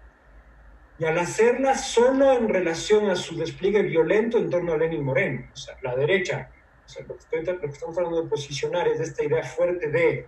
y 0.98 1.04
al 1.04 1.18
hacerla 1.18 1.76
solo 1.76 2.32
en 2.32 2.48
relación 2.48 3.10
a 3.10 3.16
su 3.16 3.36
despliegue 3.36 3.82
violento 3.82 4.38
en 4.38 4.48
torno 4.48 4.72
a 4.72 4.78
Lenin 4.78 5.04
Moreno, 5.04 5.50
o 5.52 5.56
sea, 5.56 5.76
la 5.82 5.94
derecha, 5.94 6.48
o 6.86 6.88
sea, 6.88 7.04
lo, 7.06 7.18
que 7.18 7.42
lo, 7.42 7.60
que 7.60 7.66
estamos 7.66 7.98
hablando 7.98 8.22
de 8.22 8.28
posicionar 8.30 8.88
es 8.88 9.00
esta 9.00 9.22
idea 9.22 9.42
fuerte 9.42 9.90
de 9.90 10.26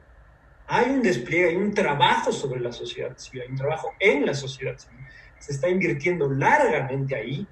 hay 0.66 0.90
un 0.90 1.02
despliegue, 1.02 1.48
hay 1.50 1.56
un 1.56 1.74
trabajo 1.74 2.32
sobre 2.32 2.60
la 2.60 2.72
sociedad 2.72 3.16
civil, 3.16 3.42
hay 3.42 3.50
un 3.50 3.56
trabajo 3.56 3.94
en 3.98 4.26
la 4.26 4.34
sociedad 4.34 4.78
civil, 4.78 5.04
se 5.38 5.52
está 5.52 5.68
invirtiendo 5.68 6.30
largamente 6.30 7.14
ahí, 7.14 7.46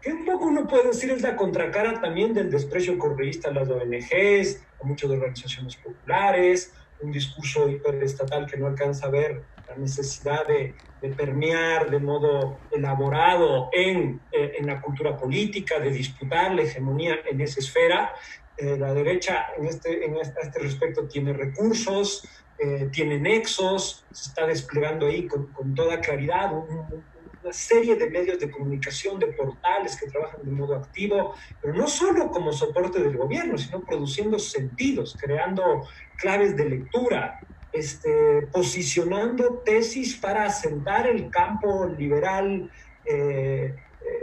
que 0.00 0.12
un 0.12 0.24
poco 0.24 0.46
uno 0.46 0.66
puede 0.66 0.88
decir 0.88 1.10
es 1.10 1.22
la 1.22 1.36
contracara 1.36 2.00
también 2.00 2.34
del 2.34 2.50
desprecio 2.50 2.98
correísta 2.98 3.48
a 3.48 3.52
las 3.52 3.68
ONGs, 3.68 4.66
a 4.82 4.86
muchas 4.86 5.10
organizaciones 5.10 5.76
populares, 5.76 6.74
un 7.00 7.10
discurso 7.10 7.68
hiperestatal 7.68 8.46
que 8.46 8.56
no 8.56 8.66
alcanza 8.66 9.06
a 9.06 9.10
ver 9.10 9.42
la 9.68 9.76
necesidad 9.76 10.46
de, 10.46 10.74
de 11.00 11.08
permear 11.10 11.90
de 11.90 11.98
modo 11.98 12.60
elaborado 12.70 13.68
en, 13.72 14.20
eh, 14.32 14.54
en, 14.58 14.66
la 14.66 14.80
cultura 14.80 15.16
política, 15.16 15.78
de 15.78 15.90
disputar 15.90 16.54
la 16.54 16.62
hegemonía 16.62 17.18
en 17.30 17.40
esa 17.40 17.60
esfera. 17.60 18.12
Eh, 18.56 18.76
la 18.78 18.94
derecha 18.94 19.46
en 19.58 19.66
este, 19.66 20.04
en 20.04 20.16
este, 20.16 20.40
a 20.40 20.44
este 20.44 20.60
respecto 20.60 21.08
tiene 21.08 21.32
recursos, 21.32 22.26
eh, 22.58 22.88
tiene 22.92 23.18
nexos, 23.18 24.06
se 24.10 24.28
está 24.28 24.46
desplegando 24.46 25.06
ahí 25.06 25.26
con, 25.26 25.52
con 25.52 25.74
toda 25.74 26.00
claridad 26.00 26.52
un, 26.52 27.04
una 27.44 27.52
serie 27.52 27.96
de 27.96 28.08
medios 28.08 28.38
de 28.38 28.50
comunicación, 28.50 29.18
de 29.18 29.28
portales 29.28 29.98
que 30.00 30.06
trabajan 30.06 30.44
de 30.44 30.50
modo 30.50 30.74
activo, 30.76 31.34
pero 31.60 31.74
no 31.74 31.86
solo 31.86 32.30
como 32.30 32.52
soporte 32.52 33.02
del 33.02 33.16
gobierno, 33.16 33.58
sino 33.58 33.84
produciendo 33.84 34.38
sentidos, 34.38 35.16
creando 35.20 35.86
claves 36.16 36.56
de 36.56 36.68
lectura, 36.70 37.38
este, 37.70 38.46
posicionando 38.52 39.62
tesis 39.64 40.18
para 40.18 40.46
asentar 40.46 41.06
el 41.06 41.28
campo 41.28 41.86
liberal, 41.86 42.70
eh, 43.04 43.74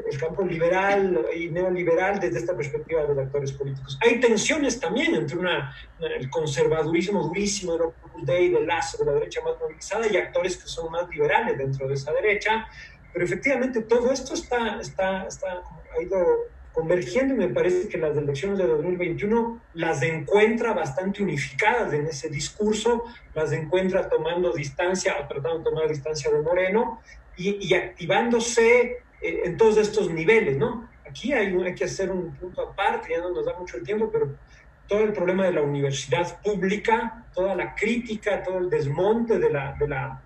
el 0.10 0.20
campo 0.20 0.44
liberal 0.44 1.26
y 1.36 1.50
neoliberal 1.50 2.20
desde 2.20 2.40
esta 2.40 2.56
perspectiva 2.56 3.02
de 3.02 3.10
los 3.10 3.18
actores 3.18 3.52
políticos. 3.54 3.98
Hay 4.02 4.20
tensiones 4.20 4.80
también 4.80 5.16
entre 5.16 5.38
una, 5.38 5.76
el 6.00 6.30
conservadurismo 6.30 7.24
durísimo 7.24 7.74
del 7.74 7.82
Opus 7.84 8.26
Dei, 8.26 8.50
Lazo, 8.66 8.98
de 9.00 9.06
la 9.06 9.14
derecha 9.14 9.42
más 9.42 9.60
movilizada, 9.60 10.08
y 10.08 10.18
actores 10.18 10.58
que 10.58 10.68
son 10.68 10.92
más 10.92 11.10
liberales 11.10 11.58
dentro 11.58 11.88
de 11.88 11.94
esa 11.94 12.12
derecha, 12.12 12.68
pero 13.14 13.26
efectivamente 13.26 13.82
todo 13.82 14.12
esto 14.12 14.34
está, 14.34 14.80
está, 14.80 15.26
está 15.28 15.64
ha 15.98 16.02
ido 16.02 16.48
convergiendo 16.72 17.34
y 17.34 17.38
me 17.38 17.50
parece 17.50 17.90
que 17.90 17.98
las 17.98 18.16
elecciones 18.16 18.58
de 18.58 18.66
2021 18.66 19.62
las 19.74 20.02
encuentra 20.04 20.74
bastante 20.74 21.22
unificadas 21.22 21.92
en 21.92 22.06
ese 22.06 22.30
discurso, 22.30 23.04
las 23.34 23.52
encuentra 23.52 24.08
tomando 24.08 24.54
distancia 24.54 25.18
o 25.22 25.28
tratando 25.28 25.58
de 25.60 25.64
tomar 25.66 25.90
distancia 25.90 26.32
de 26.32 26.42
Moreno 26.42 27.02
y, 27.36 27.68
y 27.68 27.74
activándose 27.74 29.04
eh, 29.22 29.42
en 29.46 29.58
todos 29.58 29.78
estos 29.78 30.10
niveles, 30.12 30.58
¿no? 30.58 30.90
Aquí 31.08 31.34
hay, 31.34 31.76
que 31.76 31.84
hacer 31.84 32.10
un 32.12 32.34
punto 32.36 32.62
aparte, 32.62 33.10
ya 33.12 33.20
no 33.20 33.32
nos 33.32 33.46
da 33.46 33.58
mucho 33.58 33.78
el 33.78 33.84
tiempo, 33.84 34.10
pero 34.12 34.36
todo 34.88 35.02
el 35.02 35.14
problema 35.14 35.46
de 35.46 35.54
la 35.54 35.62
universidad 35.62 36.42
pública, 36.42 37.26
toda 37.34 37.56
la 37.56 37.76
crítica, 37.76 38.44
todo 38.44 38.60
el 38.60 38.70
desmonte 38.70 39.40
de 39.40 39.50
la, 39.50 39.76
de 39.80 39.88
la 39.88 40.22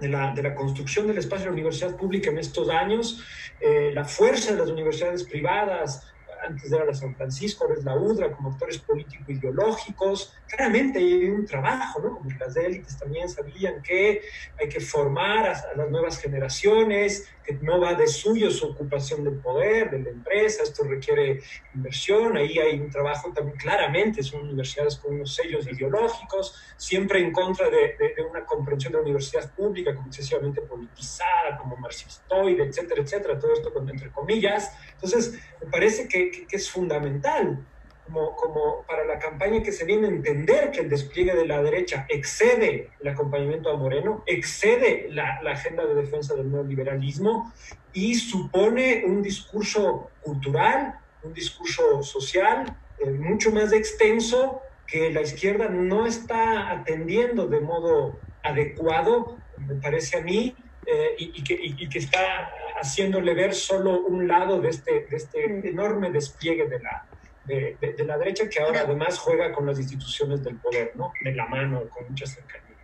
de 0.00 0.08
la, 0.08 0.34
de 0.34 0.42
la, 0.42 0.54
construcción 0.56 1.06
del 1.06 1.18
espacio 1.18 1.44
de 1.44 1.46
la 1.46 1.52
universidad 1.52 1.96
pública 1.96 2.28
en 2.28 2.38
estos 2.38 2.68
años, 2.68 3.24
eh, 3.60 3.92
la 3.94 4.04
fuerza 4.04 4.52
de 4.52 4.58
las 4.58 4.68
universidades 4.68 5.22
privadas 5.22 6.12
antes 6.46 6.70
era 6.72 6.84
la 6.84 6.94
San 6.94 7.14
Francisco, 7.14 7.64
ahora 7.64 7.78
es 7.78 7.84
la 7.84 7.96
UDRA, 7.96 8.32
como 8.32 8.50
actores 8.50 8.78
político-ideológicos. 8.78 10.34
Claramente 10.48 10.98
hay 10.98 11.24
un 11.28 11.44
trabajo, 11.46 12.00
¿no? 12.00 12.16
Como 12.16 12.30
las 12.38 12.56
élites 12.56 12.98
también 12.98 13.28
sabían 13.28 13.82
que 13.82 14.20
hay 14.60 14.68
que 14.68 14.80
formar 14.80 15.46
a, 15.46 15.52
a, 15.52 15.76
las 15.76 15.90
nuevas 15.90 16.20
generaciones, 16.20 17.28
que 17.44 17.54
no 17.54 17.80
va 17.80 17.94
de 17.94 18.06
suyo 18.06 18.50
su 18.50 18.66
ocupación 18.66 19.22
del 19.24 19.34
poder, 19.34 19.90
de 19.90 19.98
la 20.00 20.10
empresa, 20.10 20.62
esto 20.62 20.84
requiere 20.84 21.40
inversión, 21.74 22.36
ahí 22.36 22.58
hay 22.58 22.78
un 22.80 22.90
trabajo 22.90 23.32
también 23.32 23.58
claramente, 23.58 24.22
son 24.22 24.42
universidades 24.42 24.96
con 24.96 25.14
unos 25.14 25.34
sellos 25.34 25.66
ideológicos, 25.66 26.54
siempre 26.76 27.20
en 27.20 27.32
contra 27.32 27.68
de, 27.68 27.96
de, 27.98 28.14
de 28.16 28.22
una 28.22 28.44
comprensión 28.46 28.92
de 28.92 28.98
la 28.98 29.02
universidad 29.02 29.52
pública 29.54 29.94
como 29.94 30.06
excesivamente 30.06 30.62
politizada, 30.62 31.58
como 31.58 31.76
marxistoide, 31.76 32.64
etcétera, 32.64 33.02
etcétera, 33.02 33.38
todo 33.38 33.52
esto 33.52 33.72
con, 33.72 33.88
entre 33.88 34.10
comillas. 34.10 34.72
Entonces, 34.94 35.34
me 35.60 35.70
parece 35.70 36.08
que, 36.08 36.30
que, 36.48 36.56
es 36.56 36.70
fundamental 36.70 37.64
como, 38.04 38.36
como, 38.36 38.84
para 38.86 39.04
la 39.04 39.18
campaña 39.18 39.62
que 39.62 39.72
se 39.72 39.84
viene 39.84 40.06
a 40.06 40.10
entender 40.10 40.70
que 40.70 40.80
el 40.80 40.90
despliegue 40.90 41.34
de 41.34 41.46
la 41.46 41.62
derecha 41.62 42.06
excede 42.08 42.90
el 43.00 43.08
acompañamiento 43.08 43.70
a 43.70 43.76
Moreno, 43.76 44.22
excede 44.26 45.08
la, 45.10 45.40
la, 45.42 45.52
agenda 45.52 45.86
de 45.86 45.94
defensa 45.94 46.34
del 46.34 46.52
neoliberalismo 46.52 47.52
y 47.94 48.14
supone 48.14 49.04
un 49.06 49.22
discurso 49.22 50.10
cultural, 50.20 50.98
un 51.22 51.32
discurso 51.32 52.02
social 52.02 52.76
eh, 52.98 53.10
mucho 53.10 53.50
más 53.50 53.72
extenso 53.72 54.60
que 54.86 55.10
la 55.10 55.22
izquierda 55.22 55.68
no 55.68 56.06
está 56.06 56.70
atendiendo 56.70 57.46
de 57.46 57.60
modo 57.60 58.18
adecuado, 58.42 59.38
me 59.58 59.74
parece 59.76 60.18
a 60.18 60.20
mí, 60.20 60.54
eh, 60.86 61.14
y, 61.18 61.42
que, 61.42 61.58
y, 61.58 61.88
que, 61.88 61.98
está 61.98 62.52
haciéndole 62.84 63.34
ver 63.34 63.54
solo 63.54 64.00
un 64.00 64.28
lado 64.28 64.60
de 64.60 64.68
este, 64.68 65.06
de 65.10 65.16
este 65.16 65.68
enorme 65.68 66.10
despliegue 66.10 66.68
de 66.68 66.78
la, 66.80 67.06
de, 67.44 67.76
de, 67.80 67.92
de, 67.94 68.04
la 68.04 68.18
derecha 68.18 68.48
que 68.48 68.60
ahora 68.60 68.80
además 68.80 69.18
juega 69.18 69.52
con 69.52 69.66
las 69.66 69.78
instituciones 69.78 70.44
del 70.44 70.56
poder, 70.56 70.92
¿no? 70.94 71.12
De 71.22 71.34
la 71.34 71.46
mano, 71.46 71.82
con 71.88 72.08
mucha 72.08 72.26
cercanía. 72.26 72.76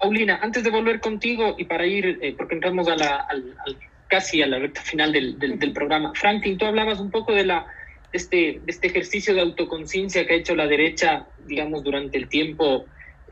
Paulina, 0.00 0.38
antes 0.42 0.64
de 0.64 0.70
volver 0.70 1.00
contigo 1.00 1.54
y 1.58 1.64
para 1.64 1.86
ir, 1.86 2.18
eh, 2.20 2.34
porque 2.36 2.54
entramos 2.54 2.88
a 2.88 2.96
la, 2.96 3.26
al, 3.28 3.54
al, 3.66 3.78
casi 4.08 4.42
a 4.42 4.46
la 4.46 4.58
recta 4.58 4.80
final 4.80 5.12
del, 5.12 5.38
del, 5.38 5.58
del, 5.58 5.72
programa, 5.72 6.12
Franklin, 6.14 6.58
tú 6.58 6.66
hablabas 6.66 7.00
un 7.00 7.10
poco 7.10 7.32
de, 7.32 7.44
la, 7.44 7.66
este, 8.12 8.60
de 8.64 8.72
este 8.72 8.88
ejercicio 8.88 9.34
de 9.34 9.42
autoconciencia 9.42 10.26
que 10.26 10.34
ha 10.34 10.36
hecho 10.36 10.54
la 10.54 10.66
derecha, 10.66 11.26
digamos, 11.46 11.82
durante 11.84 12.18
el 12.18 12.28
tiempo 12.28 12.86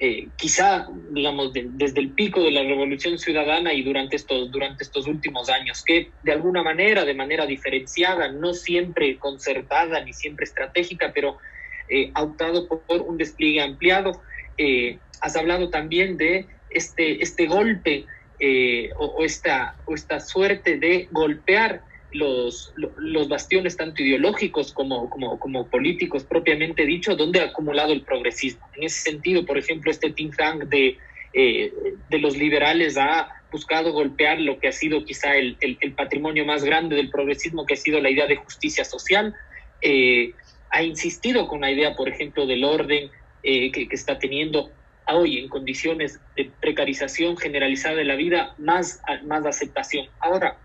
eh, 0.04 0.26
quizá, 0.34 0.88
digamos, 1.12 1.52
de, 1.52 1.68
desde 1.74 2.00
el 2.00 2.10
pico 2.10 2.42
de 2.42 2.50
la 2.50 2.64
revolución 2.64 3.18
ciudadana 3.18 3.72
y 3.72 3.84
durante 3.84 4.16
estos, 4.16 4.50
durante 4.50 4.82
estos 4.82 5.06
últimos 5.06 5.48
años, 5.48 5.84
que 5.84 6.10
de 6.24 6.32
alguna 6.32 6.64
manera, 6.64 7.04
de 7.04 7.14
manera 7.14 7.46
diferenciada, 7.46 8.26
no 8.32 8.52
siempre 8.52 9.16
concertada 9.18 10.04
ni 10.04 10.12
siempre 10.12 10.42
estratégica, 10.42 11.12
pero 11.14 11.38
eh, 11.88 12.10
ha 12.14 12.24
optado 12.24 12.66
por 12.66 13.00
un 13.02 13.16
despliegue 13.16 13.62
ampliado. 13.62 14.20
Eh, 14.58 14.98
has 15.20 15.36
hablado 15.36 15.70
también 15.70 16.16
de 16.16 16.46
este, 16.70 17.22
este 17.22 17.46
golpe 17.46 18.04
o, 18.96 19.04
o, 19.06 19.24
esta, 19.24 19.76
o 19.84 19.94
esta 19.94 20.18
suerte 20.18 20.78
de 20.78 21.06
golpear 21.12 21.82
los, 22.12 22.72
los 22.76 23.28
bastiones 23.28 23.76
tanto 23.76 24.02
ideológicos 24.02 24.72
como, 24.72 25.08
como, 25.10 25.66
políticos 25.68 26.24
propiamente 26.24 26.84
dicho, 26.84 27.16
donde 27.16 27.40
ha 27.40 27.44
acumulado 27.44 27.92
el 27.92 28.02
progresismo. 28.02 28.66
En 28.76 28.84
ese 28.84 29.00
sentido, 29.00 29.44
por 29.44 29.58
ejemplo, 29.58 29.90
este 29.90 30.10
think 30.10 30.36
tank 30.36 30.64
de, 30.64 30.98
eh, 31.32 31.72
de 32.10 32.18
los 32.18 32.36
liberales 32.36 32.96
ha 32.96 33.28
buscado 33.50 33.92
golpear 33.92 34.40
lo 34.40 34.58
que 34.58 34.68
ha 34.68 34.72
sido 34.72 35.04
quizá 35.04 35.36
el, 35.36 35.56
el, 35.60 35.78
el, 35.80 35.92
patrimonio 35.92 36.44
más 36.44 36.64
grande 36.64 36.96
del 36.96 37.10
progresismo, 37.10 37.66
que 37.66 37.74
ha 37.74 37.76
sido 37.76 38.00
la 38.00 38.10
idea 38.10 38.26
de 38.26 38.36
justicia 38.36 38.84
social. 38.84 39.34
Eh, 39.80 40.32
ha 40.70 40.82
insistido 40.82 41.48
con 41.48 41.60
la 41.60 41.70
idea, 41.70 41.94
por 41.94 42.08
ejemplo, 42.08 42.46
del 42.46 42.64
orden 42.64 43.10
eh, 43.42 43.70
que, 43.72 43.88
que 43.88 43.94
está 43.94 44.18
teniendo 44.18 44.70
hoy 45.06 45.38
en 45.38 45.48
condiciones 45.48 46.20
de 46.36 46.50
precarización 46.60 47.36
generalizada 47.36 47.96
de 47.96 48.04
la 48.04 48.14
vida, 48.14 48.54
más, 48.58 49.00
más 49.24 49.44
aceptación. 49.44 50.06
Ahora, 50.20 50.56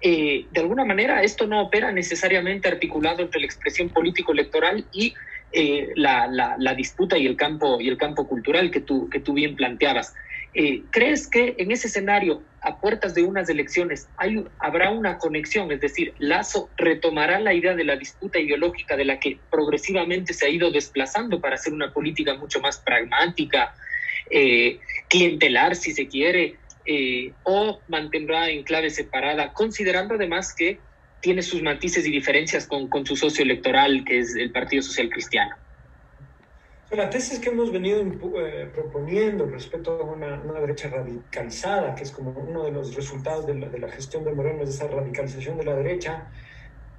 eh, 0.00 0.46
de 0.50 0.60
alguna 0.60 0.84
manera 0.84 1.22
esto 1.22 1.46
no 1.46 1.62
opera 1.62 1.92
necesariamente 1.92 2.68
articulado 2.68 3.22
entre 3.22 3.40
la 3.40 3.46
expresión 3.46 3.88
político-electoral 3.88 4.84
y 4.92 5.14
eh, 5.52 5.88
la, 5.96 6.74
disputa 6.76 7.16
y 7.16 7.26
el 7.26 7.36
campo, 7.36 7.80
y 7.80 7.88
el 7.88 7.96
campo 7.96 8.26
cultural 8.28 8.70
que 8.70 8.80
tú, 8.80 9.08
que 9.08 9.20
tú 9.20 9.32
bien 9.34 9.56
planteabas. 9.56 10.14
Eh, 10.54 10.82
¿Crees 10.90 11.28
que 11.28 11.54
en 11.58 11.70
ese 11.70 11.88
escenario, 11.88 12.42
a 12.62 12.78
puertas 12.80 13.14
de 13.14 13.22
unas 13.22 13.48
elecciones, 13.48 14.08
habrá 14.58 14.90
una 14.90 15.18
conexión? 15.18 15.70
Es 15.70 15.80
decir, 15.80 16.14
Lazo 16.18 16.70
retomará 16.76 17.40
la 17.40 17.52
idea 17.52 17.74
de 17.74 17.84
la 17.84 17.96
disputa 17.96 18.38
ideológica 18.38 18.96
de 18.96 19.04
la 19.04 19.20
que 19.20 19.38
progresivamente 19.50 20.32
se 20.32 20.46
ha 20.46 20.48
ido 20.48 20.70
desplazando 20.70 21.40
para 21.40 21.56
hacer 21.56 21.72
una 21.72 21.92
política 21.92 22.34
mucho 22.34 22.60
más 22.60 22.78
pragmática, 22.78 23.74
clientelar, 25.08 25.76
si 25.76 25.92
se 25.92 26.08
quiere, 26.08 26.56
eh, 26.86 27.32
o 27.42 27.80
mantendrá 27.88 28.48
en 28.48 28.62
clave 28.62 28.90
separada, 28.90 29.52
considerando 29.52 30.14
además 30.14 30.54
que 30.54 30.78
tiene 31.20 31.42
sus 31.42 31.62
matices 31.62 32.06
y 32.06 32.10
diferencias 32.10 32.66
con, 32.66 32.88
su 33.04 33.16
socio 33.16 33.44
electoral, 33.44 34.04
que 34.04 34.20
es 34.20 34.36
el 34.36 34.52
Partido 34.52 34.82
Social 34.82 35.10
Cristiano. 35.10 35.56
La 36.92 37.10
tesis 37.10 37.40
que 37.40 37.48
hemos 37.48 37.72
venido 37.72 38.00
eh, 38.00 38.70
proponiendo 38.72 39.46
respecto 39.46 40.00
a 40.00 40.04
una, 40.04 40.60
derecha 40.60 40.88
radicalizada, 40.88 41.96
que 41.96 42.04
es 42.04 42.12
como 42.12 42.30
uno 42.30 42.64
de 42.64 42.70
los 42.70 42.94
resultados 42.94 43.46
de 43.46 43.54
la, 43.54 43.88
gestión 43.88 44.22
de 44.22 44.32
Moreno, 44.32 44.62
es 44.62 44.70
esa 44.70 44.86
radicalización 44.86 45.58
de 45.58 45.64
la 45.64 45.74
derecha, 45.74 46.28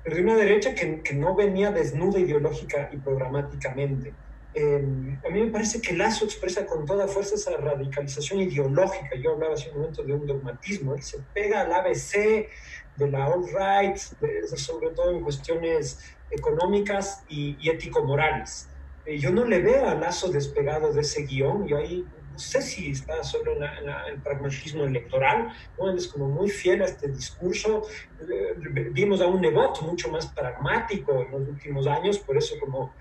pero 0.04 0.18
de 0.18 0.24
una 0.24 0.36
derecha 0.36 0.76
que 0.76 1.14
no 1.14 1.36
venía 1.36 1.72
desnuda 1.72 2.20
ideológica 2.20 2.90
y 2.92 2.98
programáticamente, 2.98 4.14
eh, 4.60 5.20
a 5.24 5.30
mí 5.30 5.44
me 5.44 5.52
parece 5.52 5.80
que 5.80 5.94
Lazo 5.94 6.26
expresa 6.26 6.66
con 6.66 6.84
toda 6.84 7.08
fuerza 7.08 7.36
esa 7.36 7.56
radicalización 7.58 8.42
ideológica. 8.42 9.16
Yo 9.16 9.34
hablaba 9.34 9.54
hace 9.54 9.70
un 9.70 9.78
momento 9.78 10.02
de 10.02 10.14
un 10.14 10.26
dogmatismo. 10.26 10.96
Él 10.96 11.04
se 11.04 11.20
pega 11.34 11.62
al 11.62 11.72
ABC 11.72 12.50
de 12.96 13.12
la 13.12 13.26
alt-right, 13.26 13.98
sobre 14.56 14.90
todo 14.90 15.12
en 15.12 15.22
cuestiones 15.22 16.00
económicas 16.32 17.24
y, 17.30 17.56
y 17.60 17.70
ético-morales. 17.70 18.68
Eh, 19.06 19.20
yo 19.20 19.32
no 19.32 19.46
le 19.46 19.62
veo 19.62 19.88
a 19.88 19.94
Lazo 19.94 20.30
despegado 20.30 20.92
de 20.92 21.02
ese 21.02 21.24
guion. 21.24 21.68
Yo 21.68 21.78
ahí 21.78 22.04
no 22.32 22.40
sé 22.40 22.62
si 22.62 22.92
está 22.92 23.24
solo 23.24 23.54
en, 23.54 23.60
la, 23.60 23.78
en 23.78 23.86
la, 23.86 24.08
el 24.08 24.20
pragmatismo 24.22 24.86
electoral. 24.86 25.54
¿no? 25.78 25.92
Él 25.92 25.98
es 25.98 26.08
como 26.08 26.28
muy 26.30 26.50
fiel 26.50 26.82
a 26.82 26.86
este 26.86 27.10
discurso. 27.10 27.84
Eh, 28.22 28.56
vimos 28.92 29.22
a 29.22 29.28
un 29.28 29.40
Nebot 29.40 29.82
mucho 29.84 30.10
más 30.10 30.26
pragmático 30.28 31.22
en 31.22 31.32
los 31.32 31.48
últimos 31.48 31.86
años, 31.86 32.18
por 32.18 32.38
eso 32.38 32.56
como 32.60 32.94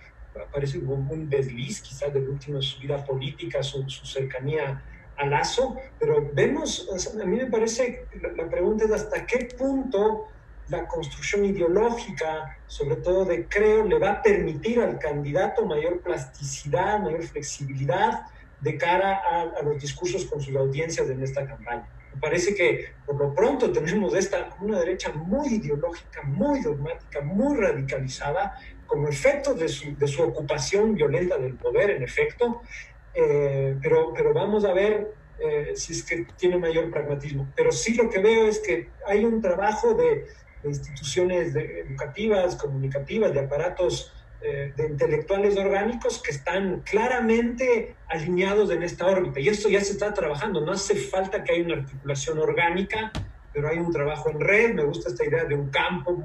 parece 0.52 0.78
un 0.78 1.28
desliz 1.28 1.80
quizás 1.80 2.12
del 2.12 2.28
último 2.28 2.58
de 2.58 2.62
su 2.62 2.80
vida 2.80 3.04
política, 3.04 3.62
su, 3.62 3.88
su 3.88 4.04
cercanía 4.06 4.82
a 5.16 5.26
Lazo, 5.26 5.76
pero 5.98 6.30
vemos, 6.32 6.88
o 6.90 6.98
sea, 6.98 7.22
a 7.22 7.26
mí 7.26 7.36
me 7.36 7.46
parece, 7.46 8.06
la, 8.20 8.32
la, 8.32 8.50
pregunta 8.50 8.84
es 8.84 8.90
hasta 8.90 9.26
qué 9.26 9.48
punto 9.56 10.28
la 10.68 10.86
construcción 10.86 11.44
ideológica, 11.44 12.58
sobre 12.66 12.96
todo 12.96 13.24
de 13.24 13.46
creo, 13.46 13.84
le 13.84 13.98
va 13.98 14.10
a 14.10 14.22
permitir 14.22 14.80
al 14.80 14.98
candidato 14.98 15.64
mayor 15.64 16.00
plasticidad, 16.00 17.00
mayor 17.00 17.22
flexibilidad 17.22 18.26
de 18.60 18.76
cara 18.76 19.20
a, 19.30 19.42
a 19.58 19.62
los 19.62 19.80
discursos 19.80 20.24
con 20.26 20.40
sus 20.40 20.54
audiencias 20.56 21.08
en 21.08 21.22
esta 21.22 21.46
campaña. 21.46 21.88
Me 22.14 22.20
parece 22.20 22.54
que 22.54 22.94
por 23.04 23.16
lo 23.16 23.34
pronto 23.34 23.70
tenemos 23.70 24.14
esta, 24.14 24.50
una 24.60 24.78
derecha 24.80 25.12
muy 25.12 25.48
ideológica, 25.48 26.22
muy 26.22 26.60
dogmática, 26.60 27.20
muy 27.20 27.56
radicalizada, 27.56 28.58
como 28.86 29.08
efecto 29.08 29.54
de 29.54 29.68
su, 29.68 29.96
de 29.96 30.06
su 30.06 30.22
ocupación 30.22 30.94
violenta 30.94 31.36
del 31.38 31.54
poder, 31.54 31.90
en 31.90 32.02
efecto, 32.02 32.62
eh, 33.14 33.76
pero, 33.82 34.12
pero 34.14 34.32
vamos 34.32 34.64
a 34.64 34.72
ver 34.72 35.12
eh, 35.38 35.72
si 35.74 35.92
es 35.92 36.02
que 36.02 36.26
tiene 36.36 36.58
mayor 36.58 36.90
pragmatismo. 36.90 37.48
Pero 37.56 37.72
sí 37.72 37.94
lo 37.94 38.08
que 38.08 38.20
veo 38.20 38.46
es 38.46 38.60
que 38.60 38.90
hay 39.06 39.24
un 39.24 39.40
trabajo 39.40 39.94
de, 39.94 40.26
de 40.62 40.68
instituciones 40.68 41.54
de, 41.54 41.80
educativas, 41.80 42.56
comunicativas, 42.56 43.32
de 43.32 43.40
aparatos 43.40 44.12
eh, 44.42 44.72
de 44.76 44.86
intelectuales 44.86 45.56
orgánicos 45.56 46.22
que 46.22 46.30
están 46.30 46.80
claramente 46.80 47.96
alineados 48.06 48.70
en 48.70 48.82
esta 48.82 49.06
órbita. 49.06 49.40
Y 49.40 49.48
esto 49.48 49.68
ya 49.68 49.80
se 49.80 49.92
está 49.92 50.12
trabajando, 50.12 50.60
no 50.60 50.72
hace 50.72 50.94
falta 50.94 51.42
que 51.42 51.52
haya 51.52 51.64
una 51.64 51.76
articulación 51.76 52.38
orgánica, 52.38 53.10
pero 53.52 53.68
hay 53.68 53.78
un 53.78 53.90
trabajo 53.90 54.28
en 54.30 54.38
red, 54.38 54.74
me 54.74 54.84
gusta 54.84 55.08
esta 55.08 55.24
idea 55.24 55.44
de 55.44 55.54
un 55.54 55.70
campo 55.70 56.22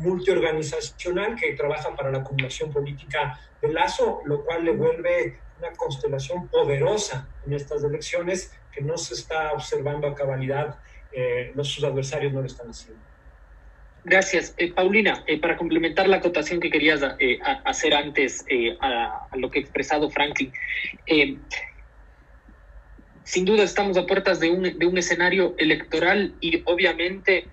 multiorganizacional 0.00 1.36
que 1.36 1.52
trabaja 1.52 1.94
para 1.94 2.10
la 2.10 2.18
acumulación 2.18 2.72
política 2.72 3.38
de 3.60 3.72
Lazo, 3.72 4.22
lo 4.24 4.44
cual 4.44 4.64
le 4.64 4.72
vuelve 4.72 5.38
una 5.58 5.72
constelación 5.72 6.48
poderosa 6.48 7.28
en 7.46 7.52
estas 7.52 7.84
elecciones 7.84 8.52
que 8.72 8.80
no 8.80 8.96
se 8.96 9.14
está 9.14 9.52
observando 9.52 10.06
a 10.06 10.14
cabalidad, 10.14 10.78
eh, 11.12 11.52
sus 11.62 11.84
adversarios 11.84 12.32
no 12.32 12.40
lo 12.40 12.46
están 12.46 12.70
haciendo. 12.70 13.10
Gracias. 14.04 14.54
Eh, 14.56 14.72
Paulina, 14.72 15.22
eh, 15.26 15.38
para 15.38 15.56
complementar 15.56 16.08
la 16.08 16.16
acotación 16.16 16.58
que 16.60 16.70
querías 16.70 17.02
eh, 17.18 17.38
hacer 17.64 17.94
antes 17.94 18.44
a, 18.80 19.26
a, 19.30 19.36
lo 19.36 19.50
que 19.50 19.58
ha 19.58 19.62
expresado 19.62 20.10
Franklin, 20.10 20.52
sin 23.24 23.44
duda 23.44 23.62
estamos 23.62 23.96
a 23.98 24.06
puertas 24.06 24.40
de 24.40 24.50
un, 24.50 24.78
de 24.78 24.86
un 24.86 24.96
escenario 24.96 25.54
electoral 25.58 26.34
y 26.40 26.62
obviamente 26.64 27.46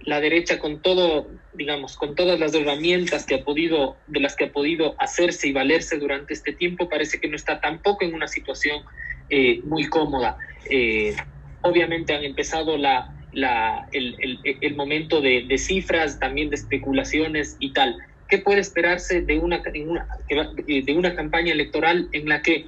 la 0.00 0.20
derecha 0.20 0.58
con 0.58 0.80
todo, 0.82 1.28
digamos, 1.54 1.96
con 1.96 2.14
todas 2.14 2.38
las 2.38 2.54
herramientas 2.54 3.26
que 3.26 3.36
ha 3.36 3.44
podido, 3.44 3.96
de 4.06 4.20
las 4.20 4.36
que 4.36 4.44
ha 4.44 4.52
podido 4.52 4.94
hacerse 4.98 5.48
y 5.48 5.52
valerse 5.52 5.98
durante 5.98 6.34
este 6.34 6.52
tiempo, 6.52 6.88
parece 6.88 7.20
que 7.20 7.28
no 7.28 7.36
está 7.36 7.60
tampoco 7.60 8.04
en 8.04 8.14
una 8.14 8.28
situación 8.28 8.82
eh, 9.28 9.60
muy 9.64 9.86
cómoda. 9.86 10.38
Eh, 10.70 11.14
obviamente 11.62 12.14
han 12.14 12.24
empezado 12.24 12.76
la, 12.76 13.14
la, 13.32 13.88
el, 13.92 14.16
el, 14.20 14.38
el, 14.60 14.74
momento 14.74 15.20
de, 15.20 15.44
de, 15.48 15.58
cifras, 15.58 16.18
también 16.18 16.50
de 16.50 16.56
especulaciones 16.56 17.56
y 17.58 17.72
tal. 17.72 17.96
¿Qué 18.28 18.38
puede 18.38 18.60
esperarse 18.60 19.20
de 19.20 19.38
una, 19.38 19.58
de 19.58 20.94
una 20.96 21.14
campaña 21.14 21.52
electoral 21.52 22.08
en 22.12 22.28
la 22.28 22.40
que 22.40 22.66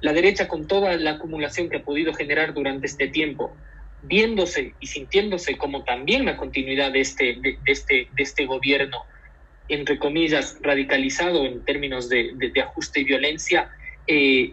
la 0.00 0.12
derecha, 0.12 0.46
con 0.48 0.66
toda 0.66 0.96
la 0.96 1.12
acumulación 1.12 1.68
que 1.68 1.78
ha 1.78 1.82
podido 1.82 2.12
generar 2.12 2.54
durante 2.54 2.86
este 2.86 3.08
tiempo, 3.08 3.56
viéndose 4.06 4.74
y 4.80 4.86
sintiéndose 4.86 5.56
como 5.56 5.84
también 5.84 6.24
la 6.24 6.36
continuidad 6.36 6.92
de 6.92 7.00
este, 7.00 7.36
de, 7.40 7.58
este, 7.66 8.08
de 8.12 8.22
este 8.22 8.46
gobierno, 8.46 9.04
entre 9.68 9.98
comillas, 9.98 10.58
radicalizado 10.60 11.44
en 11.44 11.64
términos 11.64 12.08
de, 12.08 12.32
de 12.34 12.60
ajuste 12.60 13.00
y 13.00 13.04
violencia, 13.04 13.70
eh, 14.06 14.52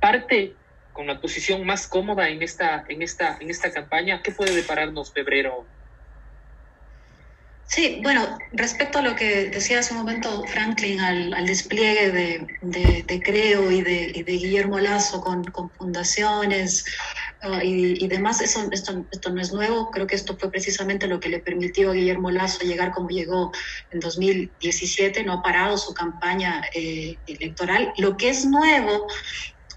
parte 0.00 0.54
con 0.92 1.06
la 1.06 1.20
posición 1.20 1.64
más 1.64 1.86
cómoda 1.86 2.28
en 2.28 2.42
esta, 2.42 2.84
en 2.88 3.02
esta, 3.02 3.38
en 3.40 3.50
esta 3.50 3.72
campaña. 3.72 4.20
¿Qué 4.22 4.32
puede 4.32 4.54
depararnos 4.54 5.12
febrero? 5.12 5.64
Sí, 7.70 8.00
bueno, 8.02 8.38
respecto 8.52 8.98
a 8.98 9.02
lo 9.02 9.14
que 9.14 9.50
decía 9.50 9.80
hace 9.80 9.92
un 9.92 9.98
momento 10.00 10.42
Franklin, 10.44 11.00
al, 11.00 11.34
al 11.34 11.44
despliegue 11.44 12.10
de, 12.10 13.20
Creo 13.22 13.70
y 13.70 13.82
de, 13.82 14.10
y 14.14 14.22
de 14.22 14.32
Guillermo 14.32 14.78
Lazo 14.78 15.20
con, 15.20 15.44
fundaciones, 15.74 16.86
y, 17.62 18.02
y, 18.02 18.08
demás, 18.08 18.40
eso, 18.40 18.66
esto, 18.72 19.04
esto 19.10 19.30
no 19.30 19.42
es 19.42 19.52
nuevo, 19.52 19.90
creo 19.90 20.06
que 20.06 20.14
esto 20.14 20.38
fue 20.38 20.50
precisamente 20.50 21.06
lo 21.06 21.20
que 21.20 21.28
le 21.28 21.40
permitió 21.40 21.90
a 21.90 21.92
Guillermo 21.92 22.30
Lazo 22.30 22.64
llegar 22.64 22.90
como 22.90 23.10
llegó 23.10 23.52
en 23.90 24.00
2017, 24.00 25.22
no 25.24 25.34
ha 25.34 25.42
parado 25.42 25.76
su 25.76 25.92
campaña 25.92 26.62
eh, 26.74 27.18
electoral. 27.26 27.92
Lo 27.98 28.16
que 28.16 28.30
es 28.30 28.46
nuevo 28.46 29.06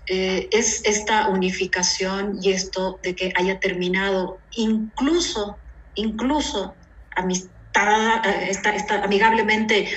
eh, 0.06 0.48
es 0.54 0.82
esta 0.86 1.28
unificación 1.28 2.40
y 2.42 2.54
esto 2.54 3.02
de 3.04 3.16
que 3.16 3.34
haya 3.36 3.60
terminado 3.60 4.40
incluso, 4.52 5.58
incluso 5.96 6.74
amistad, 7.18 7.61
está, 7.74 8.76
está 8.76 9.04
amigablemente 9.04 9.90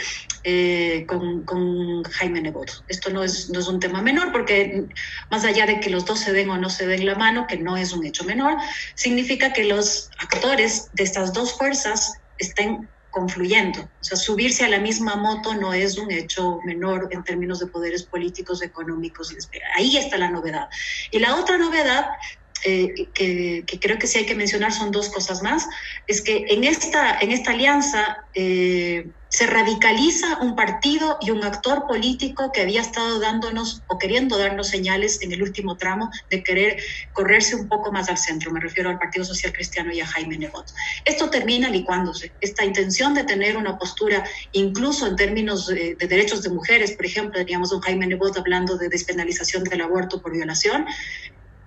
eh, 0.44 1.04
con, 1.06 1.44
con, 1.44 2.02
Jaime 2.04 2.40
Nebot. 2.40 2.84
Esto 2.88 3.10
no 3.10 3.22
es, 3.22 3.50
no 3.50 3.60
es 3.60 3.68
un 3.68 3.80
tema 3.80 4.02
menor 4.02 4.32
porque 4.32 4.84
más 5.30 5.44
allá 5.44 5.66
de 5.66 5.80
que 5.80 5.90
los 5.90 6.04
dos 6.04 6.20
se 6.20 6.32
den 6.32 6.50
o 6.50 6.58
no 6.58 6.70
se 6.70 6.86
den 6.86 7.06
la 7.06 7.14
mano, 7.14 7.46
que 7.46 7.56
no 7.56 7.76
es 7.76 7.92
un 7.92 8.04
hecho 8.04 8.24
menor, 8.24 8.56
significa 8.94 9.52
que 9.52 9.64
los 9.64 10.10
actores 10.18 10.90
de 10.92 11.04
estas 11.04 11.32
dos 11.32 11.56
fuerzas 11.56 12.14
estén 12.38 12.88
confluyendo. 13.10 13.80
O 13.80 14.04
sea, 14.04 14.16
subirse 14.16 14.64
a 14.64 14.68
la 14.68 14.80
misma 14.80 15.14
moto 15.16 15.54
no 15.54 15.72
es 15.72 15.96
un 15.96 16.10
hecho 16.10 16.58
menor 16.64 17.08
en 17.12 17.22
términos 17.22 17.60
de 17.60 17.66
poderes 17.68 18.02
políticos, 18.02 18.60
económicos. 18.60 19.34
Ahí 19.76 19.96
está 19.96 20.18
la 20.18 20.30
novedad. 20.30 20.68
Y 21.12 21.20
la 21.20 21.36
otra 21.36 21.56
novedad 21.56 22.06
eh, 22.64 23.08
que, 23.12 23.64
que, 23.66 23.78
creo 23.78 23.98
que 23.98 24.06
sí 24.06 24.18
hay 24.18 24.26
que 24.26 24.34
mencionar 24.34 24.72
son 24.72 24.90
dos 24.90 25.08
cosas 25.10 25.42
más, 25.42 25.66
es 26.06 26.22
que 26.22 26.46
en 26.48 26.64
esta, 26.64 27.18
en 27.18 27.30
esta 27.30 27.50
alianza 27.50 28.24
eh, 28.34 29.06
se 29.34 29.46
radicaliza 29.46 30.38
un 30.40 30.54
partido 30.54 31.18
y 31.20 31.30
un 31.30 31.42
actor 31.42 31.88
político 31.88 32.52
que 32.52 32.60
había 32.60 32.80
estado 32.80 33.18
dándonos 33.18 33.82
o 33.88 33.98
queriendo 33.98 34.38
darnos 34.38 34.68
señales 34.68 35.20
en 35.22 35.32
el 35.32 35.42
último 35.42 35.76
tramo 35.76 36.08
de 36.30 36.44
querer 36.44 36.80
correrse 37.12 37.56
un 37.56 37.68
poco 37.68 37.90
más 37.90 38.08
al 38.08 38.16
centro. 38.16 38.52
Me 38.52 38.60
refiero 38.60 38.90
al 38.90 38.98
Partido 38.98 39.24
Social 39.24 39.52
Cristiano 39.52 39.92
y 39.92 40.00
a 40.00 40.06
Jaime 40.06 40.38
Nebot. 40.38 40.72
Esto 41.04 41.30
termina 41.30 41.68
licuándose. 41.68 42.30
Esta 42.40 42.64
intención 42.64 43.12
de 43.12 43.24
tener 43.24 43.56
una 43.56 43.76
postura, 43.76 44.22
incluso 44.52 45.08
en 45.08 45.16
términos 45.16 45.66
de, 45.66 45.96
de 45.96 46.06
derechos 46.06 46.44
de 46.44 46.50
mujeres, 46.50 46.92
por 46.92 47.04
ejemplo, 47.04 47.40
teníamos 47.40 47.72
un 47.72 47.80
Jaime 47.80 48.06
Nebot 48.06 48.38
hablando 48.38 48.78
de 48.78 48.88
despenalización 48.88 49.64
del 49.64 49.80
aborto 49.80 50.22
por 50.22 50.32
violación, 50.32 50.86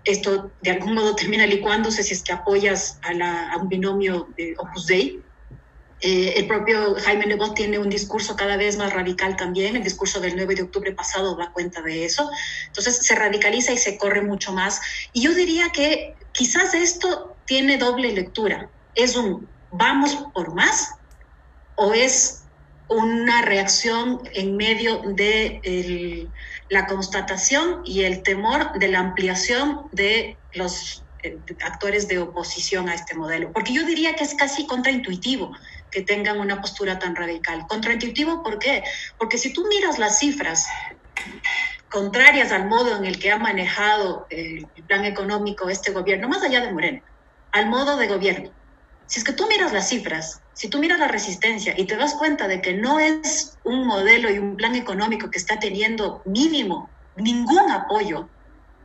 esto 0.08 0.52
de 0.62 0.72
algún 0.72 0.94
modo 0.94 1.16
termina 1.16 1.46
licuándose 1.46 2.04
si 2.04 2.14
es 2.14 2.24
que 2.24 2.32
apoyas 2.32 3.00
a, 3.04 3.58
un 3.58 3.70
binomio 3.70 4.30
de 4.38 4.56
Opus 4.58 4.88
Dei. 4.88 5.22
Eh, 6.00 6.34
el 6.38 6.48
propio 6.48 6.96
Jaime 6.96 7.26
Nebot 7.26 7.56
tiene 7.56 7.80
un 7.80 7.90
discurso 7.90 8.36
cada 8.36 8.56
vez 8.56 8.78
más 8.78 8.94
radical 8.94 9.36
también, 9.36 9.76
el 9.76 9.84
discurso 9.84 10.20
del 10.20 10.36
9 10.36 10.56
de 10.56 10.62
octubre 10.64 10.92
pasado 10.92 11.36
da 11.36 11.52
cuenta 11.52 11.82
de 11.82 12.06
eso, 12.06 12.30
entonces 12.68 12.98
se 12.98 13.16
radicaliza 13.16 13.74
y 13.74 13.78
se 13.78 13.98
corre 13.98 14.22
mucho 14.22 14.54
más. 14.54 14.80
Y 15.12 15.22
yo 15.22 15.34
diría 15.34 15.72
que 15.72 16.16
quizás 16.34 16.76
esto 16.76 17.36
tiene 17.46 17.78
doble 17.78 18.12
lectura, 18.12 18.70
es 18.94 19.16
un 19.16 19.48
vamos 19.72 20.18
por 20.34 20.54
más 20.54 20.92
o 21.76 21.94
es 21.94 22.44
una 22.90 23.42
reacción 23.42 24.22
en 24.34 24.56
medio 24.56 25.02
de 25.06 26.28
la 26.70 26.86
constatación 26.88 27.82
y 27.86 28.04
el 28.04 28.24
temor 28.24 28.78
de 28.80 28.88
la 28.88 29.00
ampliación 29.00 29.88
de 29.92 30.38
los 30.54 31.04
eh, 31.24 31.38
actores 31.64 32.08
de 32.08 32.20
oposición 32.20 32.90
a 32.90 32.96
este 32.96 33.16
modelo. 33.16 33.52
Porque 33.52 33.74
yo 33.74 33.86
diría 33.86 34.16
que 34.16 34.24
es 34.24 34.36
casi 34.36 34.66
contraintuitivo 34.68 35.52
que 35.92 36.02
tengan 36.02 36.40
una 36.40 36.62
postura 36.62 37.00
tan 37.00 37.16
radical. 37.16 37.66
Contraintuitivo, 37.68 38.44
¿por 38.44 38.60
qué? 38.60 38.84
Porque 39.18 39.38
si 39.38 39.54
tú 39.54 39.66
miras 39.68 40.00
las 40.00 40.20
cifras 40.20 40.68
contrarias 41.90 42.52
al 42.52 42.68
modo 42.68 42.98
en 42.98 43.06
el 43.06 43.20
que 43.20 43.32
ha 43.32 43.38
manejado 43.38 44.28
el 44.30 44.68
plan 44.88 45.06
económico 45.06 45.70
este 45.70 45.92
gobierno, 45.92 46.28
más 46.28 46.44
allá 46.44 46.62
de 46.62 46.72
Moreno, 46.72 47.02
al 47.52 47.68
modo 47.68 47.98
de 47.98 48.08
gobierno, 48.08 48.52
si 49.08 49.20
es 49.20 49.26
que 49.26 49.34
tú 49.34 49.48
miras 49.48 49.74
las 49.74 49.90
cifras, 49.90 50.42
si 50.54 50.70
tú 50.70 50.80
miras 50.80 51.00
la 51.00 51.08
resistencia 51.08 51.74
y 51.78 51.86
te 51.86 51.96
das 51.96 52.14
cuenta 52.16 52.48
de 52.48 52.62
que 52.62 52.74
no 52.74 53.00
es 53.00 53.58
un 53.64 53.88
modelo 53.88 54.30
y 54.30 54.38
un 54.38 54.56
plan 54.58 54.76
económico 54.76 55.32
que 55.32 55.38
está 55.38 55.60
teniendo 55.60 56.22
mínimo 56.26 56.90
ningún 57.16 57.72
apoyo, 57.72 58.30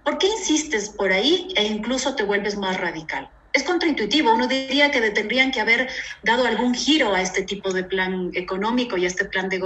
¿por 0.05 0.19
qué 0.19 0.29
insistes 0.29 0.91
por 0.91 1.13
ahí 1.13 1.53
e 1.57 1.65
incluso 1.65 2.15
te 2.15 2.23
vuelves 2.23 2.57
más 2.57 2.81
radical? 2.81 3.29
Es 3.53 3.65
contraintuitivo, 3.65 4.33
uno 4.33 4.47
diría 4.47 4.91
que 4.91 5.11
tendrían 5.11 5.51
que 5.51 5.61
haber 5.61 5.91
dado 6.23 6.47
algún 6.47 6.75
giro 6.75 7.15
a 7.15 7.21
este 7.21 7.43
tipo 7.43 7.73
de 7.73 7.85
plan 7.85 8.31
económico 8.35 8.97
y 8.97 9.05
a 9.05 9.09
este 9.09 9.27
plan 9.27 9.49
de 9.49 9.63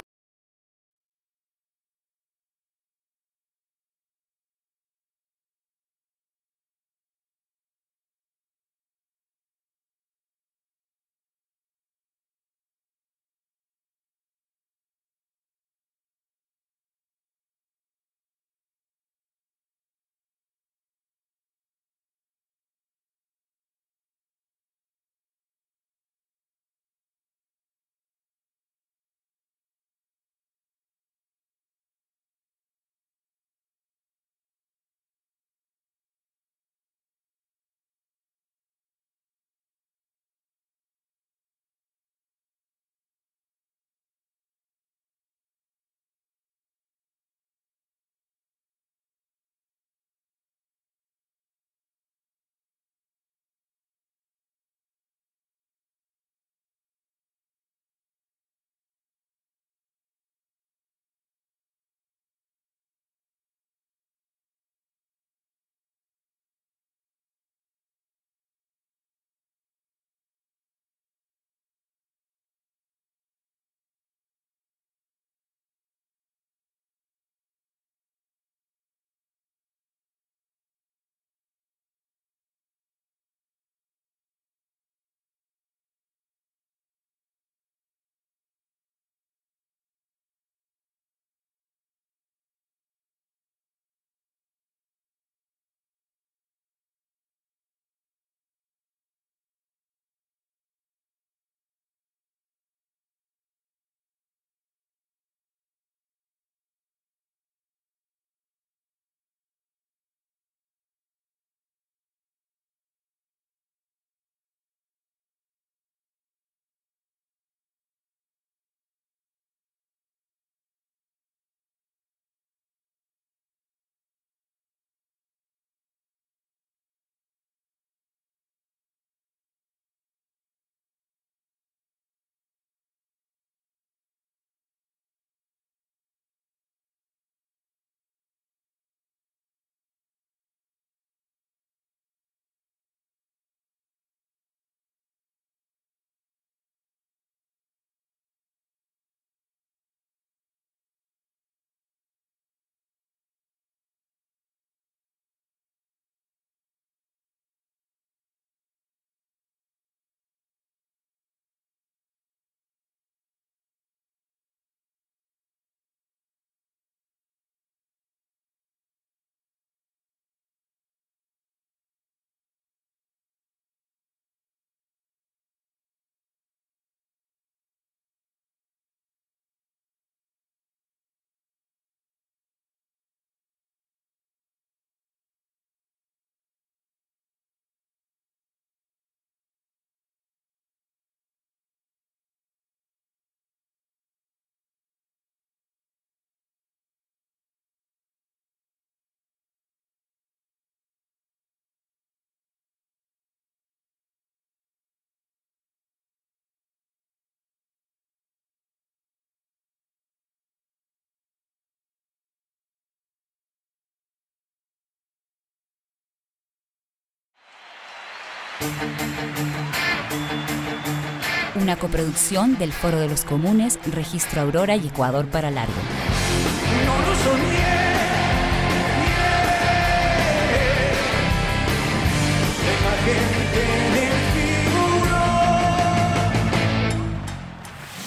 Una 221.55 221.75
coproducción 221.77 222.57
del 222.57 222.71
Foro 222.71 222.99
de 222.99 223.07
los 223.07 223.23
Comunes, 223.23 223.79
Registro 223.91 224.41
Aurora 224.41 224.75
y 224.75 224.87
Ecuador 224.87 225.25
para 225.25 225.51
Largo. 225.51 225.73